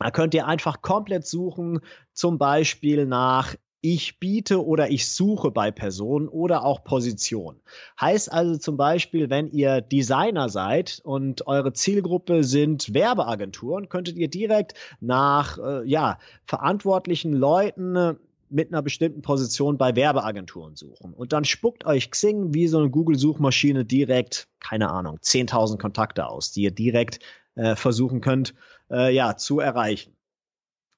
da 0.00 0.10
könnt 0.10 0.34
ihr 0.34 0.46
einfach 0.46 0.82
komplett 0.82 1.26
suchen, 1.26 1.80
zum 2.12 2.38
Beispiel 2.38 3.06
nach 3.06 3.54
ich 3.94 4.18
biete 4.18 4.66
oder 4.66 4.90
ich 4.90 5.08
suche 5.08 5.52
bei 5.52 5.70
Personen 5.70 6.26
oder 6.26 6.64
auch 6.64 6.82
Position. 6.82 7.60
Heißt 8.00 8.32
also 8.32 8.58
zum 8.58 8.76
Beispiel, 8.76 9.30
wenn 9.30 9.48
ihr 9.52 9.80
Designer 9.80 10.48
seid 10.48 11.00
und 11.04 11.46
eure 11.46 11.72
Zielgruppe 11.72 12.42
sind 12.42 12.92
Werbeagenturen, 12.94 13.88
könntet 13.88 14.16
ihr 14.16 14.26
direkt 14.26 14.74
nach 15.00 15.58
äh, 15.58 15.88
ja, 15.88 16.18
verantwortlichen 16.46 17.32
Leuten 17.32 17.94
äh, 17.94 18.14
mit 18.48 18.72
einer 18.72 18.82
bestimmten 18.82 19.22
Position 19.22 19.78
bei 19.78 19.94
Werbeagenturen 19.94 20.74
suchen. 20.74 21.14
Und 21.14 21.32
dann 21.32 21.44
spuckt 21.44 21.86
euch 21.86 22.10
Xing 22.10 22.54
wie 22.54 22.66
so 22.66 22.78
eine 22.78 22.90
Google-Suchmaschine 22.90 23.84
direkt, 23.84 24.48
keine 24.58 24.90
Ahnung, 24.90 25.18
10.000 25.18 25.78
Kontakte 25.78 26.26
aus, 26.26 26.50
die 26.50 26.62
ihr 26.62 26.72
direkt 26.72 27.20
äh, 27.54 27.76
versuchen 27.76 28.20
könnt, 28.20 28.52
äh, 28.90 29.14
ja, 29.14 29.36
zu 29.36 29.60
erreichen. 29.60 30.15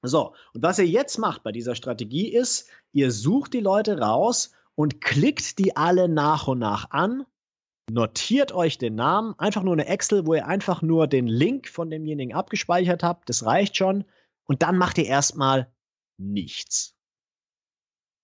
So, 0.01 0.33
und 0.53 0.63
was 0.63 0.79
ihr 0.79 0.87
jetzt 0.87 1.17
macht 1.17 1.43
bei 1.43 1.51
dieser 1.51 1.75
Strategie 1.75 2.29
ist, 2.29 2.69
ihr 2.93 3.11
sucht 3.11 3.53
die 3.53 3.59
Leute 3.59 3.99
raus 3.99 4.53
und 4.75 5.01
klickt 5.01 5.59
die 5.59 5.75
alle 5.75 6.07
nach 6.07 6.47
und 6.47 6.59
nach 6.59 6.91
an, 6.91 7.25
notiert 7.91 8.51
euch 8.53 8.77
den 8.77 8.95
Namen, 8.95 9.37
einfach 9.37 9.63
nur 9.63 9.73
eine 9.73 9.87
Excel, 9.87 10.25
wo 10.25 10.35
ihr 10.35 10.47
einfach 10.47 10.81
nur 10.81 11.07
den 11.07 11.27
Link 11.27 11.67
von 11.67 11.89
demjenigen 11.89 12.33
abgespeichert 12.33 13.03
habt, 13.03 13.29
das 13.29 13.45
reicht 13.45 13.75
schon, 13.75 14.05
und 14.45 14.61
dann 14.61 14.77
macht 14.77 14.97
ihr 14.97 15.05
erstmal 15.05 15.71
nichts. 16.17 16.95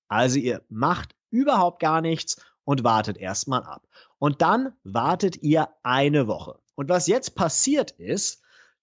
Also 0.07 0.39
ihr 0.39 0.63
macht 0.69 1.15
überhaupt 1.29 1.79
gar 1.79 2.01
nichts 2.01 2.43
und 2.63 2.83
wartet 2.83 3.17
erstmal 3.17 3.63
ab. 3.63 3.87
Und 4.17 4.41
dann 4.41 4.73
wartet 4.83 5.43
ihr 5.43 5.69
eine 5.83 6.27
Woche. 6.27 6.59
Und 6.75 6.89
was 6.89 7.07
jetzt 7.07 7.35
passiert 7.35 7.91
ist, 7.91 8.41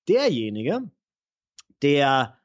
derjenige, 0.08 0.90
der 1.82 2.38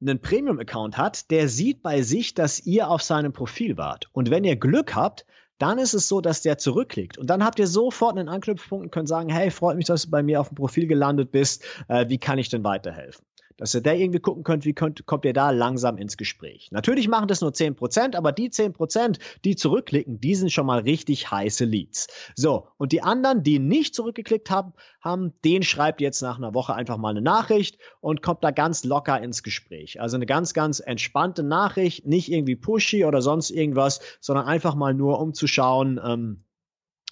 einen 0.00 0.20
Premium-Account 0.20 0.98
hat, 0.98 1.30
der 1.30 1.48
sieht 1.48 1.82
bei 1.82 2.02
sich, 2.02 2.34
dass 2.34 2.60
ihr 2.60 2.88
auf 2.88 3.02
seinem 3.02 3.32
Profil 3.32 3.76
wart. 3.76 4.08
Und 4.12 4.30
wenn 4.30 4.44
ihr 4.44 4.56
Glück 4.56 4.94
habt, 4.94 5.24
dann 5.58 5.78
ist 5.78 5.94
es 5.94 6.08
so, 6.08 6.20
dass 6.20 6.42
der 6.42 6.58
zurückklickt. 6.58 7.16
Und 7.16 7.30
dann 7.30 7.44
habt 7.44 7.58
ihr 7.58 7.66
sofort 7.66 8.18
einen 8.18 8.28
Anknüpfpunkt 8.28 8.84
und 8.84 8.90
könnt 8.90 9.08
sagen, 9.08 9.28
hey, 9.28 9.50
freut 9.50 9.76
mich, 9.76 9.86
dass 9.86 10.02
du 10.02 10.10
bei 10.10 10.22
mir 10.22 10.40
auf 10.40 10.48
dem 10.48 10.56
Profil 10.56 10.86
gelandet 10.86 11.30
bist. 11.30 11.64
Äh, 11.88 12.08
wie 12.08 12.18
kann 12.18 12.38
ich 12.38 12.48
denn 12.48 12.64
weiterhelfen? 12.64 13.24
Dass 13.56 13.74
ihr 13.74 13.80
da 13.80 13.92
irgendwie 13.92 14.20
gucken 14.20 14.42
könnt, 14.42 14.64
wie 14.64 14.72
könnt, 14.72 15.06
kommt 15.06 15.24
ihr 15.24 15.32
da 15.32 15.50
langsam 15.50 15.96
ins 15.96 16.16
Gespräch. 16.16 16.68
Natürlich 16.72 17.08
machen 17.08 17.28
das 17.28 17.40
nur 17.40 17.52
10%, 17.52 18.16
aber 18.16 18.32
die 18.32 18.50
10%, 18.50 19.18
die 19.44 19.56
zurückklicken, 19.56 20.20
die 20.20 20.34
sind 20.34 20.52
schon 20.52 20.66
mal 20.66 20.80
richtig 20.80 21.30
heiße 21.30 21.64
Leads. 21.64 22.08
So, 22.34 22.68
und 22.76 22.92
die 22.92 23.02
anderen, 23.02 23.42
die 23.42 23.58
nicht 23.58 23.94
zurückgeklickt 23.94 24.50
haben, 24.50 24.72
haben, 25.00 25.32
den 25.44 25.62
schreibt 25.62 26.00
jetzt 26.00 26.22
nach 26.22 26.38
einer 26.38 26.54
Woche 26.54 26.74
einfach 26.74 26.96
mal 26.96 27.10
eine 27.10 27.22
Nachricht 27.22 27.78
und 28.00 28.22
kommt 28.22 28.42
da 28.42 28.50
ganz 28.50 28.84
locker 28.84 29.20
ins 29.20 29.42
Gespräch. 29.42 30.00
Also 30.00 30.16
eine 30.16 30.26
ganz, 30.26 30.54
ganz 30.54 30.80
entspannte 30.80 31.42
Nachricht, 31.42 32.06
nicht 32.06 32.30
irgendwie 32.30 32.56
pushy 32.56 33.04
oder 33.04 33.22
sonst 33.22 33.50
irgendwas, 33.50 34.00
sondern 34.20 34.46
einfach 34.46 34.74
mal 34.74 34.94
nur, 34.94 35.20
um 35.20 35.34
zu 35.34 35.46
schauen, 35.46 36.00
ähm, 36.04 36.44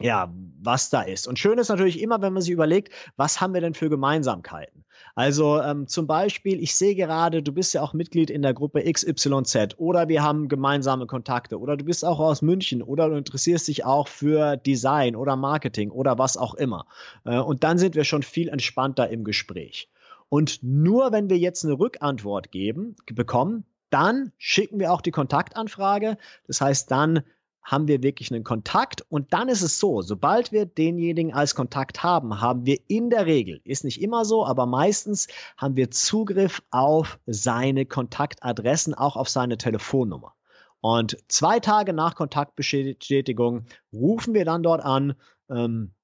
ja, 0.00 0.32
was 0.60 0.90
da 0.90 1.02
ist. 1.02 1.28
Und 1.28 1.38
schön 1.38 1.58
ist 1.58 1.68
natürlich 1.68 2.00
immer, 2.00 2.22
wenn 2.22 2.32
man 2.32 2.42
sich 2.42 2.52
überlegt, 2.52 2.92
was 3.16 3.40
haben 3.40 3.54
wir 3.54 3.60
denn 3.60 3.74
für 3.74 3.90
Gemeinsamkeiten? 3.90 4.81
Also 5.14 5.60
ähm, 5.60 5.86
zum 5.86 6.06
Beispiel, 6.06 6.62
ich 6.62 6.74
sehe 6.74 6.94
gerade, 6.94 7.42
du 7.42 7.52
bist 7.52 7.74
ja 7.74 7.82
auch 7.82 7.92
Mitglied 7.92 8.30
in 8.30 8.42
der 8.42 8.54
Gruppe 8.54 8.82
XYZ 8.90 9.76
oder 9.76 10.08
wir 10.08 10.22
haben 10.22 10.48
gemeinsame 10.48 11.06
Kontakte 11.06 11.58
oder 11.58 11.76
du 11.76 11.84
bist 11.84 12.04
auch 12.04 12.18
aus 12.18 12.42
München 12.42 12.82
oder 12.82 13.08
du 13.08 13.16
interessierst 13.16 13.68
dich 13.68 13.84
auch 13.84 14.08
für 14.08 14.56
Design 14.56 15.16
oder 15.16 15.36
Marketing 15.36 15.90
oder 15.90 16.18
was 16.18 16.36
auch 16.36 16.54
immer. 16.54 16.86
Äh, 17.24 17.38
und 17.38 17.64
dann 17.64 17.78
sind 17.78 17.94
wir 17.94 18.04
schon 18.04 18.22
viel 18.22 18.48
entspannter 18.48 19.08
im 19.10 19.24
Gespräch. 19.24 19.88
Und 20.28 20.62
nur 20.62 21.12
wenn 21.12 21.28
wir 21.28 21.36
jetzt 21.36 21.64
eine 21.64 21.78
Rückantwort 21.78 22.50
geben, 22.50 22.96
bekommen, 23.12 23.64
dann 23.90 24.32
schicken 24.38 24.78
wir 24.80 24.92
auch 24.92 25.02
die 25.02 25.10
Kontaktanfrage. 25.10 26.16
Das 26.46 26.62
heißt, 26.62 26.90
dann 26.90 27.22
haben 27.62 27.88
wir 27.88 28.02
wirklich 28.02 28.32
einen 28.32 28.44
Kontakt 28.44 29.04
und 29.08 29.32
dann 29.32 29.48
ist 29.48 29.62
es 29.62 29.78
so, 29.78 30.02
sobald 30.02 30.52
wir 30.52 30.66
denjenigen 30.66 31.32
als 31.32 31.54
Kontakt 31.54 32.02
haben, 32.02 32.40
haben 32.40 32.66
wir 32.66 32.78
in 32.88 33.10
der 33.10 33.26
Regel, 33.26 33.60
ist 33.64 33.84
nicht 33.84 34.02
immer 34.02 34.24
so, 34.24 34.44
aber 34.44 34.66
meistens 34.66 35.28
haben 35.56 35.76
wir 35.76 35.90
Zugriff 35.90 36.62
auf 36.70 37.18
seine 37.26 37.86
Kontaktadressen, 37.86 38.94
auch 38.94 39.16
auf 39.16 39.28
seine 39.28 39.58
Telefonnummer. 39.58 40.34
Und 40.80 41.16
zwei 41.28 41.60
Tage 41.60 41.92
nach 41.92 42.16
Kontaktbestätigung 42.16 43.66
rufen 43.92 44.34
wir 44.34 44.44
dann 44.44 44.64
dort 44.64 44.82
an, 44.82 45.14
ähm, 45.48 45.94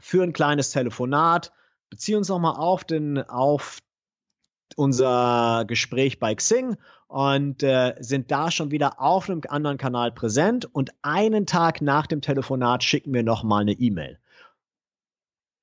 für 0.00 0.22
ein 0.22 0.32
kleines 0.32 0.70
Telefonat, 0.70 1.52
beziehen 1.90 2.16
uns 2.16 2.28
nochmal 2.28 2.56
auf 2.56 2.84
den, 2.84 3.18
auf 3.18 3.78
unser 4.74 5.64
Gespräch 5.66 6.18
bei 6.18 6.34
Xing 6.34 6.76
und 7.08 7.62
äh, 7.62 7.94
sind 8.00 8.30
da 8.30 8.50
schon 8.50 8.70
wieder 8.70 9.00
auf 9.00 9.30
einem 9.30 9.42
anderen 9.48 9.78
Kanal 9.78 10.10
präsent 10.12 10.68
und 10.74 10.90
einen 11.02 11.46
Tag 11.46 11.80
nach 11.80 12.06
dem 12.06 12.20
Telefonat 12.20 12.82
schicken 12.82 13.14
wir 13.14 13.22
nochmal 13.22 13.62
eine 13.62 13.72
E-Mail. 13.72 14.18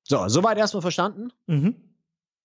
So, 0.04 0.28
soweit 0.28 0.58
erstmal 0.58 0.82
verstanden? 0.82 1.32
Mhm. 1.48 1.76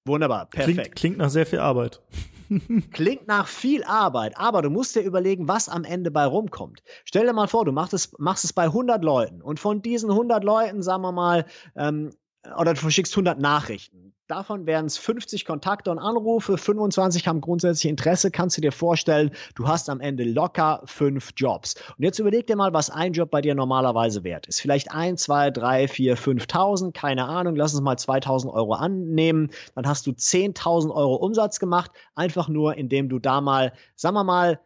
Wunderbar, 0.05 0.47
perfekt. 0.47 0.79
Klingt, 0.79 0.97
klingt 0.97 1.19
nach 1.19 1.31
sehr 1.31 1.47
viel 1.47 1.59
Arbeit. 1.59 2.01
Klingt 2.93 3.29
nach 3.29 3.47
viel 3.47 3.85
Arbeit, 3.85 4.39
aber 4.39 4.63
du 4.63 4.71
musst 4.71 4.97
dir 4.97 5.03
überlegen, 5.03 5.49
was 5.49 5.69
am 5.69 5.85
Ende 5.85 6.11
bei 6.11 6.25
rumkommt. 6.25 6.83
Stell 7.05 7.27
dir 7.27 7.35
mal 7.35 7.47
vor, 7.47 7.67
du 7.67 7.73
machst 7.73 7.93
es, 7.93 8.19
machst 8.19 8.45
es 8.45 8.55
bei 8.55 8.65
100 8.65 9.05
Leuten 9.05 9.43
und 9.43 9.61
von 9.61 9.83
diesen 9.83 10.11
100 10.11 10.43
Leuten, 10.43 10.83
sagen 10.83 11.03
wir 11.03 11.13
mal, 11.13 11.45
ähm, 11.77 12.11
oder 12.57 12.73
du 12.73 12.81
verschickst 12.81 13.13
100 13.13 13.39
Nachrichten. 13.39 14.15
Davon 14.29 14.67
wären 14.67 14.85
es 14.85 14.99
50 14.99 15.47
Kontakte 15.47 15.91
und 15.91 15.99
Anrufe, 15.99 16.59
25 16.59 17.27
haben 17.27 17.41
grundsätzlich 17.41 17.89
Interesse. 17.89 18.31
Kannst 18.31 18.59
du 18.59 18.61
dir 18.61 18.73
vorstellen, 18.73 19.31
du 19.55 19.67
hast 19.67 19.89
am 19.89 20.03
Ende 20.03 20.23
locker 20.25 20.83
fünf 20.85 21.31
Jobs. 21.35 21.77
Und 21.97 22.05
jetzt 22.05 22.19
überleg 22.19 22.47
dir 22.47 22.55
mal, 22.55 22.75
was 22.75 22.91
ein 22.91 23.15
Job 23.15 23.31
bei 23.31 23.41
dir 23.41 23.55
normalerweise 23.55 24.25
wert 24.25 24.47
ist. 24.47 24.61
Vielleicht 24.61 24.93
ein, 24.93 25.17
zwei, 25.17 25.51
drei, 25.51 25.89
vier, 25.89 26.19
5.000, 26.19 26.93
keine 26.93 27.25
Ahnung. 27.25 27.57
Lass 27.57 27.73
uns 27.73 27.83
mal 27.83 27.97
2.000 27.97 28.53
Euro 28.53 28.75
annehmen. 28.75 29.51
Dann 29.75 29.87
hast 29.87 30.07
du 30.07 30.11
10.000 30.11 30.95
Euro 30.95 31.15
Umsatz 31.15 31.59
gemacht, 31.59 31.91
einfach 32.15 32.49
nur, 32.49 32.77
indem 32.77 33.09
du 33.09 33.19
da 33.19 33.41
mal, 33.41 33.73
sagen 33.97 34.15
wir 34.15 34.25
mal, 34.25 34.61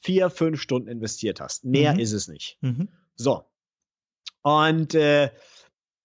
vier, 0.00 0.30
fünf 0.30 0.62
Stunden 0.62 0.88
investiert 0.88 1.42
hast. 1.42 1.66
Mehr 1.66 1.92
mhm. 1.92 2.00
ist 2.00 2.12
es 2.12 2.26
nicht. 2.26 2.56
Mhm. 2.62 2.88
So. 3.16 3.44
Und 4.40 4.94
äh, 4.94 5.30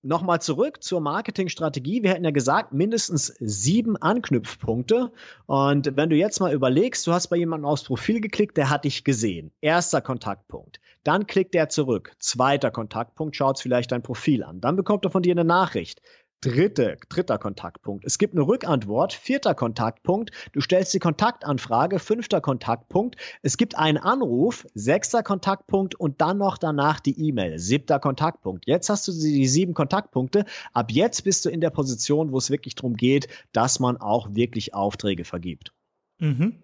Nochmal 0.06 0.42
zurück 0.42 0.84
zur 0.84 1.00
Marketingstrategie. 1.00 2.04
Wir 2.04 2.10
hätten 2.10 2.26
ja 2.26 2.32
gesagt, 2.32 2.74
mindestens 2.74 3.28
sieben 3.39 3.96
Anknüpfpunkte. 3.96 5.13
Und 5.46 5.96
wenn 5.96 6.10
du 6.10 6.18
jetzt 6.18 6.42
mal 6.42 6.54
überlegst, 6.54 7.08
du 7.08 7.13
hast 7.13 7.28
bei 7.28 7.38
jemandem 7.38 7.66
aufs 7.66 7.86
Profil 7.86 8.20
geklickt, 8.20 8.58
der 8.58 8.70
hat 8.70 8.84
dich 8.84 9.06
gesehen. 9.06 9.54
Erster 9.62 10.02
Kontaktpunkt. 10.02 10.82
Dann 11.06 11.26
klickt 11.26 11.56
er 11.56 11.70
zurück. 11.70 12.12
Zweiter 12.20 12.70
Kontaktpunkt, 12.70 13.38
schaut 13.38 13.60
vielleicht 13.60 13.94
dein 13.94 14.04
Profil 14.04 14.44
an. 14.44 14.60
Dann 14.60 14.76
bekommt 14.76 15.06
er 15.06 15.12
von 15.12 15.24
dir 15.24 15.32
eine 15.32 15.46
Nachricht. 15.46 16.02
Dritte, 16.43 16.97
dritter 17.10 17.38
Kontaktpunkt. 17.38 18.05
Es 18.05 18.18
gibt 18.18 18.36
eine 18.36 18.45
Rückantwort, 18.45 19.13
vierter 19.13 19.55
Kontaktpunkt. 19.55 20.32
Du 20.51 20.61
stellst 20.61 20.93
die 20.93 20.99
Kontaktanfrage, 20.99 21.99
fünfter 21.99 22.41
Kontaktpunkt. 22.41 23.15
Es 23.41 23.57
gibt 23.57 23.78
einen 23.78 23.97
Anruf, 23.97 24.65
sechster 24.74 25.24
Kontaktpunkt 25.24 25.95
und 25.95 26.22
dann 26.22 26.38
noch 26.38 26.57
danach 26.57 26.99
die 26.99 27.28
E-Mail, 27.28 27.59
siebter 27.59 27.99
Kontaktpunkt. 27.99 28.68
Jetzt 28.68 28.89
hast 28.89 29.07
du 29.07 29.11
die 29.11 29.47
sieben 29.47 29.74
Kontaktpunkte. 29.74 30.45
Ab 30.74 30.91
jetzt 30.91 31.24
bist 31.24 31.45
du 31.45 31.49
in 31.49 31.61
der 31.61 31.70
Position, 31.70 32.32
wo 32.32 32.38
es 32.38 32.49
wirklich 32.49 32.76
darum 32.76 32.95
geht, 32.95 33.28
dass 33.53 33.80
man 33.80 33.97
auch 33.97 34.36
wirklich 34.36 34.74
Aufträge 34.74 35.24
vergibt. 35.24 35.72
Mhm. 36.20 36.59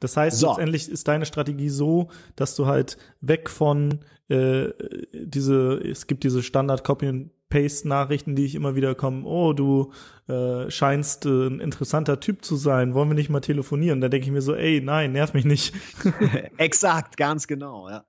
Das 0.00 0.16
heißt, 0.16 0.38
so. 0.38 0.48
letztendlich 0.48 0.88
ist 0.88 1.08
deine 1.08 1.26
Strategie 1.26 1.68
so, 1.68 2.08
dass 2.36 2.54
du 2.54 2.66
halt 2.66 2.98
weg 3.20 3.50
von 3.50 4.00
äh, 4.28 4.68
diese, 5.12 5.74
es 5.78 6.06
gibt 6.06 6.24
diese 6.24 6.42
Standard 6.42 6.84
Copy 6.84 7.06
and 7.06 7.30
Paste-Nachrichten, 7.48 8.36
die 8.36 8.44
ich 8.44 8.54
immer 8.54 8.74
wieder 8.74 8.94
komme, 8.94 9.24
oh, 9.24 9.54
du 9.54 9.92
äh, 10.28 10.70
scheinst 10.70 11.24
äh, 11.24 11.46
ein 11.46 11.60
interessanter 11.60 12.20
Typ 12.20 12.44
zu 12.44 12.56
sein, 12.56 12.92
wollen 12.92 13.08
wir 13.08 13.14
nicht 13.14 13.30
mal 13.30 13.40
telefonieren? 13.40 14.00
Da 14.00 14.08
denke 14.08 14.26
ich 14.26 14.32
mir 14.32 14.42
so, 14.42 14.54
ey, 14.54 14.82
nein, 14.82 15.12
nerv 15.12 15.32
mich 15.32 15.46
nicht. 15.46 15.74
Exakt, 16.58 17.16
ganz 17.16 17.46
genau, 17.46 17.88
ja. 17.88 18.04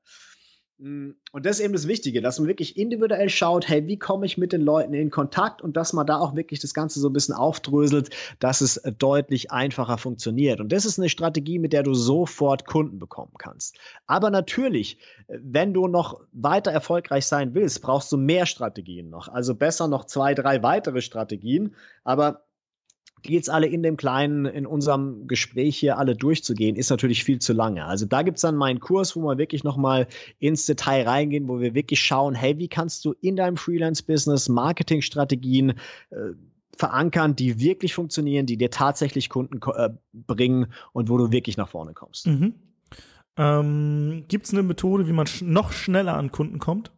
Mm, 0.79 1.11
und 1.33 1.45
das 1.45 1.59
ist 1.59 1.65
eben 1.65 1.73
das 1.73 1.87
Wichtige, 1.87 2.21
dass 2.21 2.39
man 2.39 2.47
wirklich 2.47 2.77
individuell 2.77 3.29
schaut, 3.29 3.67
hey, 3.67 3.85
wie 3.87 3.99
komme 3.99 4.25
ich 4.25 4.37
mit 4.37 4.53
den 4.53 4.61
Leuten 4.61 4.93
in 4.93 5.11
Kontakt 5.11 5.61
und 5.61 5.75
dass 5.75 5.91
man 5.91 6.07
da 6.07 6.17
auch 6.17 6.35
wirklich 6.35 6.61
das 6.61 6.73
Ganze 6.73 7.01
so 7.01 7.09
ein 7.09 7.13
bisschen 7.13 7.35
aufdröselt, 7.35 8.09
dass 8.39 8.61
es 8.61 8.77
äh, 8.77 8.93
deutlich 8.93 9.51
einfacher 9.51 9.97
funktioniert. 9.97 10.61
Und 10.61 10.71
das 10.71 10.85
ist 10.85 10.97
eine 10.97 11.09
Strategie, 11.09 11.59
mit 11.59 11.73
der 11.73 11.83
du 11.83 11.93
sofort 11.93 12.65
Kunden 12.65 12.97
bekommen 12.97 13.33
kannst. 13.37 13.77
Aber 14.07 14.29
natürlich, 14.29 14.99
äh, 15.27 15.37
wenn 15.41 15.73
du 15.73 15.87
noch 15.87 16.21
weiter 16.31 16.71
erfolgreich 16.71 17.25
sein 17.25 17.53
willst, 17.53 17.81
brauchst 17.81 18.11
du 18.13 18.17
mehr 18.17 18.45
Strategien 18.45 19.09
noch. 19.09 19.27
Also 19.27 19.55
besser 19.55 19.89
noch 19.89 20.05
zwei, 20.05 20.33
drei 20.33 20.63
weitere 20.63 21.01
Strategien. 21.01 21.75
Aber 22.05 22.45
die 23.25 23.33
jetzt 23.33 23.49
alle 23.49 23.67
in 23.67 23.83
dem 23.83 23.97
kleinen, 23.97 24.45
in 24.45 24.65
unserem 24.65 25.27
Gespräch 25.27 25.77
hier 25.77 25.97
alle 25.97 26.15
durchzugehen, 26.15 26.75
ist 26.75 26.89
natürlich 26.89 27.23
viel 27.23 27.39
zu 27.39 27.53
lange. 27.53 27.85
Also 27.85 28.05
da 28.05 28.21
gibt's 28.21 28.41
dann 28.41 28.55
meinen 28.55 28.79
Kurs, 28.79 29.15
wo 29.15 29.21
wir 29.21 29.37
wirklich 29.37 29.63
nochmal 29.63 30.07
ins 30.39 30.65
Detail 30.65 31.07
reingehen, 31.07 31.47
wo 31.47 31.59
wir 31.59 31.73
wirklich 31.73 32.01
schauen, 32.01 32.35
hey, 32.35 32.57
wie 32.57 32.67
kannst 32.67 33.05
du 33.05 33.13
in 33.21 33.35
deinem 33.35 33.57
Freelance-Business 33.57 34.49
Marketingstrategien 34.49 35.71
äh, 36.11 36.33
verankern, 36.77 37.35
die 37.35 37.59
wirklich 37.59 37.93
funktionieren, 37.93 38.45
die 38.45 38.57
dir 38.57 38.71
tatsächlich 38.71 39.29
Kunden 39.29 39.59
äh, 39.75 39.89
bringen 40.13 40.67
und 40.93 41.09
wo 41.09 41.17
du 41.17 41.31
wirklich 41.31 41.57
nach 41.57 41.67
vorne 41.67 41.93
kommst. 41.93 42.27
Mhm. 42.27 42.53
Ähm, 43.37 44.25
Gibt 44.27 44.51
eine 44.51 44.63
Methode, 44.63 45.07
wie 45.07 45.13
man 45.13 45.27
sch 45.27 45.41
noch 45.41 45.71
schneller 45.71 46.15
an 46.15 46.31
Kunden 46.31 46.59
kommt? 46.59 46.91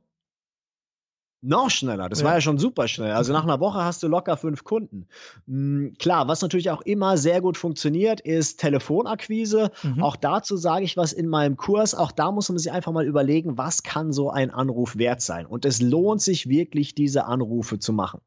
Noch 1.43 1.71
schneller, 1.71 2.07
das 2.07 2.19
ja. 2.19 2.25
war 2.25 2.33
ja 2.35 2.41
schon 2.41 2.59
super 2.59 2.87
schnell. 2.87 3.13
Also 3.13 3.33
nach 3.33 3.43
einer 3.43 3.59
Woche 3.59 3.83
hast 3.83 4.03
du 4.03 4.07
locker 4.07 4.37
fünf 4.37 4.63
Kunden. 4.63 5.07
Mhm, 5.47 5.95
klar, 5.97 6.27
was 6.27 6.43
natürlich 6.43 6.69
auch 6.69 6.81
immer 6.81 7.17
sehr 7.17 7.41
gut 7.41 7.57
funktioniert, 7.57 8.21
ist 8.21 8.59
Telefonakquise. 8.59 9.71
Mhm. 9.81 10.03
Auch 10.03 10.15
dazu 10.15 10.55
sage 10.55 10.85
ich 10.85 10.97
was 10.97 11.13
in 11.13 11.27
meinem 11.27 11.57
Kurs. 11.57 11.95
Auch 11.95 12.11
da 12.11 12.31
muss 12.31 12.49
man 12.49 12.59
sich 12.59 12.71
einfach 12.71 12.91
mal 12.91 13.07
überlegen, 13.07 13.57
was 13.57 13.81
kann 13.81 14.13
so 14.13 14.29
ein 14.29 14.51
Anruf 14.51 14.97
wert 14.97 15.21
sein. 15.21 15.47
Und 15.47 15.65
es 15.65 15.81
lohnt 15.81 16.21
sich 16.21 16.47
wirklich, 16.47 16.93
diese 16.93 17.25
Anrufe 17.25 17.79
zu 17.79 17.91
machen. 17.91 18.21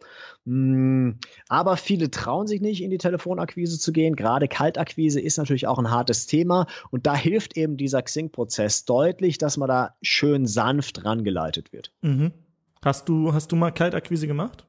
Mhm, 0.44 1.18
aber 1.48 1.76
viele 1.76 2.10
trauen 2.10 2.48
sich 2.48 2.60
nicht, 2.60 2.82
in 2.82 2.90
die 2.90 2.98
Telefonakquise 2.98 3.78
zu 3.78 3.92
gehen. 3.92 4.16
Gerade 4.16 4.48
Kaltakquise 4.48 5.20
ist 5.20 5.38
natürlich 5.38 5.68
auch 5.68 5.78
ein 5.78 5.92
hartes 5.92 6.26
Thema. 6.26 6.66
Und 6.90 7.06
da 7.06 7.14
hilft 7.14 7.56
eben 7.56 7.76
dieser 7.76 8.02
Xing-Prozess 8.02 8.86
deutlich, 8.86 9.38
dass 9.38 9.56
man 9.56 9.68
da 9.68 9.94
schön 10.02 10.48
sanft 10.48 11.04
rangeleitet 11.04 11.72
wird. 11.72 11.92
Mhm. 12.02 12.32
Hast 12.84 13.08
du, 13.08 13.32
hast 13.32 13.50
du 13.50 13.56
mal 13.56 13.70
Kaltakquise 13.70 14.26
gemacht? 14.26 14.66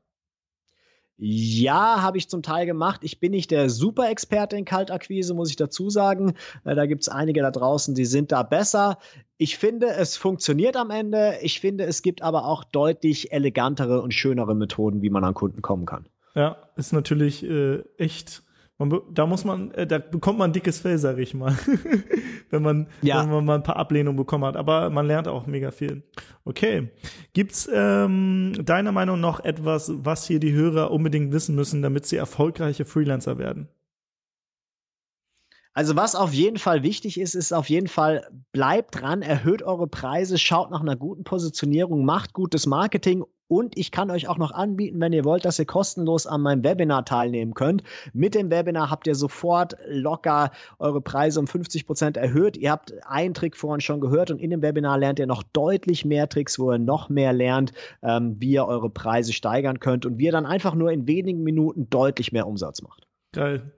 Ja, 1.18 2.02
habe 2.02 2.18
ich 2.18 2.30
zum 2.30 2.44
Teil 2.44 2.66
gemacht. 2.66 3.02
Ich 3.04 3.20
bin 3.20 3.32
nicht 3.32 3.52
der 3.52 3.70
Super-Experte 3.70 4.56
in 4.56 4.64
Kaltakquise, 4.64 5.34
muss 5.34 5.50
ich 5.50 5.58
dazu 5.58 5.90
sagen. 5.90 6.34
Äh, 6.64 6.76
da 6.76 6.86
gibt 6.86 7.04
es 7.04 7.10
einige 7.10 7.42
da 7.42 7.52
draußen, 7.52 7.94
die 7.94 8.06
sind 8.06 8.32
da 8.32 8.44
besser. 8.44 9.00
Ich 9.38 9.58
finde, 9.58 9.88
es 9.88 10.16
funktioniert 10.16 10.78
am 10.78 10.92
Ende. 10.92 11.38
Ich 11.42 11.60
finde, 11.60 11.86
es 11.86 12.02
gibt 12.02 12.22
aber 12.22 12.46
auch 12.46 12.64
deutlich 12.64 13.34
elegantere 13.34 14.02
und 14.02 14.14
schönere 14.14 14.56
Methoden, 14.56 15.02
wie 15.02 15.10
man 15.10 15.26
an 15.26 15.34
Kunden 15.34 15.62
kommen 15.62 15.86
kann. 15.86 16.08
Ja, 16.36 16.58
ist 16.78 16.94
natürlich 16.94 17.44
äh, 17.44 17.82
echt 17.98 18.44
man, 18.78 19.02
da 19.14 19.26
muss 19.26 19.46
man, 19.46 19.72
äh, 19.72 19.88
da 19.88 20.00
bekommt 20.00 20.38
man 20.38 20.50
ein 20.50 20.54
dickes 20.54 20.80
Fell, 20.80 20.98
sag 20.98 21.18
ich 21.18 21.34
mal, 21.34 21.58
wenn 22.50 22.62
man, 22.62 22.88
ja. 23.02 23.22
wenn 23.22 23.30
man 23.30 23.46
mal 23.46 23.56
ein 23.56 23.64
paar 23.64 23.78
Ablehnungen 23.78 24.18
bekommen 24.18 24.44
hat. 24.44 24.58
Aber 24.58 24.90
man 24.90 25.08
lernt 25.08 25.28
auch 25.28 25.48
mega 25.48 25.72
viel. 25.72 26.04
Okay, 26.44 26.90
gibt's 27.34 27.70
ähm, 27.74 28.54
deiner 28.66 28.92
Meinung 28.92 29.20
noch 29.20 29.40
etwas, 29.40 29.92
was 29.96 30.28
hier 30.28 30.40
die 30.40 30.52
Hörer 30.52 30.92
unbedingt 30.92 31.32
wissen 31.32 31.56
müssen, 31.56 31.82
damit 31.82 32.06
sie 32.06 32.18
erfolgreiche 32.18 32.86
Freelancer 32.86 33.38
werden? 33.38 33.70
Also 35.74 35.98
was 35.98 36.16
auf 36.16 36.34
jeden 36.34 36.58
Fall 36.58 36.84
wichtig 36.84 37.20
ist, 37.20 37.36
ist 37.36 37.52
auf 37.52 37.70
jeden 37.70 37.88
Fall, 37.88 38.26
bleibt 38.54 39.02
dran, 39.02 39.22
erhöht 39.22 39.62
eure 39.62 39.88
Preise, 39.88 40.38
schaut 40.38 40.72
nach 40.72 40.80
einer 40.80 40.96
guten 40.96 41.26
Positionierung, 41.26 42.06
macht 42.06 42.32
gutes 42.32 42.66
Marketing 42.66 43.26
und 43.48 43.78
ich 43.78 43.92
kann 43.92 44.10
euch 44.10 44.28
auch 44.28 44.38
noch 44.38 44.52
anbieten, 44.52 45.00
wenn 45.00 45.14
ihr 45.14 45.26
wollt, 45.26 45.46
dass 45.46 45.60
ihr 45.60 45.66
kostenlos 45.66 46.26
an 46.28 46.42
meinem 46.42 46.64
Webinar 46.64 47.06
teilnehmen 47.06 47.54
könnt. 47.54 47.84
Mit 48.14 48.36
dem 48.36 48.50
Webinar 48.50 48.90
habt 48.90 49.08
ihr 49.08 49.16
sofort 49.16 49.78
locker 49.88 50.52
eure 50.80 51.02
Preise 51.02 51.40
um 51.40 51.48
50 51.48 51.86
Prozent 51.86 52.18
erhöht. 52.18 52.58
Ihr 52.58 52.72
habt 52.72 52.94
einen 53.06 53.34
Trick 53.34 53.56
vorhin 53.56 53.82
schon 53.82 54.02
gehört 54.02 54.32
und 54.32 54.40
in 54.40 54.50
dem 54.50 54.62
Webinar 54.62 54.98
lernt 54.98 55.20
ihr 55.20 55.28
noch 55.28 55.44
deutlich 55.44 56.06
mehr 56.06 56.28
Tricks, 56.28 56.58
wo 56.58 56.72
ihr 56.72 56.80
noch 56.80 57.10
mehr 57.10 57.34
lernt, 57.34 57.72
ähm, 58.02 58.36
wie 58.40 58.52
ihr 58.52 58.66
eure 58.66 58.90
Preise 58.90 59.34
steigern 59.34 59.80
könnt 59.80 60.06
und 60.06 60.18
wie 60.18 60.26
ihr 60.26 60.32
dann 60.32 60.46
einfach 60.46 60.74
nur 60.74 60.92
in 60.92 61.08
wenigen 61.08 61.44
Minuten 61.44 61.90
deutlich 61.90 62.32
mehr 62.32 62.48
Umsatz 62.48 62.82
macht. 62.82 63.08
Geil 63.32 63.72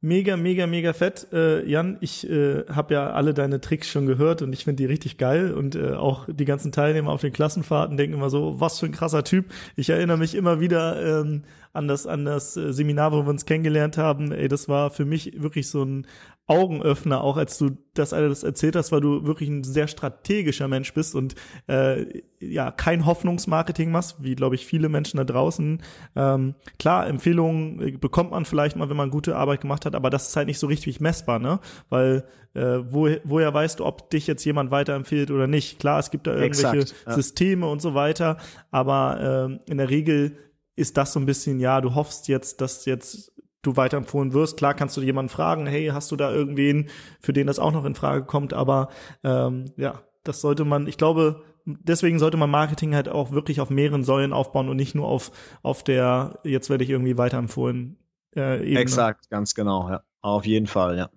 mega, 0.00 0.36
mega, 0.36 0.66
mega 0.66 0.92
fett. 0.92 1.26
Äh, 1.32 1.68
Jan, 1.68 1.98
ich 2.00 2.28
äh, 2.28 2.64
habe 2.68 2.94
ja 2.94 3.10
alle 3.10 3.34
deine 3.34 3.60
Tricks 3.60 3.88
schon 3.88 4.06
gehört 4.06 4.42
und 4.42 4.52
ich 4.52 4.64
finde 4.64 4.82
die 4.82 4.86
richtig 4.86 5.18
geil 5.18 5.52
und 5.52 5.74
äh, 5.74 5.92
auch 5.92 6.26
die 6.28 6.44
ganzen 6.44 6.72
Teilnehmer 6.72 7.10
auf 7.10 7.20
den 7.20 7.32
Klassenfahrten 7.32 7.96
denken 7.96 8.14
immer 8.14 8.30
so, 8.30 8.60
was 8.60 8.78
für 8.78 8.86
ein 8.86 8.92
krasser 8.92 9.24
Typ. 9.24 9.46
Ich 9.76 9.90
erinnere 9.90 10.18
mich 10.18 10.34
immer 10.34 10.60
wieder 10.60 11.20
ähm, 11.20 11.42
an 11.78 11.88
das, 11.88 12.06
an 12.06 12.24
das 12.24 12.56
äh, 12.56 12.72
Seminar, 12.72 13.12
wo 13.12 13.22
wir 13.24 13.30
uns 13.30 13.46
kennengelernt 13.46 13.96
haben. 13.96 14.32
Ey, 14.32 14.48
das 14.48 14.68
war 14.68 14.90
für 14.90 15.04
mich 15.04 15.40
wirklich 15.40 15.68
so 15.68 15.82
ein 15.84 16.06
Augenöffner, 16.48 17.22
auch 17.22 17.36
als 17.36 17.58
du 17.58 17.76
das 17.92 18.14
alles 18.14 18.42
erzählt 18.42 18.74
hast, 18.74 18.90
weil 18.90 19.02
du 19.02 19.26
wirklich 19.26 19.50
ein 19.50 19.64
sehr 19.64 19.86
strategischer 19.86 20.66
Mensch 20.66 20.94
bist 20.94 21.14
und 21.14 21.34
äh, 21.68 22.22
ja 22.40 22.70
kein 22.70 23.04
Hoffnungsmarketing 23.04 23.90
machst, 23.90 24.16
wie 24.20 24.34
glaube 24.34 24.54
ich 24.54 24.64
viele 24.64 24.88
Menschen 24.88 25.18
da 25.18 25.24
draußen. 25.24 25.82
Ähm, 26.16 26.54
klar, 26.78 27.06
Empfehlungen 27.06 27.80
äh, 27.80 27.90
bekommt 27.92 28.30
man 28.30 28.46
vielleicht 28.46 28.76
mal, 28.76 28.88
wenn 28.88 28.96
man 28.96 29.10
gute 29.10 29.36
Arbeit 29.36 29.60
gemacht 29.60 29.84
hat, 29.84 29.94
aber 29.94 30.08
das 30.08 30.28
ist 30.28 30.36
halt 30.36 30.48
nicht 30.48 30.58
so 30.58 30.68
richtig 30.68 31.00
messbar, 31.00 31.38
ne? 31.38 31.60
Weil 31.90 32.24
äh, 32.54 32.78
wo, 32.88 33.10
woher 33.24 33.52
weißt 33.52 33.80
du, 33.80 33.84
ob 33.84 34.08
dich 34.08 34.26
jetzt 34.26 34.44
jemand 34.44 34.70
weiterempfiehlt 34.70 35.30
oder 35.30 35.46
nicht? 35.46 35.78
Klar, 35.78 35.98
es 35.98 36.10
gibt 36.10 36.26
da 36.26 36.34
irgendwelche 36.34 36.78
Exakt, 36.78 37.06
ja. 37.06 37.12
Systeme 37.12 37.68
und 37.68 37.82
so 37.82 37.92
weiter, 37.92 38.38
aber 38.70 39.58
äh, 39.66 39.70
in 39.70 39.76
der 39.76 39.90
Regel 39.90 40.38
ist 40.78 40.96
das 40.96 41.12
so 41.12 41.20
ein 41.20 41.26
bisschen, 41.26 41.60
ja, 41.60 41.80
du 41.80 41.94
hoffst 41.94 42.28
jetzt, 42.28 42.60
dass 42.60 42.84
jetzt 42.84 43.32
du 43.62 43.76
weiterempfohlen 43.76 44.32
wirst. 44.32 44.56
Klar 44.56 44.74
kannst 44.74 44.96
du 44.96 45.00
jemanden 45.00 45.28
fragen, 45.28 45.66
hey, 45.66 45.88
hast 45.88 46.10
du 46.10 46.16
da 46.16 46.32
irgendwen, 46.32 46.88
für 47.20 47.32
den 47.32 47.46
das 47.46 47.58
auch 47.58 47.72
noch 47.72 47.84
in 47.84 47.94
Frage 47.94 48.24
kommt, 48.24 48.52
aber 48.52 48.88
ähm, 49.24 49.72
ja, 49.76 50.02
das 50.24 50.40
sollte 50.40 50.64
man, 50.64 50.86
ich 50.86 50.96
glaube, 50.96 51.42
deswegen 51.64 52.18
sollte 52.18 52.36
man 52.36 52.50
Marketing 52.50 52.94
halt 52.94 53.08
auch 53.08 53.32
wirklich 53.32 53.60
auf 53.60 53.70
mehreren 53.70 54.04
Säulen 54.04 54.32
aufbauen 54.32 54.68
und 54.68 54.76
nicht 54.76 54.94
nur 54.94 55.06
auf, 55.06 55.32
auf 55.62 55.82
der, 55.82 56.38
jetzt 56.44 56.70
werde 56.70 56.84
ich 56.84 56.90
irgendwie 56.90 57.18
weiterempfohlen. 57.18 57.98
Äh, 58.36 58.60
Ebene. 58.62 58.80
Exakt, 58.80 59.28
ganz 59.30 59.54
genau, 59.54 59.88
ja. 59.90 60.02
Auf 60.20 60.46
jeden 60.46 60.66
Fall, 60.66 60.96
ja. 60.96 61.10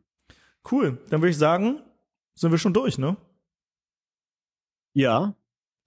Cool. 0.70 1.00
Dann 1.10 1.22
würde 1.22 1.32
ich 1.32 1.38
sagen, 1.38 1.82
sind 2.36 2.52
wir 2.52 2.58
schon 2.58 2.74
durch, 2.74 2.98
ne? 2.98 3.18
Ja, 4.94 5.36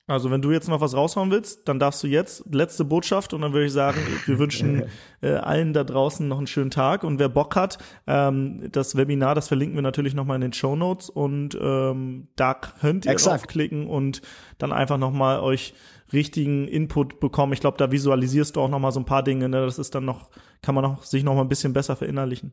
also 0.07 0.31
wenn 0.31 0.43
du 0.43 0.51
jetzt 0.53 0.69
noch 0.69 0.81
was 0.81 0.95
raushauen 0.95 1.31
willst, 1.31 1.67
dann 1.67 1.79
darfst 1.79 2.03
du 2.03 2.07
jetzt 2.07 2.45
letzte 2.53 2.85
Botschaft 2.85 3.33
und 3.33 3.41
dann 3.41 3.55
würde 3.55 3.67
ich 3.67 3.73
sagen, 3.73 3.99
wir 4.27 4.39
wünschen 4.39 4.85
äh, 5.23 5.35
allen 5.35 5.73
da 5.73 5.83
draußen 5.83 6.29
noch 6.29 6.39
einen 6.39 6.47
schönen 6.47 6.71
Tag 6.71 7.05
und 7.05 7.19
wer 7.19 7.31
Bock 7.31 7.57
hat, 7.57 7.79
ähm, 8.07 8.69
das 8.71 8.97
Webinar, 8.97 9.35
das 9.35 9.49
verlinken 9.49 9.77
wir 9.77 9.83
natürlich 9.83 10.15
nochmal 10.15 10.37
in 10.37 10.43
den 10.43 10.53
Show 10.53 10.77
Notes 10.77 11.09
und 11.09 11.59
ähm, 11.61 12.29
da 12.37 12.55
könnt 12.55 13.07
ihr 13.07 13.13
Exakt. 13.13 13.43
draufklicken 13.43 13.87
und 13.87 14.21
dann 14.59 14.73
einfach 14.73 14.99
nochmal 14.99 15.41
euch 15.41 15.75
richtigen 16.13 16.69
Input 16.69 17.19
bekommen. 17.19 17.55
Ich 17.55 17.61
glaube, 17.61 17.79
da 17.79 17.91
visualisierst 17.91 18.57
du 18.57 18.61
auch 18.61 18.69
nochmal 18.69 18.93
so 18.93 19.01
ein 19.01 19.07
paar 19.07 19.23
Dinge. 19.23 19.49
Ne? 19.49 19.65
Das 19.65 19.79
ist 19.79 19.95
dann 19.95 20.05
noch, 20.05 20.29
kann 20.63 20.75
man 20.75 20.85
noch, 20.85 21.03
sich 21.03 21.25
noch 21.25 21.35
mal 21.35 21.41
ein 21.41 21.49
bisschen 21.49 21.73
besser 21.73 21.97
verinnerlichen. 21.97 22.53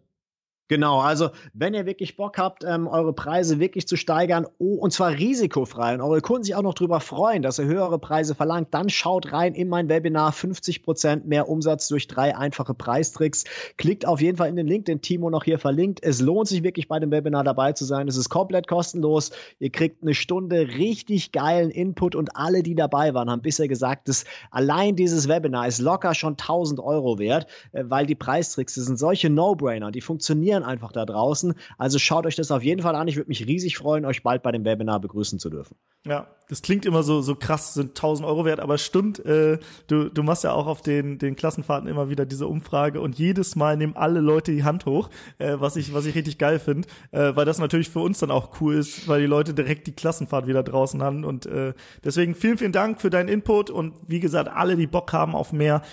Genau, 0.72 1.02
also 1.02 1.32
wenn 1.54 1.74
ihr 1.74 1.86
wirklich 1.86 2.16
Bock 2.16 2.38
habt, 2.38 2.64
ähm, 2.64 2.88
eure 2.88 3.12
Preise 3.12 3.60
wirklich 3.60 3.90
zu 3.90 3.98
steigern, 3.98 4.48
oh, 4.58 4.76
und 4.76 4.94
zwar 4.94 5.12
risikofrei 5.12 5.94
und 5.94 6.00
eure 6.00 6.22
Kunden 6.22 6.46
sich 6.46 6.56
auch 6.56 6.62
noch 6.62 6.76
darüber 6.76 7.02
freuen, 7.02 7.42
dass 7.42 7.60
ihr 7.60 7.66
höhere 7.66 8.00
Preise 8.00 8.36
verlangt, 8.36 8.70
dann 8.74 8.88
schaut 8.88 9.34
rein 9.34 9.54
in 9.54 9.68
mein 9.68 9.90
Webinar 9.90 10.32
50% 10.32 11.26
mehr 11.26 11.50
Umsatz 11.50 11.90
durch 11.90 12.08
drei 12.08 12.38
einfache 12.38 12.74
Preistricks. 12.74 13.44
Klickt 13.76 14.08
auf 14.08 14.22
jeden 14.22 14.38
Fall 14.38 14.48
in 14.48 14.56
den 14.56 14.66
Link, 14.66 14.86
den 14.86 15.02
Timo 15.02 15.30
noch 15.30 15.44
hier 15.44 15.60
verlinkt. 15.60 16.02
Es 16.04 16.22
lohnt 16.22 16.48
sich 16.48 16.64
wirklich 16.64 16.88
bei 16.88 17.02
dem 17.02 17.12
Webinar 17.12 17.44
dabei 17.44 17.74
zu 17.74 17.84
sein. 17.84 18.08
Es 18.08 18.16
ist 18.16 18.30
komplett 18.30 18.70
kostenlos. 18.70 19.32
Ihr 19.60 19.72
kriegt 19.72 20.02
eine 20.02 20.14
Stunde 20.14 20.70
richtig 20.70 21.34
geilen 21.34 21.70
Input 21.70 22.16
und 22.16 22.38
alle, 22.38 22.64
die 22.64 22.76
dabei 22.76 23.14
waren, 23.14 23.30
haben 23.30 23.42
bisher 23.42 23.68
gesagt, 23.68 24.08
dass 24.08 24.24
allein 24.52 24.96
dieses 24.96 25.28
Webinar 25.28 25.68
ist 25.68 25.80
locker 25.80 26.16
schon 26.16 26.38
1000 26.38 26.80
Euro 26.80 27.20
wert, 27.20 27.48
äh, 27.74 27.84
weil 27.88 28.06
die 28.06 28.16
Preistricks, 28.16 28.76
das 28.76 28.86
sind 28.86 28.98
solche 28.98 29.30
No-Brainer, 29.30 29.92
die 29.92 30.00
funktionieren 30.00 30.61
passieren 30.62 30.64
einfach 30.64 30.92
da 30.92 31.06
draußen. 31.06 31.54
Also 31.78 32.00
schaut 32.00 32.26
euch 32.26 32.36
das 32.36 32.52
auf 32.52 32.64
jeden 32.64 32.82
Fall 32.82 32.96
an. 32.96 33.08
Ich 33.08 33.18
würde 33.18 33.30
mich 33.30 33.46
riesig 33.48 33.78
freuen, 33.78 34.06
euch 34.06 34.24
bald 34.24 34.44
bei 34.44 34.52
dem 34.52 34.66
Webinar 34.66 35.00
begrüßen 35.00 35.40
zu 35.40 35.50
dürfen. 35.50 35.76
Ja, 36.06 36.28
das 36.50 36.62
klingt 36.62 36.86
immer 36.86 37.04
so, 37.04 37.22
so 37.22 37.36
krass, 37.36 37.74
sind 37.74 37.90
1000 37.90 38.28
Euro 38.28 38.46
wert, 38.46 38.60
aber 38.60 38.78
stimmt, 38.78 39.24
äh, 39.26 39.60
du, 39.88 40.10
du 40.10 40.24
machst 40.24 40.44
ja 40.44 40.52
auch 40.54 40.68
auf 40.68 40.82
den, 40.82 41.18
den 41.20 41.36
Klassenfahrten 41.36 41.88
immer 41.88 42.10
wieder 42.10 42.26
diese 42.26 42.48
Umfrage 42.48 43.00
und 43.02 43.18
jedes 43.18 43.56
Mal 43.56 43.78
nehmen 43.78 43.96
alle 43.96 44.20
Leute 44.20 44.52
die 44.52 44.64
Hand 44.64 44.86
hoch, 44.86 45.10
äh, 45.38 45.58
was 45.60 45.76
ich, 45.76 45.94
was 45.94 46.06
ich 46.06 46.16
richtig 46.16 46.38
geil 46.38 46.60
finde, 46.60 46.88
äh, 47.12 47.36
weil 47.36 47.46
das 47.46 47.60
natürlich 47.60 47.90
für 47.90 48.00
uns 48.00 48.20
dann 48.20 48.32
auch 48.32 48.60
cool 48.62 48.76
ist, 48.76 49.08
weil 49.08 49.22
die 49.22 49.28
Leute 49.28 49.54
direkt 49.54 49.88
die 49.88 49.94
Klassenfahrt 49.96 50.48
wieder 50.48 50.64
draußen 50.64 51.02
haben 51.02 51.24
und 51.24 51.46
äh, 51.46 51.74
deswegen 52.04 52.34
vielen, 52.34 52.58
vielen 52.58 52.72
Dank 52.72 53.00
für 53.00 53.10
deinen 53.10 53.30
Input 53.30 53.70
und 53.70 53.94
wie 54.08 54.20
gesagt, 54.20 54.50
alle, 54.52 54.76
die 54.76 54.88
Bock 54.88 55.14
haben 55.14 55.36
auf 55.36 55.54
mehr, 55.54 55.84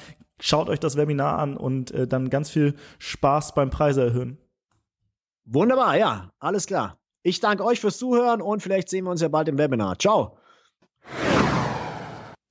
schaut 0.40 0.68
euch 0.68 0.80
das 0.80 0.96
Webinar 0.96 1.38
an 1.38 1.56
und 1.56 1.90
äh, 1.90 2.06
dann 2.06 2.30
ganz 2.30 2.50
viel 2.50 2.74
Spaß 2.98 3.54
beim 3.54 3.70
Preise 3.70 4.02
erhöhen. 4.04 4.38
Wunderbar, 5.50 5.96
ja, 5.96 6.30
alles 6.40 6.66
klar. 6.66 6.98
Ich 7.22 7.40
danke 7.40 7.64
euch 7.64 7.80
fürs 7.80 7.96
Zuhören 7.96 8.42
und 8.42 8.62
vielleicht 8.62 8.90
sehen 8.90 9.04
wir 9.04 9.10
uns 9.10 9.22
ja 9.22 9.28
bald 9.28 9.48
im 9.48 9.56
Webinar. 9.56 9.98
Ciao. 9.98 10.36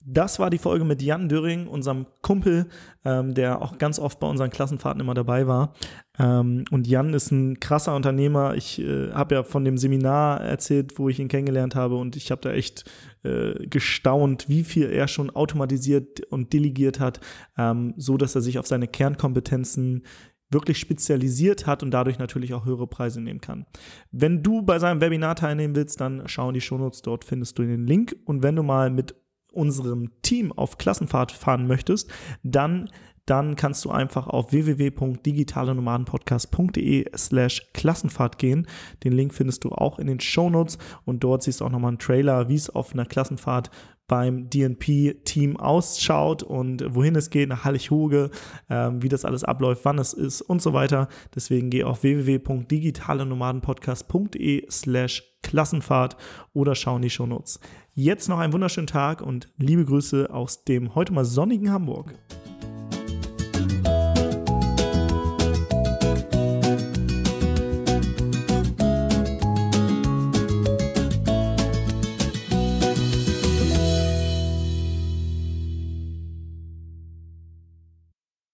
Das 0.10 0.40
war 0.40 0.50
die 0.50 0.58
Folge 0.58 0.84
mit 0.84 1.02
Jan 1.04 1.30
Döring, 1.30 1.68
unserem 1.68 2.08
Kumpel, 2.22 2.68
ähm, 3.06 3.36
der 3.36 3.62
auch 3.62 3.78
ganz 3.78 4.00
oft 4.00 4.20
bei 4.20 4.28
unseren 4.28 4.50
Klassenfahrten 4.50 5.02
immer 5.02 5.14
dabei 5.14 5.46
war. 5.46 5.74
Ähm, 6.18 6.66
und 6.72 6.88
Jan 6.88 7.14
ist 7.14 7.30
ein 7.30 7.60
krasser 7.60 7.96
Unternehmer. 7.96 8.56
Ich 8.56 8.80
äh, 8.80 9.12
habe 9.12 9.36
ja 9.36 9.44
von 9.44 9.64
dem 9.64 9.78
Seminar 9.78 10.42
erzählt, 10.42 10.98
wo 10.98 11.08
ich 11.08 11.20
ihn 11.20 11.28
kennengelernt 11.28 11.76
habe 11.76 11.98
und 11.98 12.16
ich 12.16 12.32
habe 12.32 12.42
da 12.42 12.52
echt 12.52 12.90
äh, 13.24 13.68
gestaunt, 13.68 14.50
wie 14.50 14.64
viel 14.64 14.90
er 14.90 15.08
schon 15.08 15.30
automatisiert 15.30 16.26
und 16.32 16.52
delegiert 16.52 17.00
hat, 17.00 17.20
ähm, 17.58 17.94
so 17.98 18.18
dass 18.18 18.34
er 18.34 18.42
sich 18.42 18.58
auf 18.58 18.66
seine 18.66 18.88
Kernkompetenzen 18.88 20.04
wirklich 20.50 20.80
spezialisiert 20.80 21.68
hat 21.68 21.84
und 21.84 21.92
dadurch 21.92 22.20
natürlich 22.20 22.54
auch 22.54 22.66
höhere 22.66 22.88
Preise 22.88 23.22
nehmen 23.22 23.42
kann. 23.42 23.66
Wenn 24.12 24.44
du 24.44 24.62
bei 24.62 24.80
seinem 24.80 25.02
Webinar 25.02 25.36
teilnehmen 25.36 25.76
willst, 25.76 26.00
dann 26.00 26.24
schau 26.28 26.50
in 26.50 26.54
die 26.54 26.62
Shownotes, 26.62 27.02
dort 27.02 27.26
findest 27.26 27.58
du 27.58 27.64
den 27.64 27.86
Link. 27.86 28.16
Und 28.26 28.44
wenn 28.44 28.56
du 28.56 28.64
mal 28.64 28.90
mit 28.90 29.16
unserem 29.52 30.12
Team 30.22 30.52
auf 30.52 30.78
Klassenfahrt 30.78 31.32
fahren 31.32 31.68
möchtest, 31.68 32.10
dann 32.44 32.90
dann 33.28 33.56
kannst 33.58 33.86
du 33.86 33.92
einfach 33.92 34.26
auf 34.28 34.52
www.digitalenomadenpodcast.de 34.54 37.12
slash 37.16 37.72
Klassenfahrt 37.74 38.40
gehen. 38.40 38.66
Den 39.04 39.12
Link 39.12 39.34
findest 39.34 39.66
du 39.66 39.74
auch 39.74 40.00
in 40.00 40.08
den 40.08 40.22
Shownotes 40.22 40.78
und 41.04 41.26
dort 41.26 41.44
siehst 41.44 41.60
du 41.60 41.66
auch 41.66 41.70
nochmal 41.70 41.90
einen 41.90 42.00
Trailer, 42.00 42.48
wie 42.48 42.56
es 42.56 42.70
auf 42.70 42.94
einer 42.94 43.06
Klassenfahrt 43.06 43.70
beim 44.08 44.50
DNP-Team 44.50 45.58
ausschaut 45.58 46.42
und 46.44 46.96
wohin 46.96 47.16
es 47.16 47.30
geht, 47.30 47.50
nach 47.50 47.66
Hallig-Hoge, 47.66 48.32
ähm, 48.70 49.04
wie 49.04 49.10
das 49.10 49.26
alles 49.26 49.44
abläuft, 49.44 49.84
wann 49.86 50.00
es 50.00 50.14
ist 50.14 50.42
und 50.42 50.62
so 50.62 50.72
weiter. 50.74 51.10
Deswegen 51.36 51.70
geh 51.70 51.84
auf 51.84 52.04
www.digitalenomadenpodcast.de 52.04 54.72
slash 54.72 55.24
Klassenfahrt 55.44 56.16
oder 56.54 56.74
schau 56.76 56.96
in 56.96 57.02
die 57.04 57.10
Shownotes. 57.10 57.60
Jetzt 57.94 58.30
noch 58.30 58.40
einen 58.40 58.54
wunderschönen 58.54 58.88
Tag 58.88 59.22
und 59.22 59.50
liebe 59.58 59.84
Grüße 59.86 60.30
aus 60.32 60.64
dem 60.64 60.96
heute 60.96 61.12
mal 61.14 61.26
sonnigen 61.26 61.72
Hamburg. 61.72 62.14